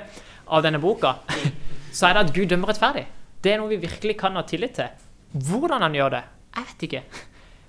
av 0.47 0.63
denne 0.63 0.79
boka, 0.79 1.17
så 1.97 2.08
er 2.08 2.15
det 2.15 2.23
at 2.23 2.31
Gud 2.38 2.47
dømmer 2.53 2.71
rettferdig. 2.71 3.03
Det 3.43 3.51
er 3.51 3.60
noe 3.60 3.73
vi 3.73 3.81
virkelig 3.84 4.15
kan 4.21 4.39
ha 4.39 4.45
tillit 4.47 4.77
til. 4.79 4.88
Hvordan 5.36 5.84
han 5.84 5.99
gjør 5.99 6.15
det, 6.15 6.23
jeg 6.55 6.67
vet 6.67 6.85
ikke. 6.87 7.03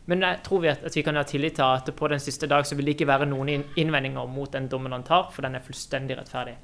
Men 0.07 0.23
jeg 0.23 0.43
tror 0.47 0.63
vi 0.63 0.71
at, 0.71 0.85
at 0.87 0.97
vi 0.97 1.03
kan 1.03 1.19
ha 1.19 1.25
tillit 1.27 1.57
til 1.59 1.67
at 1.67 1.89
på 1.97 2.09
den 2.09 2.23
siste 2.23 2.47
dag 2.47 2.67
så 2.67 2.77
vil 2.79 2.87
det 2.87 2.95
ikke 2.95 3.09
være 3.11 3.27
noen 3.27 3.65
innvendinger 3.77 4.29
mot 4.31 4.53
den 4.53 4.69
dommen 4.71 4.95
han 4.95 5.07
tar, 5.07 5.31
for 5.35 5.43
den 5.43 5.59
er 5.59 5.65
fullstendig 5.65 6.19
rettferdig. 6.19 6.55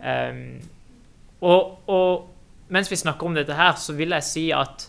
Um, 0.00 0.56
og, 1.44 1.90
og 1.92 2.72
mens 2.72 2.90
vi 2.90 2.96
snakker 2.96 3.28
om 3.28 3.36
dette 3.36 3.56
her, 3.58 3.76
så 3.76 3.92
vil 3.98 4.16
jeg 4.16 4.24
si 4.24 4.46
at 4.56 4.86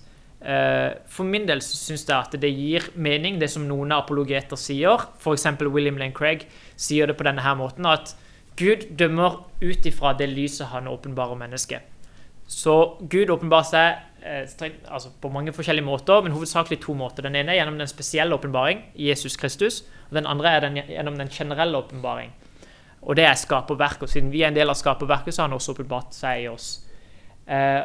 uh, 0.48 0.96
for 1.12 1.28
min 1.28 1.48
del 1.50 1.62
så 1.66 1.76
syns 1.76 2.08
jeg 2.08 2.16
at 2.16 2.40
det 2.40 2.54
gir 2.56 2.88
mening, 2.96 3.42
det 3.42 3.52
som 3.52 3.68
noen 3.68 3.92
apologeter 3.92 4.60
sier. 4.60 5.04
F.eks. 5.20 5.50
William 5.68 6.00
Lane 6.00 6.16
Craig 6.16 6.48
sier 6.80 7.12
det 7.12 7.18
på 7.20 7.28
denne 7.28 7.44
her 7.44 7.60
måten 7.60 7.90
at 7.90 8.16
Gud 8.56 8.88
dømmer 8.96 9.42
ut 9.60 9.86
ifra 9.90 10.14
det 10.16 10.30
lyset 10.32 10.70
han 10.72 10.88
åpenbarer 10.88 11.36
mennesket. 11.36 11.90
Så 12.48 13.00
Gud 13.10 13.32
åpenbarer 13.34 13.68
seg 13.68 14.13
strengt, 14.48 14.86
altså 14.88 15.10
på 15.22 15.30
mange 15.34 15.52
forskjellige 15.54 15.86
måter, 15.86 16.22
men 16.24 16.32
hovedsakelig 16.32 16.78
to 16.84 16.94
måter. 16.96 17.26
Den 17.26 17.36
ene 17.36 17.52
er 17.52 17.60
gjennom 17.60 17.80
den 17.82 17.90
spesielle 17.92 18.36
åpenbaring, 18.38 18.86
Jesus 18.96 19.36
Kristus, 19.38 19.82
og 20.10 20.16
den 20.16 20.30
andre 20.30 20.54
er 20.54 20.64
den, 20.64 20.80
gjennom 20.88 21.18
den 21.20 21.32
generelle 21.34 21.78
åpenbaring. 21.78 22.32
Og 23.04 23.18
det 23.20 23.26
er 23.28 23.36
skaperverket. 23.36 24.10
siden 24.10 24.32
vi 24.32 24.42
er 24.42 24.48
en 24.48 24.56
del 24.56 24.70
av 24.72 24.80
skaperverket, 24.80 25.34
så 25.34 25.44
har 25.44 25.50
han 25.50 25.58
også 25.58 25.76
åpenbart 25.76 26.16
seg 26.16 26.46
i 26.46 26.48
oss. 26.48 26.70
Eh, 27.48 27.84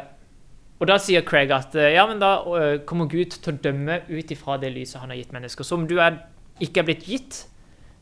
og 0.79 0.87
da 0.87 0.95
sier 1.01 1.25
Craig 1.27 1.51
at 1.51 1.75
eh, 1.75 1.91
ja, 1.97 2.05
men 2.07 2.21
da 2.21 2.37
eh, 2.55 2.79
kommer 2.87 3.09
Gud 3.11 3.35
til 3.35 3.53
å 3.53 3.59
dømme 3.59 3.99
ut 4.07 4.31
ifra 4.31 4.55
det 4.61 4.71
lyset 4.71 5.01
han 5.01 5.11
har 5.11 5.19
gitt 5.19 5.33
mennesker. 5.35 5.67
Så 5.67 5.75
om 5.75 5.87
du 5.89 5.97
er, 5.99 6.21
ikke 6.63 6.83
er 6.83 6.87
blitt 6.87 7.07
gitt 7.07 7.43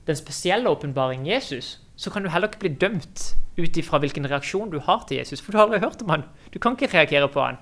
den 0.07 0.19
spesielle 0.19 0.69
åpenbaring 0.69 1.25
Jesus, 1.27 1.79
så 1.97 2.13
kan 2.13 2.23
du 2.23 2.29
heller 2.29 2.51
ikke 2.51 2.67
bli 2.67 2.75
dømt 2.77 3.31
ut 3.57 3.79
ifra 3.81 3.97
hvilken 3.97 4.29
reaksjon 4.29 4.69
du 4.69 4.77
har 4.85 5.01
til 5.09 5.17
Jesus, 5.17 5.41
for 5.41 5.51
du 5.51 5.57
har 5.57 5.65
aldri 5.65 5.81
hørt 5.81 6.03
om 6.05 6.13
han. 6.13 6.27
Du 6.53 6.61
kan 6.61 6.77
ikke 6.77 6.93
reagere 6.93 7.29
på 7.33 7.41
han. 7.41 7.57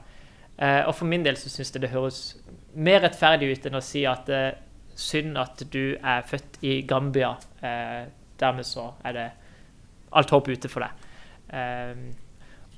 Eh, 0.57 0.83
og 0.87 0.93
for 0.95 1.09
min 1.09 1.25
del 1.25 1.37
så 1.39 1.51
syns 1.51 1.73
jeg 1.73 1.83
det 1.83 1.91
høres 1.91 2.19
mer 2.75 3.01
rettferdig 3.03 3.51
ut 3.51 3.65
enn 3.67 3.79
å 3.79 3.83
si 3.83 4.05
at 4.07 4.29
eh, 4.31 4.53
synd 4.95 5.35
at 5.39 5.63
du 5.71 5.95
er 5.95 6.27
født 6.27 6.61
i 6.63 6.79
Gambia. 6.87 7.35
Eh, 7.59 8.05
dermed 8.39 8.67
så 8.67 8.91
er 9.03 9.17
det 9.17 9.25
alt 10.15 10.31
håp 10.31 10.47
ute 10.47 10.71
for 10.71 10.85
deg. 10.85 11.09
Eh, 11.55 12.05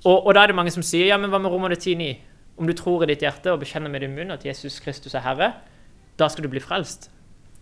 og, 0.04 0.28
og 0.28 0.34
da 0.34 0.44
er 0.44 0.52
det 0.52 0.58
mange 0.58 0.74
som 0.74 0.86
sier 0.86 1.12
ja, 1.12 1.18
men 1.22 1.32
hva 1.34 1.42
med 1.42 1.54
Romerne 1.54 1.78
10,9? 1.78 2.16
Om 2.58 2.70
du 2.70 2.74
tror 2.74 3.06
i 3.06 3.12
ditt 3.12 3.22
hjerte 3.22 3.54
og 3.54 3.62
bekjenner 3.62 3.92
med 3.94 4.02
din 4.02 4.16
munn 4.18 4.34
at 4.34 4.46
Jesus 4.46 4.80
Kristus 4.82 5.14
er 5.14 5.26
Herre, 5.26 5.52
da 6.18 6.30
skal 6.30 6.48
du 6.48 6.50
bli 6.50 6.62
frelst. 6.62 7.12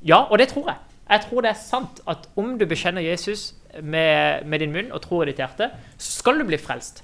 Ja, 0.07 0.23
og 0.23 0.39
det 0.39 0.53
tror 0.53 0.69
jeg. 0.71 0.79
Jeg 1.09 1.25
tror 1.27 1.43
det 1.43 1.51
er 1.51 1.59
sant 1.59 1.99
at 2.09 2.29
om 2.39 2.55
du 2.57 2.63
bekjenner 2.65 3.03
Jesus 3.03 3.53
med, 3.81 4.45
med 4.47 4.63
din 4.63 4.71
munn 4.73 4.93
og 4.95 5.03
tror 5.03 5.25
i 5.25 5.33
ditt 5.33 5.41
hjerte, 5.43 5.67
så 5.97 6.21
skal 6.21 6.39
du 6.39 6.47
bli 6.47 6.57
frelst. 6.61 7.03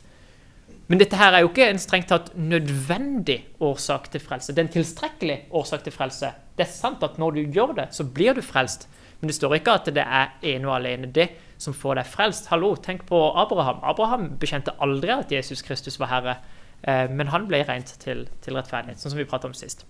Men 0.92 1.00
dette 1.00 1.16
her 1.16 1.32
er 1.32 1.46
jo 1.46 1.48
ikke 1.48 1.70
en 1.72 1.78
strengt 1.80 2.10
tatt 2.12 2.34
nødvendig 2.36 3.38
årsak 3.64 4.10
til 4.12 4.20
frelse. 4.20 4.52
Det 4.52 4.60
er 4.60 4.66
en 4.68 4.74
tilstrekkelig 4.74 5.38
årsak 5.56 5.86
til 5.86 5.94
frelse. 5.96 6.34
Det 6.58 6.66
er 6.66 6.74
sant 6.74 7.06
at 7.08 7.16
når 7.22 7.38
du 7.38 7.54
gjør 7.56 7.72
det, 7.78 7.86
så 7.96 8.04
blir 8.04 8.36
du 8.36 8.42
frelst. 8.44 8.90
Men 9.22 9.32
det 9.32 9.38
står 9.38 9.56
ikke 9.56 9.78
at 9.80 9.88
det 9.96 10.04
er 10.04 10.34
ene 10.52 10.68
og 10.68 10.76
alene 10.82 11.08
det 11.16 11.30
som 11.64 11.72
får 11.78 12.02
deg 12.02 12.10
frelst. 12.12 12.50
Hallo, 12.52 12.74
tenk 12.76 13.06
på 13.08 13.22
Abraham. 13.40 13.80
Abraham 13.88 14.28
bekjente 14.42 14.76
aldri 14.84 15.16
at 15.16 15.32
Jesus 15.32 15.64
Kristus 15.64 15.96
var 16.02 16.12
herre, 16.12 16.36
eh, 16.84 17.08
men 17.08 17.32
han 17.32 17.48
ble 17.48 17.64
regnet 17.64 17.96
til, 18.04 18.26
til 18.44 18.60
rettferdighet, 18.60 19.00
sånn 19.00 19.16
som 19.16 19.22
vi 19.22 19.30
pratet 19.32 19.48
om 19.48 19.56
sist. 19.56 19.86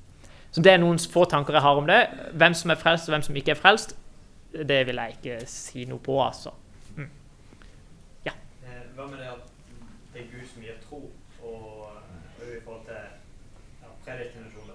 Så 0.54 0.62
det 0.62 0.76
er 0.76 0.84
noen 0.84 1.02
få 1.02 1.26
tanker 1.26 1.58
jeg 1.58 1.66
har 1.66 1.82
om 1.82 1.90
det. 1.90 2.02
Hvem 2.38 2.54
som 2.62 2.76
er 2.76 2.78
frelst, 2.78 3.10
og 3.10 3.16
hvem 3.16 3.26
som 3.26 3.42
ikke 3.42 3.56
er 3.56 3.64
frelst, 3.64 3.98
det 4.54 4.84
vil 4.86 5.02
jeg 5.02 5.18
ikke 5.18 5.42
si 5.50 5.90
noe 5.90 6.04
på, 6.04 6.22
altså. 6.22 6.54
Mm. 6.94 7.10
Ja. 8.28 8.38
Eh, 8.68 8.84
Hva 8.94 9.10
med 9.10 9.18
det 9.18 9.32
at 9.32 9.48
det 10.22 10.30
er 10.30 10.40
Gud 10.40 10.48
som 10.48 10.62
gir 10.62 10.74
tro, 10.90 11.12
og, 11.44 11.90
og 12.38 12.48
i 12.58 12.62
forhold 12.64 12.86
til 12.86 12.94
ja, 13.82 13.88
predestinasjon? 14.06 14.68
da. 14.68 14.74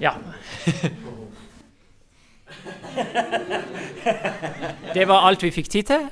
Ja. 0.00 0.12
Det 4.94 5.08
var 5.08 5.28
alt 5.28 5.42
vi 5.42 5.50
fikk 5.50 5.70
tid 5.70 5.82
til. 5.82 6.08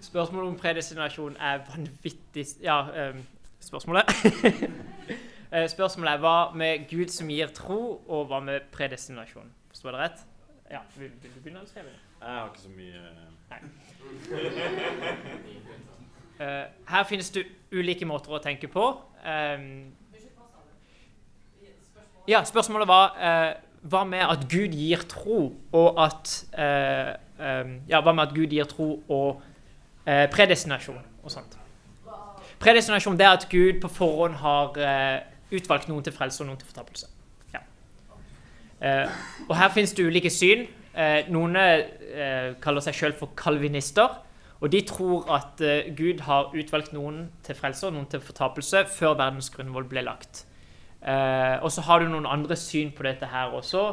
Spørsmålet 0.00 0.48
om 0.48 0.58
predestinasjon 0.58 1.36
er 1.40 1.58
vanvittig 1.70 2.46
Ja, 2.62 2.82
ehm, 2.94 3.24
spørsmålet 3.60 4.04
Eh, 5.52 5.68
Spørsmålet 5.68 6.12
er 6.12 6.18
hva 6.22 6.52
med 6.54 6.84
Gud 6.90 7.08
som 7.10 7.26
gir 7.26 7.46
tro, 7.50 8.04
og 8.06 8.26
hva 8.30 8.38
med 8.40 8.68
predestinasjon? 8.70 9.50
Forstår 9.72 9.90
jeg 9.90 9.96
det 9.96 10.04
rett? 10.04 10.20
Ja, 10.70 10.78
Vil, 10.94 11.10
vil 11.22 11.32
du 11.34 11.40
begynne, 11.40 11.64
å 11.64 11.66
skrive 11.66 11.88
begynne? 11.88 12.09
Jeg 12.20 12.28
har 12.28 12.46
ikke 12.46 12.60
så 12.60 12.68
mye 12.76 13.00
eh, 13.50 13.56
Eh, 16.40 16.64
her 16.88 17.02
finnes 17.04 17.28
det 17.34 17.42
ulike 17.76 18.06
måter 18.08 18.32
å 18.32 18.38
tenke 18.40 18.68
på. 18.72 18.84
Ehm, 19.28 19.90
ja, 22.28 22.40
spørsmålet 22.48 22.88
var 22.88 23.18
eh, 23.20 23.50
hva 23.92 24.06
med 24.08 24.24
at 24.24 24.46
Gud 24.48 24.72
gir 24.72 25.04
tro, 25.10 25.50
og 25.76 26.00
at 26.00 26.32
eh, 26.56 27.12
ehm, 27.44 27.74
Ja, 27.90 28.00
hva 28.00 28.16
med 28.16 28.30
at 28.30 28.34
Gud 28.36 28.56
gir 28.56 28.68
tro 28.70 28.88
og 29.08 29.46
predestinasjon 30.06 30.96
og 30.96 31.30
sånt? 31.30 31.58
Predestinasjon 32.60 33.18
det 33.20 33.26
er 33.26 33.36
at 33.36 33.44
Gud 33.52 33.82
på 33.82 33.90
forhånd 33.92 34.40
har 34.40 34.72
utvalgt 35.52 35.90
noen 35.92 36.02
til 36.02 36.14
frelse 36.16 36.40
og 36.42 36.48
noen 36.48 36.58
til 36.58 36.66
fortapelse. 36.66 37.06
Ja. 37.52 37.60
Og 39.46 39.52
her 39.60 39.70
finnes 39.76 39.92
det 39.94 40.08
ulike 40.08 40.32
syn. 40.32 40.64
Eh, 40.90 41.28
noen 41.30 41.54
eh, 41.54 42.56
kaller 42.62 42.82
seg 42.82 42.96
sjøl 42.98 43.14
for 43.18 43.34
kalvinister. 43.38 44.18
Og 44.60 44.72
de 44.72 44.82
tror 44.84 45.28
at 45.32 45.62
eh, 45.64 45.90
Gud 45.96 46.24
har 46.26 46.50
utvalgt 46.56 46.92
noen 46.96 47.28
til 47.46 47.56
frelse 47.56 47.86
og 47.88 47.94
noen 47.94 48.08
til 48.10 48.22
fortapelse 48.24 48.84
før 48.92 49.16
verdens 49.20 49.52
grunnvoll 49.54 49.88
ble 49.90 50.04
lagt. 50.06 50.46
Og 51.00 51.70
så 51.72 51.80
har 51.86 52.02
du 52.02 52.10
noen 52.12 52.26
andre 52.28 52.52
syn 52.60 52.90
på 52.92 53.06
dette 53.06 53.24
her 53.24 53.54
også. 53.56 53.86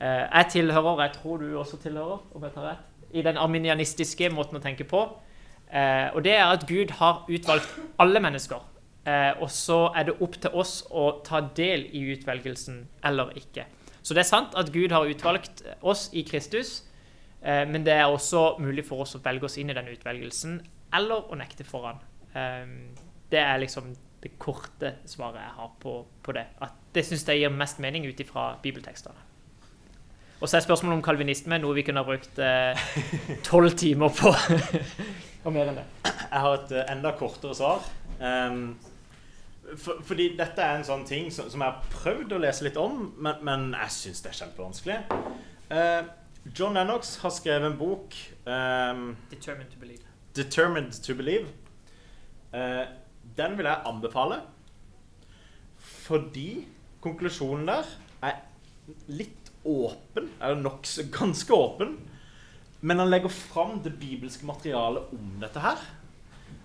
Jeg 0.00 0.48
tilhører, 0.50 1.04
jeg 1.04 1.12
tror 1.14 1.36
du 1.38 1.52
også 1.60 1.78
tilhører, 1.78 2.24
om 2.34 2.42
jeg 2.42 2.54
tar 2.56 2.66
rett, 2.66 2.88
i 3.14 3.22
den 3.22 3.38
arminianistiske 3.38 4.32
måten 4.34 4.58
å 4.58 4.62
tenke 4.64 4.82
på. 4.82 5.04
Og 5.06 6.18
det 6.26 6.34
er 6.34 6.48
at 6.48 6.66
Gud 6.66 6.90
har 6.98 7.22
utvalgt 7.30 7.78
alle 8.02 8.24
mennesker. 8.24 8.66
Og 9.38 9.46
så 9.46 9.78
er 9.94 10.08
det 10.10 10.16
opp 10.26 10.34
til 10.42 10.58
oss 10.58 10.80
å 10.90 11.06
ta 11.22 11.38
del 11.54 11.86
i 11.94 12.02
utvelgelsen 12.16 12.82
eller 13.06 13.30
ikke. 13.38 13.68
Så 14.04 14.12
det 14.12 14.24
er 14.24 14.28
sant 14.28 14.56
at 14.60 14.72
Gud 14.72 14.92
har 14.92 15.08
utvalgt 15.08 15.62
oss 15.80 16.10
i 16.12 16.22
Kristus, 16.28 16.82
eh, 17.40 17.64
men 17.68 17.86
det 17.86 17.94
er 17.96 18.04
også 18.04 18.58
mulig 18.60 18.84
for 18.84 19.04
oss 19.06 19.16
å 19.16 19.22
velge 19.24 19.48
oss 19.48 19.56
inn 19.60 19.72
i 19.72 19.76
den 19.76 19.88
utvelgelsen, 19.94 20.58
eller 20.94 21.30
å 21.32 21.38
nekte 21.40 21.64
foran. 21.64 22.02
Eh, 22.36 22.66
det 23.32 23.40
er 23.40 23.62
liksom 23.62 23.94
det 24.24 24.36
korte 24.40 24.94
svaret 25.08 25.40
jeg 25.40 25.56
har 25.56 25.72
på, 25.80 25.98
på 26.24 26.32
det. 26.36 26.46
At 26.64 26.76
det 26.94 27.04
syns 27.04 27.26
jeg 27.28 27.42
gir 27.42 27.52
mest 27.52 27.80
mening 27.80 28.06
ut 28.08 28.20
ifra 28.20 28.54
bibeltekstene. 28.62 29.30
Og 30.40 30.48
så 30.50 30.58
er 30.58 30.64
spørsmålet 30.64 30.98
om 30.98 31.04
kalvinisme 31.04 31.56
noe 31.60 31.76
vi 31.76 31.84
kunne 31.86 32.02
ha 32.02 32.08
brukt 32.08 32.40
tolv 33.48 33.76
timer 33.80 34.12
på. 34.12 34.32
og 35.44 35.52
mer 35.52 35.70
enn 35.70 35.78
det. 35.80 35.84
Jeg 36.04 36.42
har 36.42 36.56
et 36.58 36.72
eh, 36.74 36.90
enda 36.92 37.12
kortere 37.16 37.56
svar. 37.56 37.84
Ehm, 38.20 38.74
for, 39.76 40.02
fordi 40.04 40.30
dette 40.38 40.62
er 40.62 40.78
en 40.78 40.86
sånn 40.86 41.04
ting 41.08 41.30
som, 41.32 41.48
som 41.52 41.62
jeg 41.64 41.72
har 41.72 41.92
prøvd 41.94 42.36
å 42.36 42.40
lese 42.42 42.66
litt 42.66 42.78
om, 42.80 43.08
men, 43.16 43.40
men 43.46 43.70
jeg 43.76 43.94
syns 43.96 44.24
det 44.24 44.32
er 44.32 44.40
kjempevanskelig. 44.42 44.98
Uh, 45.70 46.02
John 46.54 46.76
Lennox 46.76 47.16
har 47.22 47.32
skrevet 47.32 47.70
en 47.70 47.78
bok 47.78 48.16
um, 48.44 49.14
Determined 49.30 49.72
to 49.72 49.80
believe. 49.80 50.04
'Determined 50.34 50.98
to 51.06 51.14
Believe'. 51.14 51.52
Uh, 52.52 52.84
den 53.36 53.56
vil 53.58 53.70
jeg 53.70 53.86
anbefale. 53.86 54.40
Fordi 55.78 56.66
konklusjonen 57.00 57.68
der 57.70 57.88
er 58.22 58.42
litt 59.08 59.52
åpen, 59.64 60.28
eller 60.40 60.60
nokså 60.60 61.06
ganske 61.12 61.54
åpen. 61.54 61.96
Men 62.84 63.00
han 63.00 63.08
legger 63.08 63.32
fram 63.32 63.78
det 63.84 63.94
bibelske 64.00 64.44
materialet 64.46 65.12
om 65.16 65.38
dette 65.40 65.62
her. 65.64 65.84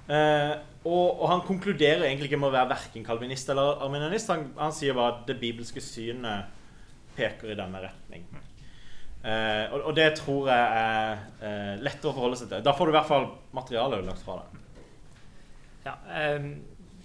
Eh, 0.09 0.53
og, 0.85 1.21
og 1.21 1.25
han 1.27 1.41
konkluderer 1.47 2.05
egentlig 2.07 2.29
ikke 2.29 2.39
med 2.39 2.51
å 2.51 2.55
være 2.55 2.71
verken 2.71 3.03
kalvinist 3.03 3.49
eller 3.51 3.81
arminianist. 3.83 4.31
Han, 4.31 4.45
han 4.59 4.75
sier 4.75 4.95
bare 4.95 5.17
at 5.17 5.25
det 5.27 5.35
bibelske 5.41 5.83
synet 5.83 6.55
peker 7.17 7.51
i 7.51 7.57
denne 7.59 7.81
retning. 7.83 8.23
Eh, 9.19 9.65
og, 9.73 9.89
og 9.89 9.95
det 9.97 10.13
tror 10.21 10.47
jeg 10.47 10.79
er 10.79 11.17
eh, 11.43 11.73
lettere 11.83 12.13
å 12.13 12.15
forholde 12.15 12.39
seg 12.39 12.53
til. 12.53 12.63
Da 12.63 12.73
får 12.77 12.87
du 12.87 12.93
i 12.93 12.95
hvert 12.95 13.09
fall 13.09 13.27
materialet 13.55 14.07
lagt 14.07 14.23
fra 14.23 14.39
deg. 14.39 14.59
Ja, 15.89 15.95
um, 16.37 16.53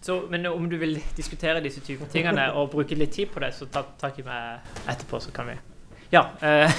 så, 0.04 0.20
men 0.30 0.46
om 0.46 0.66
du 0.70 0.76
vil 0.76 0.98
diskutere 1.16 1.62
disse 1.64 1.80
typer 1.80 2.10
tingene 2.12 2.50
og 2.58 2.70
bruke 2.74 2.96
litt 2.98 3.14
tid 3.16 3.30
på 3.32 3.40
det, 3.40 3.54
så 3.56 3.66
ta 3.72 3.82
tak 3.98 4.18
i 4.20 4.24
meg 4.26 4.66
etterpå, 4.90 5.20
så 5.22 5.32
kan 5.34 5.48
vi 5.48 5.58
Ja. 6.12 6.26
eh, 6.44 6.70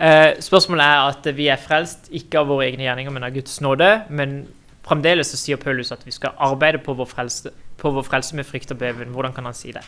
eh, 0.06 0.30
spørsmålet 0.40 0.84
er 0.84 1.02
at 1.10 1.28
vi 1.36 1.48
er 1.52 1.60
frelst 1.60 2.08
ikke 2.10 2.40
av 2.40 2.48
våre 2.50 2.66
egne 2.66 2.86
gjerninger, 2.88 3.12
men 3.14 3.28
av 3.28 3.34
Guds 3.36 3.60
nåde. 3.60 3.90
Men 4.08 4.38
fremdeles 4.84 5.32
så 5.32 5.40
sier 5.40 5.60
Paulus 5.60 5.92
at 5.94 6.04
vi 6.06 6.14
skal 6.14 6.36
arbeide 6.42 6.80
på 6.84 6.94
vår 6.96 7.08
frelse, 7.08 7.52
på 7.80 7.92
vår 7.94 8.06
frelse 8.06 8.36
med 8.36 8.48
frykt 8.48 8.72
og 8.74 8.80
beven. 8.80 9.14
Hvordan 9.14 9.34
kan 9.36 9.48
han 9.48 9.56
si 9.56 9.72
det? 9.72 9.84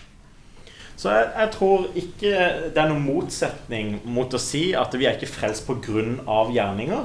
Så 0.97 1.13
jeg, 1.13 1.29
jeg 1.37 1.53
tror 1.53 1.85
ikke 1.95 2.33
det 2.73 2.81
er 2.81 2.89
noen 2.89 3.05
motsetning 3.05 3.99
mot 4.09 4.33
å 4.33 4.41
si 4.41 4.71
at 4.77 4.95
vi 4.97 5.05
er 5.05 5.19
ikke 5.19 5.29
frelst 5.29 5.67
pga. 5.69 6.49
gjerninger. 6.53 7.05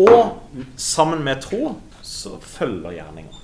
Og 0.00 0.40
sammen 0.80 1.22
med 1.24 1.42
tro 1.44 1.76
så 2.02 2.38
følger 2.40 2.96
gjerninger. 2.96 3.40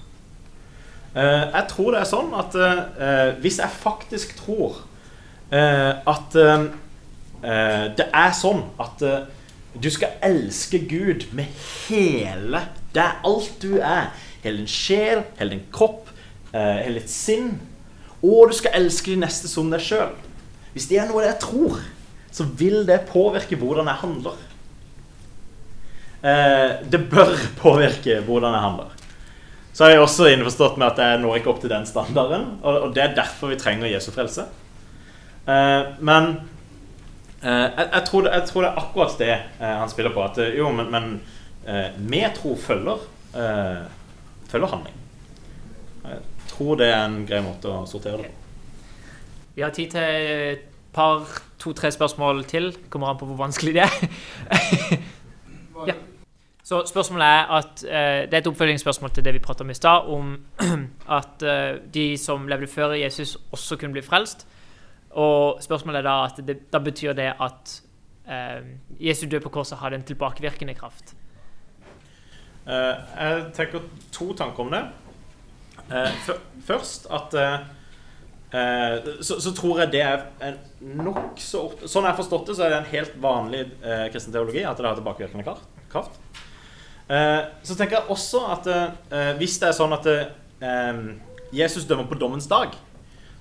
Eh, 1.17 1.45
jeg 1.53 1.65
tror 1.71 1.93
det 1.93 2.01
er 2.01 2.09
sånn 2.09 2.33
at 2.37 2.57
eh, 2.61 3.29
hvis 3.41 3.61
jeg 3.63 3.81
faktisk 3.81 4.37
tror 4.41 4.83
eh, 5.53 5.93
at 5.97 6.41
det 7.47 8.07
er 8.17 8.33
sånn 8.35 8.63
at 8.83 9.03
du 9.77 9.87
skal 9.93 10.17
elske 10.25 10.81
Gud 10.89 11.29
med 11.37 11.53
hele 11.87 12.63
Det 12.97 13.05
er 13.05 13.19
alt 13.29 13.57
du 13.61 13.77
er. 13.77 14.11
Hele 14.41 14.63
din 14.63 14.71
sjel, 14.71 15.27
hele 15.37 15.59
din 15.59 15.67
kropp, 15.75 16.09
uh, 16.55 16.79
hele 16.81 17.03
ditt 17.03 17.13
sinn. 17.13 17.53
Og 18.25 18.49
du 18.49 18.57
skal 18.57 18.79
elske 18.81 19.13
de 19.13 19.21
neste 19.21 19.51
som 19.53 19.69
deg 19.73 19.85
sjøl. 19.85 20.15
Hvis 20.73 20.89
det 20.89 21.01
er 21.03 21.09
noe 21.11 21.27
jeg 21.27 21.37
tror, 21.43 21.81
så 22.33 22.47
vil 22.57 22.85
det 22.89 23.03
påvirke 23.11 23.59
hvordan 23.61 23.89
jeg 23.93 24.03
handler. 24.03 24.41
Uh, 26.25 26.81
det 26.89 27.05
bør 27.13 27.37
påvirke 27.61 28.23
hvordan 28.25 28.57
jeg 28.57 28.65
handler. 28.65 28.97
Så 29.77 29.85
er 29.85 29.93
jeg 29.93 30.01
også 30.07 30.31
innforstått 30.33 30.79
med 30.81 30.89
at 30.89 31.01
jeg 31.05 31.21
når 31.21 31.35
ikke 31.37 31.51
opp 31.53 31.59
til 31.61 31.69
den 31.69 31.85
standarden. 31.85 32.47
Og, 32.65 32.95
det 32.97 33.03
er 33.03 33.17
derfor 33.19 33.53
vi 33.53 33.59
trenger 33.61 33.91
Jesu 33.91 34.09
frelse. 34.15 34.47
Uh, 35.45 35.93
men 36.01 36.31
uh, 37.45 37.67
jeg, 37.67 37.89
jeg, 37.93 38.05
tror 38.09 38.25
det, 38.25 38.33
jeg 38.39 38.49
tror 38.49 38.65
det 38.65 38.71
er 38.71 38.81
akkurat 38.81 39.19
det 39.21 39.35
uh, 39.61 39.75
han 39.83 39.93
spiller 39.93 40.15
på. 40.17 40.25
At 40.25 40.41
jo, 40.57 40.71
men, 40.73 40.89
men 40.95 41.11
eh, 41.67 41.99
med 41.99 42.31
tro 42.39 42.55
følger, 42.57 43.05
eh, 43.35 43.85
følger 44.49 44.73
handling. 44.73 44.97
Jeg 46.07 46.19
tror 46.49 46.75
det 46.81 46.89
er 46.93 47.05
en 47.05 47.23
grei 47.27 47.43
måte 47.43 47.71
å 47.73 47.85
sortere 47.87 48.23
det 48.23 48.31
på. 48.31 48.43
Vi 49.57 49.63
har 49.65 49.71
tid 49.75 49.91
til 49.91 50.01
et 50.01 50.67
par, 50.93 51.25
to-tre 51.59 51.91
spørsmål 51.91 52.45
til. 52.45 52.77
Kommer 52.91 53.09
an 53.09 53.19
på 53.19 53.29
hvor 53.29 53.39
vanskelig 53.41 53.75
det 53.75 53.87
er. 53.87 54.99
ja. 55.91 55.97
Så 56.67 56.83
spørsmålet 56.87 57.27
er 57.27 57.51
at 57.55 57.85
eh, 57.85 58.23
Det 58.27 58.35
er 58.35 58.43
et 58.43 58.47
oppfølgingsspørsmål 58.51 59.11
til 59.15 59.25
det 59.25 59.35
vi 59.35 59.39
pratet 59.39 59.61
om 59.61 59.71
i 59.71 59.75
stad, 59.75 60.09
om 60.11 60.33
at 61.19 61.43
eh, 61.43 61.79
de 61.95 62.07
som 62.19 62.49
levde 62.49 62.67
før 62.67 62.97
Jesus, 62.99 63.37
også 63.53 63.77
kunne 63.77 63.93
bli 63.93 64.03
frelst. 64.03 64.47
Og 65.11 65.63
spørsmålet 65.63 65.99
er 65.99 66.09
da 66.09 66.17
at 66.25 66.41
det, 66.47 66.59
da 66.73 66.79
betyr 66.79 67.13
det 67.17 67.33
at 67.41 67.77
eh, 68.29 68.67
Jesu 69.01 69.27
død 69.31 69.41
på 69.41 69.49
korset 69.49 69.79
hadde 69.79 69.97
en 69.97 70.03
tilbakevirkende 70.03 70.75
kraft. 70.75 71.15
Eh, 72.67 72.95
jeg 73.15 73.43
tenker 73.55 73.85
to 74.15 74.33
tanker 74.39 74.65
om 74.65 74.73
det. 74.75 74.83
Eh, 75.87 76.31
først 76.67 77.07
at 77.15 77.37
eh, 77.39 77.59
så, 79.21 79.39
så 79.43 79.53
tror 79.55 79.83
jeg 79.83 79.93
det 79.93 80.03
er 80.03 80.55
nokså 80.81 81.61
Sånn 81.85 82.07
jeg 82.07 82.13
har 82.13 82.19
forstått 82.19 82.49
det, 82.49 82.57
så 82.57 82.65
er 82.67 82.73
det 82.73 82.79
en 82.79 82.93
helt 82.93 83.17
vanlig 83.21 83.63
kristen 84.15 84.33
teologi 84.33 84.63
at 84.65 84.79
det 84.79 84.87
har 84.87 84.97
tilbakevirkende 84.97 85.45
kraft. 85.91 86.15
Så 87.67 87.75
tenker 87.75 87.99
jeg 87.99 88.15
også 88.15 88.45
at 88.55 88.71
hvis 89.41 89.59
det 89.61 89.69
er 89.69 89.77
sånn 89.77 89.95
at 89.99 90.09
Jesus 91.53 91.85
dømmer 91.91 92.09
på 92.09 92.19
dommens 92.19 92.49
dag, 92.49 92.73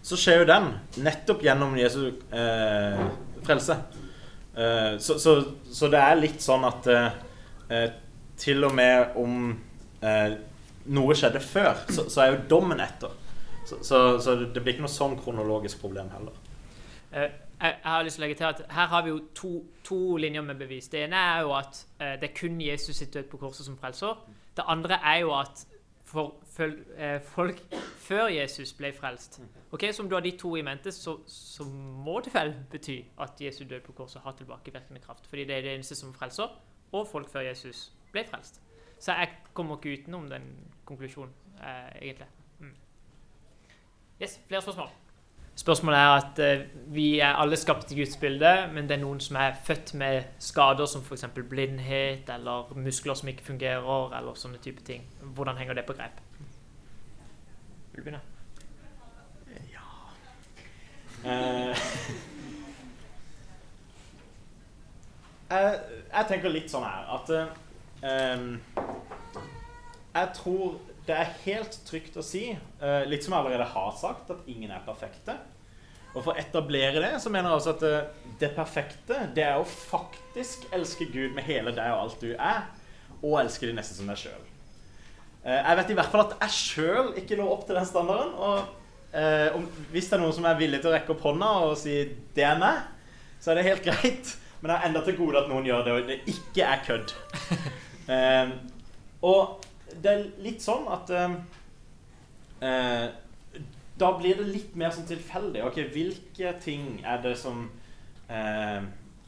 så 0.05 0.17
skjer 0.19 0.43
jo 0.43 0.49
den 0.49 0.67
nettopp 1.05 1.41
gjennom 1.45 1.77
Jesu 1.79 2.01
eh, 2.29 3.05
frelse. 3.45 3.77
Eh, 4.53 4.97
så, 5.01 5.17
så, 5.21 5.37
så 5.71 5.89
det 5.89 6.01
er 6.01 6.19
litt 6.19 6.43
sånn 6.45 6.65
at 6.67 6.89
eh, 6.93 7.87
til 8.37 8.63
og 8.67 8.75
med 8.75 9.15
om 9.19 9.53
eh, 10.03 10.35
noe 10.85 11.15
skjedde 11.17 11.41
før, 11.41 11.85
så, 11.89 12.09
så 12.09 12.21
er 12.21 12.33
jo 12.33 12.43
dommen 12.49 12.81
etter. 12.83 13.13
Så, 13.65 13.79
så, 13.81 14.01
så 14.21 14.35
det 14.35 14.61
blir 14.61 14.75
ikke 14.75 14.85
noe 14.85 14.93
sånn 14.93 15.17
kronologisk 15.17 15.81
problem 15.81 16.11
heller. 16.13 16.35
Eh, 17.11 17.31
jeg, 17.61 17.77
har 17.83 18.03
lyst 18.03 18.19
til 18.19 18.23
å 18.23 18.25
legge 18.25 18.37
til 18.37 18.49
at 18.49 18.61
Her 18.75 18.89
har 18.91 19.05
vi 19.05 19.13
jo 19.13 19.21
to, 19.35 19.51
to 19.83 19.99
linjer 20.21 20.43
med 20.45 20.59
bevis. 20.59 20.89
Det 20.91 21.05
ene 21.05 21.21
er 21.31 21.45
jo 21.45 21.55
at 21.57 21.79
eh, 21.99 22.17
det 22.21 22.29
er 22.29 22.35
kun 22.37 22.59
Jesus 22.61 22.99
sitt 22.99 23.13
død 23.13 23.31
på 23.31 23.39
korset 23.41 23.65
som 23.65 23.77
frelser. 23.79 24.19
Det 24.57 24.65
andre 24.67 24.99
er 25.01 25.23
jo 25.23 25.33
at 25.39 25.65
for, 26.05 26.35
for, 26.53 26.75
eh, 26.97 27.17
folk 27.21 27.61
før 28.05 28.27
Jesus 28.29 28.73
ble 28.77 28.91
frelst 28.93 29.39
Ok, 29.73 29.83
Som 29.91 30.09
du 30.09 30.15
har 30.15 30.21
de 30.21 30.31
to 30.37 30.55
i 30.55 30.61
mente, 30.61 30.91
så, 30.91 31.17
så 31.27 31.63
må 31.65 32.19
det 32.23 32.33
vel 32.33 32.53
bety 32.71 32.99
at 33.19 33.41
Jesus 33.41 33.67
død 33.67 33.81
på 33.87 33.91
korset 33.91 34.21
har 34.21 34.35
tilbakevirkende 34.37 35.01
kraft. 35.01 35.27
Fordi 35.27 35.43
det 35.43 35.55
er 35.55 35.61
det 35.61 35.73
eneste 35.73 35.95
som 35.95 36.13
frelser, 36.13 36.53
og 36.91 37.07
folk 37.07 37.29
før 37.31 37.39
Jesus 37.49 37.91
ble 38.15 38.25
frelst. 38.27 38.61
Så 38.99 39.13
jeg 39.13 39.33
kommer 39.53 39.77
ikke 39.77 40.01
utenom 40.01 40.29
den 40.31 40.47
konklusjonen, 40.87 41.33
eh, 41.59 41.97
egentlig. 42.01 42.27
Mm. 42.59 42.75
Yes, 44.21 44.39
flere 44.47 44.61
spørsmål? 44.61 44.93
Spørsmålet 45.55 45.99
er 45.99 46.09
at 46.09 46.39
eh, 46.39 46.65
vi 46.91 47.19
er 47.19 47.37
alle 47.39 47.55
skapt 47.55 47.91
i 47.91 47.95
Guds 47.95 48.17
bilde, 48.17 48.67
men 48.73 48.89
det 48.89 48.97
er 48.97 49.01
noen 49.03 49.19
som 49.23 49.37
er 49.39 49.55
født 49.63 49.93
med 49.95 50.23
skader 50.39 50.85
som 50.85 51.01
f.eks. 51.01 51.25
blindhet 51.49 52.29
eller 52.29 52.73
muskler 52.75 53.15
som 53.15 53.31
ikke 53.31 53.43
fungerer, 53.53 54.17
eller 54.17 54.35
sånne 54.35 54.59
type 54.63 54.83
ting. 54.83 55.05
Hvordan 55.21 55.57
henger 55.57 55.73
det 55.73 55.85
på 55.87 55.95
grep? 55.95 56.19
Vil 57.91 58.03
du 58.03 58.09
begynne? 58.09 58.21
Eh, 61.25 61.77
jeg, 65.49 65.79
jeg 66.11 66.27
tenker 66.29 66.53
litt 66.53 66.69
sånn 66.69 66.83
her 66.85 67.07
at 67.15 67.31
eh, 67.33 67.55
Jeg 70.15 70.29
tror 70.37 70.77
det 71.05 71.15
er 71.17 71.33
helt 71.43 71.75
trygt 71.85 72.15
å 72.17 72.23
si, 72.25 72.47
eh, 72.53 73.03
litt 73.09 73.25
som 73.25 73.35
jeg 73.35 73.43
allerede 73.43 73.67
har 73.75 73.91
sagt, 73.99 74.31
at 74.33 74.47
ingen 74.49 74.71
er 74.73 74.85
perfekte. 74.85 75.35
Og 76.15 76.23
for 76.23 76.31
å 76.31 76.39
etablere 76.39 77.01
det, 77.03 77.11
så 77.21 77.29
mener 77.29 77.51
jeg 77.51 77.59
også 77.59 77.73
at 77.75 77.85
eh, 77.85 78.31
det 78.41 78.51
perfekte, 78.55 79.19
det 79.35 79.43
er 79.45 79.59
å 79.59 79.67
faktisk 79.67 80.65
elske 80.73 81.09
Gud 81.11 81.35
med 81.35 81.45
hele 81.45 81.75
deg 81.75 81.93
og 81.93 82.05
alt 82.05 82.23
du 82.23 82.31
er, 82.33 82.63
og 83.21 83.37
elske 83.43 83.69
de 83.69 83.75
neste 83.77 83.97
som 83.97 84.09
deg 84.09 84.21
sjøl. 84.23 84.51
Jeg 85.45 85.77
vet 85.77 85.91
i 85.93 85.95
hvert 85.99 86.09
fall 86.09 86.23
at 86.23 86.39
jeg 86.41 86.55
sjøl 86.55 87.11
ikke 87.21 87.35
når 87.37 87.51
opp 87.53 87.67
til 87.67 87.77
den 87.77 87.85
standarden. 87.85 88.31
Og 88.33 89.13
eh, 89.13 89.53
om, 89.53 89.67
hvis 89.93 90.07
det 90.09 90.17
er 90.17 90.23
noen 90.23 90.33
som 90.33 90.47
er 90.49 90.57
villig 90.57 90.79
til 90.81 90.89
å 90.89 90.95
rekke 90.95 91.13
opp 91.13 91.21
hånda 91.27 91.51
og 91.67 91.75
si 91.77 91.99
'det 92.33 92.47
er 92.47 92.57
meg', 92.57 92.81
så 93.37 93.51
er 93.51 93.59
det 93.59 93.67
helt 93.69 93.85
greit. 93.89 94.37
Men 94.61 94.71
jeg 94.71 94.79
har 94.79 94.87
enda 94.89 95.03
til 95.05 95.17
gode 95.19 95.43
at 95.43 95.51
noen 95.51 95.67
gjør 95.67 95.83
det, 95.85 95.93
og 95.93 96.07
det 96.09 96.17
ikke 96.25 96.65
er 96.65 96.81
kødd. 96.87 97.13
Eh, 98.11 98.51
og 99.25 99.63
det 100.01 100.11
er 100.11 100.25
litt 100.43 100.61
sånn 100.61 100.85
at 100.93 101.09
eh, 101.09 101.37
eh, 102.61 103.05
Da 103.97 104.11
blir 104.19 104.37
det 104.37 104.49
litt 104.51 104.75
mer 104.77 104.91
sånn 104.93 105.07
tilfeldig. 105.09 105.63
Ok, 105.65 105.79
Hvilke 105.93 106.53
ting 106.61 106.99
er 107.07 107.21
det 107.23 107.35
som 107.39 107.65
eh, 108.27 108.83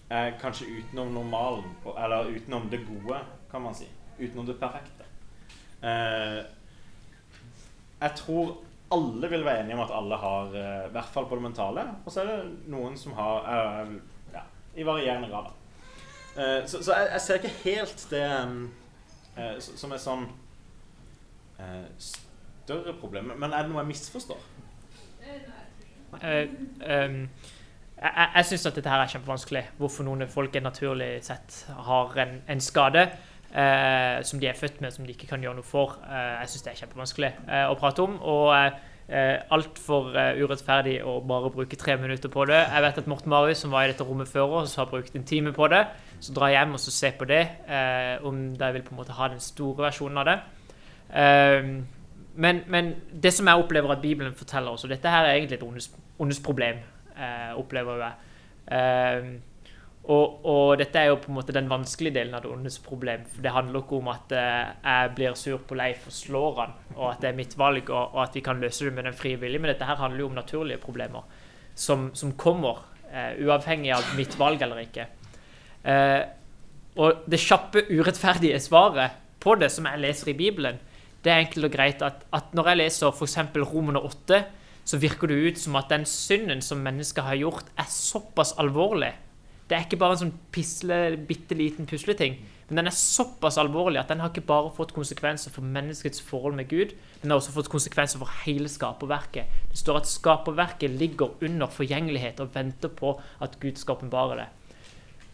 er 0.09 0.35
kanskje 0.41 0.69
utenom 0.77 1.13
normalen, 1.15 1.65
eller 1.95 2.29
utenom 2.31 2.67
det 2.71 2.83
gode, 2.87 3.21
kan 3.51 3.63
man 3.63 3.75
si. 3.75 3.87
Utenom 4.19 4.47
det 4.47 4.57
perfekte. 4.59 5.07
Eh, 5.81 6.41
jeg 7.97 8.15
tror 8.19 8.57
alle 8.93 9.29
vil 9.31 9.45
være 9.45 9.63
enige 9.63 9.75
om 9.75 9.83
at 9.83 9.95
alle 9.95 10.19
har 10.21 10.55
eh, 10.55 10.83
i 10.87 10.91
hvert 10.95 11.13
fall 11.13 11.27
på 11.27 11.35
det 11.39 11.47
mentale. 11.47 11.83
Og 12.05 12.11
så 12.11 12.23
er 12.23 12.31
det 12.31 12.71
noen 12.71 12.95
som 12.99 13.15
har 13.17 13.47
eh, 13.53 13.95
ja, 14.35 14.43
I 14.75 14.87
varierende 14.87 15.31
grad. 15.31 15.51
Eh, 16.37 16.67
så 16.69 16.83
så 16.83 16.93
jeg, 16.93 17.09
jeg 17.11 17.21
ser 17.21 17.33
ikke 17.41 17.55
helt 17.63 18.07
det 18.11 18.23
eh, 19.37 19.53
som 19.59 19.93
et 19.93 20.01
sånn 20.03 20.25
eh, 21.59 21.85
større 21.97 22.93
problem. 22.99 23.31
Men 23.35 23.53
er 23.53 23.65
det 23.65 23.71
noe 23.71 23.81
jeg 23.81 23.91
misforstår? 23.93 24.41
Uh, 26.17 26.45
um, 26.87 27.23
jeg 27.97 28.27
jeg, 28.35 28.45
syns 28.45 28.65
at 28.69 28.77
dette 28.77 28.91
her 28.91 29.01
er 29.01 29.09
kjempevanskelig. 29.11 29.63
Hvorfor 29.77 30.05
noen 30.05 30.29
folk 30.29 30.53
naturlig 30.61 31.17
sett 31.25 31.63
har 31.89 32.13
en, 32.21 32.37
en 32.47 32.61
skade 32.61 33.07
eh, 33.07 34.21
som 34.23 34.39
de 34.39 34.47
er 34.47 34.59
født 34.59 34.81
med, 34.81 34.93
som 34.93 35.05
de 35.05 35.15
ikke 35.15 35.27
kan 35.31 35.41
gjøre 35.41 35.57
noe 35.57 35.65
for. 35.65 35.97
Eh, 36.05 36.35
jeg 36.43 36.53
syns 36.53 36.67
det 36.67 36.71
er 36.73 36.79
kjempevanskelig 36.83 37.31
å 37.71 37.79
prate 37.81 38.05
om. 38.05 38.19
Og 38.21 38.53
eh, 38.53 39.39
altfor 39.55 40.11
uh, 40.13 40.37
urettferdig 40.37 40.99
å 41.07 41.17
bare 41.25 41.51
bruke 41.53 41.79
tre 41.79 41.97
minutter 41.97 42.29
på 42.29 42.45
det. 42.49 42.59
Jeg 42.59 42.85
vet 42.85 43.01
at 43.01 43.09
Morten 43.09 43.33
Marius, 43.33 43.63
som 43.63 43.73
var 43.73 43.87
i 43.87 43.91
dette 43.91 44.05
rommet 44.05 44.29
før 44.29 44.61
oss, 44.61 44.77
har 44.77 44.89
brukt 44.91 45.15
en 45.15 45.27
time 45.27 45.55
på 45.55 45.69
det. 45.73 45.85
Så 46.19 46.33
dra 46.33 46.49
hjem 46.49 46.73
og 46.73 46.81
så 46.81 46.93
se 46.93 47.11
på 47.13 47.27
det, 47.29 47.43
eh, 47.69 48.15
om 48.25 48.55
de 48.57 48.71
vil 48.73 48.85
på 48.85 48.95
en 48.95 49.01
måte 49.01 49.17
ha 49.17 49.27
den 49.29 49.43
store 49.43 49.89
versjonen 49.89 50.21
av 50.23 50.29
det. 50.29 50.37
Eh, 51.13 51.69
men, 52.37 52.61
men 52.69 52.93
det 53.09 53.33
som 53.33 53.49
jeg 53.49 53.63
opplever 53.63 53.95
at 53.95 54.01
Bibelen 54.01 54.35
forteller 54.37 54.77
oss, 54.77 54.85
og 54.85 54.93
dette 54.93 55.09
her 55.09 55.25
er 55.25 55.39
egentlig 55.39 55.57
et 55.57 55.67
ondes, 56.21 56.41
problem, 56.45 56.81
eh, 57.17 57.53
opplever 57.57 58.03
jeg. 58.03 58.33
Ehm, 58.77 59.31
og, 60.07 60.45
og 60.45 60.77
dette 60.79 61.01
er 61.01 61.09
jo 61.09 61.17
på 61.19 61.31
en 61.31 61.37
måte 61.39 61.55
den 61.55 61.69
vanskelige 61.71 62.15
delen 62.19 62.35
av 62.37 62.45
det 62.45 62.51
ondes 62.53 62.77
problem. 62.83 63.25
For 63.33 63.43
det 63.43 63.55
handler 63.55 63.81
ikke 63.81 63.97
om 63.97 64.11
at 64.13 64.35
eh, 64.37 64.69
jeg 64.85 65.15
blir 65.17 65.39
sur 65.39 65.65
på 65.65 65.79
Leif 65.79 66.05
og 66.07 66.15
slår 66.15 66.61
han, 66.61 66.77
og 66.95 67.07
at 67.09 67.25
det 67.25 67.31
er 67.31 67.39
mitt 67.41 67.57
valg, 67.59 67.89
og, 67.89 68.13
og 68.13 68.21
at 68.27 68.37
vi 68.37 68.45
kan 68.45 68.61
løse 68.61 68.85
det 68.85 68.93
med 68.95 69.09
den 69.09 69.17
frie 69.17 69.41
vilje. 69.41 69.59
Men 69.59 69.73
dette 69.73 69.89
her 69.89 69.99
handler 69.99 70.23
jo 70.23 70.29
om 70.29 70.37
naturlige 70.37 70.83
problemer 70.83 71.25
som, 71.73 72.11
som 72.13 72.37
kommer, 72.37 72.85
eh, 73.09 73.33
uavhengig 73.41 73.95
av 73.97 74.13
mitt 74.17 74.37
valg 74.39 74.61
eller 74.61 74.85
ikke. 74.85 75.09
Eh, 75.87 76.23
og 76.97 77.23
det 77.29 77.39
kjappe, 77.39 77.85
urettferdige 77.93 78.59
svaret 78.59 79.17
på 79.43 79.55
det, 79.59 79.69
som 79.71 79.85
jeg 79.87 80.01
leser 80.01 80.33
i 80.33 80.37
Bibelen, 80.37 80.79
det 81.23 81.33
er 81.33 81.43
enkelt 81.43 81.67
og 81.67 81.73
greit 81.73 82.03
at, 82.05 82.25
at 82.33 82.53
når 82.55 82.71
jeg 82.71 82.81
leser 82.81 83.13
f.eks. 83.13 83.37
Romerne 83.71 84.01
8, 84.01 84.41
så 84.87 84.99
virker 85.01 85.29
det 85.29 85.37
ut 85.43 85.59
som 85.59 85.75
at 85.75 85.89
den 85.91 86.05
synden 86.07 86.61
som 86.63 86.83
mennesket 86.83 87.25
har 87.25 87.39
gjort, 87.39 87.71
er 87.77 87.89
såpass 87.91 88.55
alvorlig. 88.61 89.13
Det 89.67 89.75
er 89.75 89.83
ikke 89.83 89.99
bare 89.99 90.15
en 90.15 90.21
sånn 90.21 90.37
pisle, 90.55 91.17
bitte 91.27 91.57
liten 91.59 91.89
pusleting, 91.89 92.37
men 92.69 92.79
den 92.79 92.87
er 92.87 92.95
såpass 92.95 93.57
alvorlig 93.59 93.99
at 93.99 94.09
den 94.11 94.21
har 94.23 94.31
ikke 94.31 94.47
bare 94.47 94.71
fått 94.75 94.93
konsekvenser 94.95 95.51
for 95.51 95.67
menneskets 95.67 96.23
forhold 96.23 96.55
med 96.55 96.69
Gud, 96.71 96.93
den 97.21 97.31
har 97.31 97.41
også 97.41 97.55
fått 97.55 97.71
konsekvenser 97.71 98.21
for 98.23 98.31
hele 98.45 98.71
skaperverket. 98.71 99.51
Det 99.71 99.79
står 99.79 100.01
at 100.01 100.11
skaperverket 100.11 100.95
ligger 100.95 101.35
under 101.43 101.71
forgjengelighet 101.71 102.39
og 102.43 102.55
venter 102.55 102.91
på 102.91 103.17
at 103.43 103.59
Gud 103.59 103.79
skal 103.79 103.99
åpenbare 103.99 104.39
det. 104.39 104.47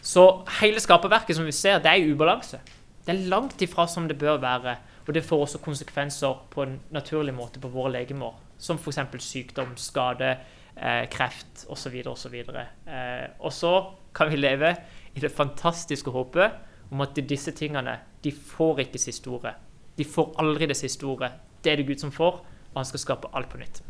Så 0.03 0.23
hele 0.59 0.81
skaperverket 0.83 1.37
som 1.37 1.45
vi 1.47 1.53
ser, 1.55 1.79
det 1.79 1.91
er 1.91 2.01
i 2.01 2.11
ubalanse. 2.11 2.59
Det 3.05 3.13
er 3.13 3.29
langt 3.31 3.61
ifra 3.63 3.85
som 3.87 4.07
det 4.07 4.17
bør 4.19 4.41
være. 4.43 4.75
Og 5.07 5.13
det 5.15 5.23
får 5.23 5.45
også 5.45 5.61
konsekvenser 5.63 6.43
på 6.51 6.63
en 6.63 6.79
naturlig 6.91 7.33
måte 7.35 7.59
på 7.59 7.71
våre 7.71 7.91
legemer. 7.91 8.35
Som 8.59 8.79
f.eks. 8.79 8.99
sykdom, 9.23 9.77
skade, 9.79 10.37
eh, 10.75 11.05
kreft 11.11 11.65
osv. 11.69 11.95
osv. 12.07 12.35
Eh, 12.35 13.27
og 13.39 13.53
så 13.53 13.73
kan 14.15 14.31
vi 14.31 14.35
leve 14.35 14.75
i 15.15 15.19
det 15.19 15.31
fantastiske 15.31 16.11
håpet 16.11 16.51
om 16.91 17.01
at 17.01 17.15
disse 17.29 17.51
tingene 17.51 17.97
de 18.23 18.31
får 18.31 18.79
ikke 18.79 18.99
siste 18.99 19.27
ordet. 19.27 19.55
De 19.97 20.05
får 20.05 20.35
aldri 20.39 20.65
det 20.65 20.77
siste 20.77 21.03
ordet. 21.03 21.31
Det 21.63 21.71
er 21.71 21.75
det 21.75 21.87
Gud 21.87 21.99
som 21.99 22.11
får, 22.11 22.43
og 22.73 22.75
han 22.75 22.85
skal 22.85 22.99
skape 22.99 23.31
alt 23.33 23.49
på 23.49 23.57
nytt. 23.57 23.83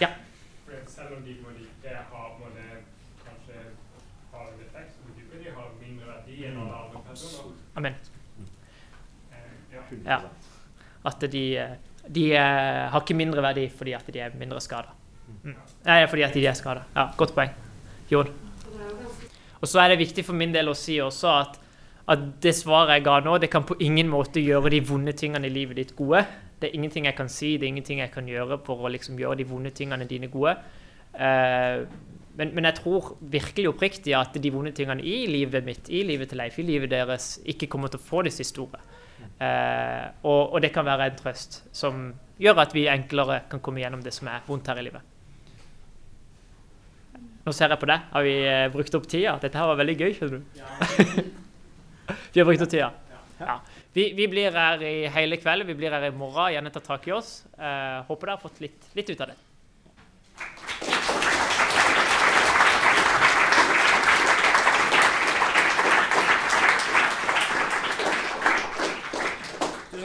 Ja. 0.00 0.08
Selv 0.86 1.16
om 1.16 1.22
de 1.24 1.36
må 1.42 1.52
like 1.56 1.70
måte 1.90 2.60
ikke 2.64 2.99
kanskje 3.30 3.62
har 4.32 4.46
en 4.46 4.60
effekt, 4.66 4.96
så 4.96 5.06
betyr 5.08 5.44
de 5.44 5.54
har 5.54 5.70
mindre 5.80 6.10
verdi 6.10 6.44
enn 6.48 6.58
alle 6.60 6.82
andre 6.84 7.02
personer. 7.08 7.54
Amen. 7.80 7.94
Eh, 9.32 9.48
ja. 9.74 9.86
Ja. 10.04 10.20
At 11.10 11.24
de, 11.32 11.44
eh, 11.58 11.76
de 12.06 12.26
eh, 12.34 12.90
har 12.92 13.00
ikke 13.00 13.18
mindre 13.18 13.42
verdi 13.44 13.68
fordi 13.72 13.96
at 13.96 14.12
de 14.12 14.20
er 14.20 14.36
mindre 14.38 14.60
skada. 14.60 14.94
Mm. 15.42 15.56
Nei, 15.86 16.06
fordi 16.10 16.22
at 16.26 16.36
de 16.36 16.46
er 16.46 16.58
skada. 16.58 16.84
Ja, 16.96 17.10
godt 17.16 17.34
poeng. 17.34 17.50
Jon. 18.10 18.30
Og 19.60 19.68
så 19.68 19.82
er 19.82 19.92
det 19.92 20.00
viktig 20.00 20.24
for 20.24 20.36
min 20.36 20.54
del 20.54 20.70
å 20.72 20.76
si 20.76 20.96
også 21.02 21.32
at, 21.36 21.58
at 22.10 22.22
det 22.42 22.54
svaret 22.56 22.96
jeg 22.96 23.06
ga 23.06 23.18
nå, 23.24 23.36
det 23.38 23.50
kan 23.52 23.66
på 23.66 23.76
ingen 23.84 24.08
måte 24.10 24.40
gjøre 24.42 24.72
de 24.72 24.80
vonde 24.88 25.12
tingene 25.16 25.46
i 25.46 25.52
livet 25.52 25.76
ditt 25.76 25.92
gode. 25.96 26.24
Det 26.60 26.68
er 26.68 26.76
ingenting 26.76 27.06
jeg 27.08 27.16
kan 27.16 27.28
si, 27.32 27.54
det 27.56 27.68
er 27.68 27.74
ingenting 27.74 28.00
jeg 28.02 28.12
kan 28.12 28.28
gjøre 28.28 28.58
for 28.64 28.84
å 28.84 28.92
liksom 28.92 29.20
gjøre 29.20 29.38
de 29.40 29.46
vonde 29.48 29.72
tingene 29.76 30.08
dine 30.08 30.28
gode. 30.32 30.56
Eh, 31.14 31.84
men, 32.38 32.54
men 32.54 32.68
jeg 32.68 32.78
tror 32.78 33.14
virkelig 33.32 33.68
oppriktig 33.72 34.14
at 34.16 34.36
de 34.38 34.52
vonde 34.54 34.72
tingene 34.76 35.02
i 35.02 35.24
livet 35.30 35.66
mitt, 35.66 35.90
i 35.90 36.04
livet 36.06 36.30
til 36.30 36.40
Leif, 36.40 36.58
i 36.60 36.66
livet 36.66 36.92
deres, 36.92 37.34
ikke 37.48 37.68
kommer 37.72 37.90
til 37.90 38.00
å 38.00 38.06
få 38.06 38.22
det 38.26 38.32
siste 38.36 38.62
ordet. 38.62 38.82
Eh, 39.40 40.06
og, 40.22 40.54
og 40.54 40.60
det 40.62 40.70
kan 40.74 40.86
være 40.86 41.10
en 41.10 41.18
trøst 41.18 41.62
som 41.76 42.10
gjør 42.40 42.62
at 42.62 42.74
vi 42.76 42.86
enklere 42.92 43.42
kan 43.50 43.62
komme 43.64 43.82
gjennom 43.82 44.04
det 44.04 44.14
som 44.16 44.30
er 44.32 44.44
vondt 44.46 44.70
her 44.70 44.80
i 44.80 44.86
livet. 44.86 45.16
Nå 47.44 47.54
ser 47.56 47.72
jeg 47.72 47.80
på 47.80 47.88
deg. 47.88 48.08
Har 48.12 48.24
vi 48.24 48.34
eh, 48.44 48.66
brukt 48.72 48.96
opp 48.96 49.06
tida? 49.08 49.36
Dette 49.40 49.58
her 49.58 49.68
var 49.72 49.80
veldig 49.80 49.96
gøy. 49.96 50.10
skjønner 50.16 50.38
du. 50.38 51.30
vi 52.32 52.42
har 52.42 52.48
brukt 52.48 52.64
opp 52.64 52.72
tida. 52.72 52.90
Ja. 53.40 53.56
Vi, 53.96 54.10
vi 54.14 54.26
blir 54.30 54.54
her 54.54 54.82
i 54.84 54.94
hele 55.10 55.40
kveld. 55.40 55.64
Vi 55.68 55.76
blir 55.78 55.96
her 55.96 56.04
i 56.10 56.12
morgen. 56.14 56.52
Gjerne 56.54 56.72
ta 56.74 56.84
tak 56.84 57.08
i 57.08 57.14
oss. 57.16 57.40
Eh, 57.56 58.00
håper 58.08 58.28
dere 58.28 58.36
har 58.36 58.44
fått 58.44 58.60
litt, 58.62 58.92
litt 58.96 59.10
ut 59.10 59.24
av 59.24 59.32
det. 59.32 59.38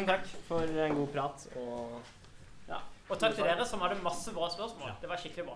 Tusen 0.06 0.22
takk 0.22 0.28
for 0.48 0.82
en 0.86 0.96
god 1.00 1.08
prat. 1.14 1.46
Og, 1.58 2.02
ja. 2.70 2.78
og 3.10 3.18
takk 3.18 3.34
til 3.38 3.48
dere 3.48 3.66
som 3.66 3.82
hadde 3.82 3.98
masse 4.06 4.34
bra 4.36 4.50
spørsmål. 4.54 4.92
Det 5.02 5.10
var 5.10 5.22
skikkelig 5.22 5.48
bra. 5.48 5.56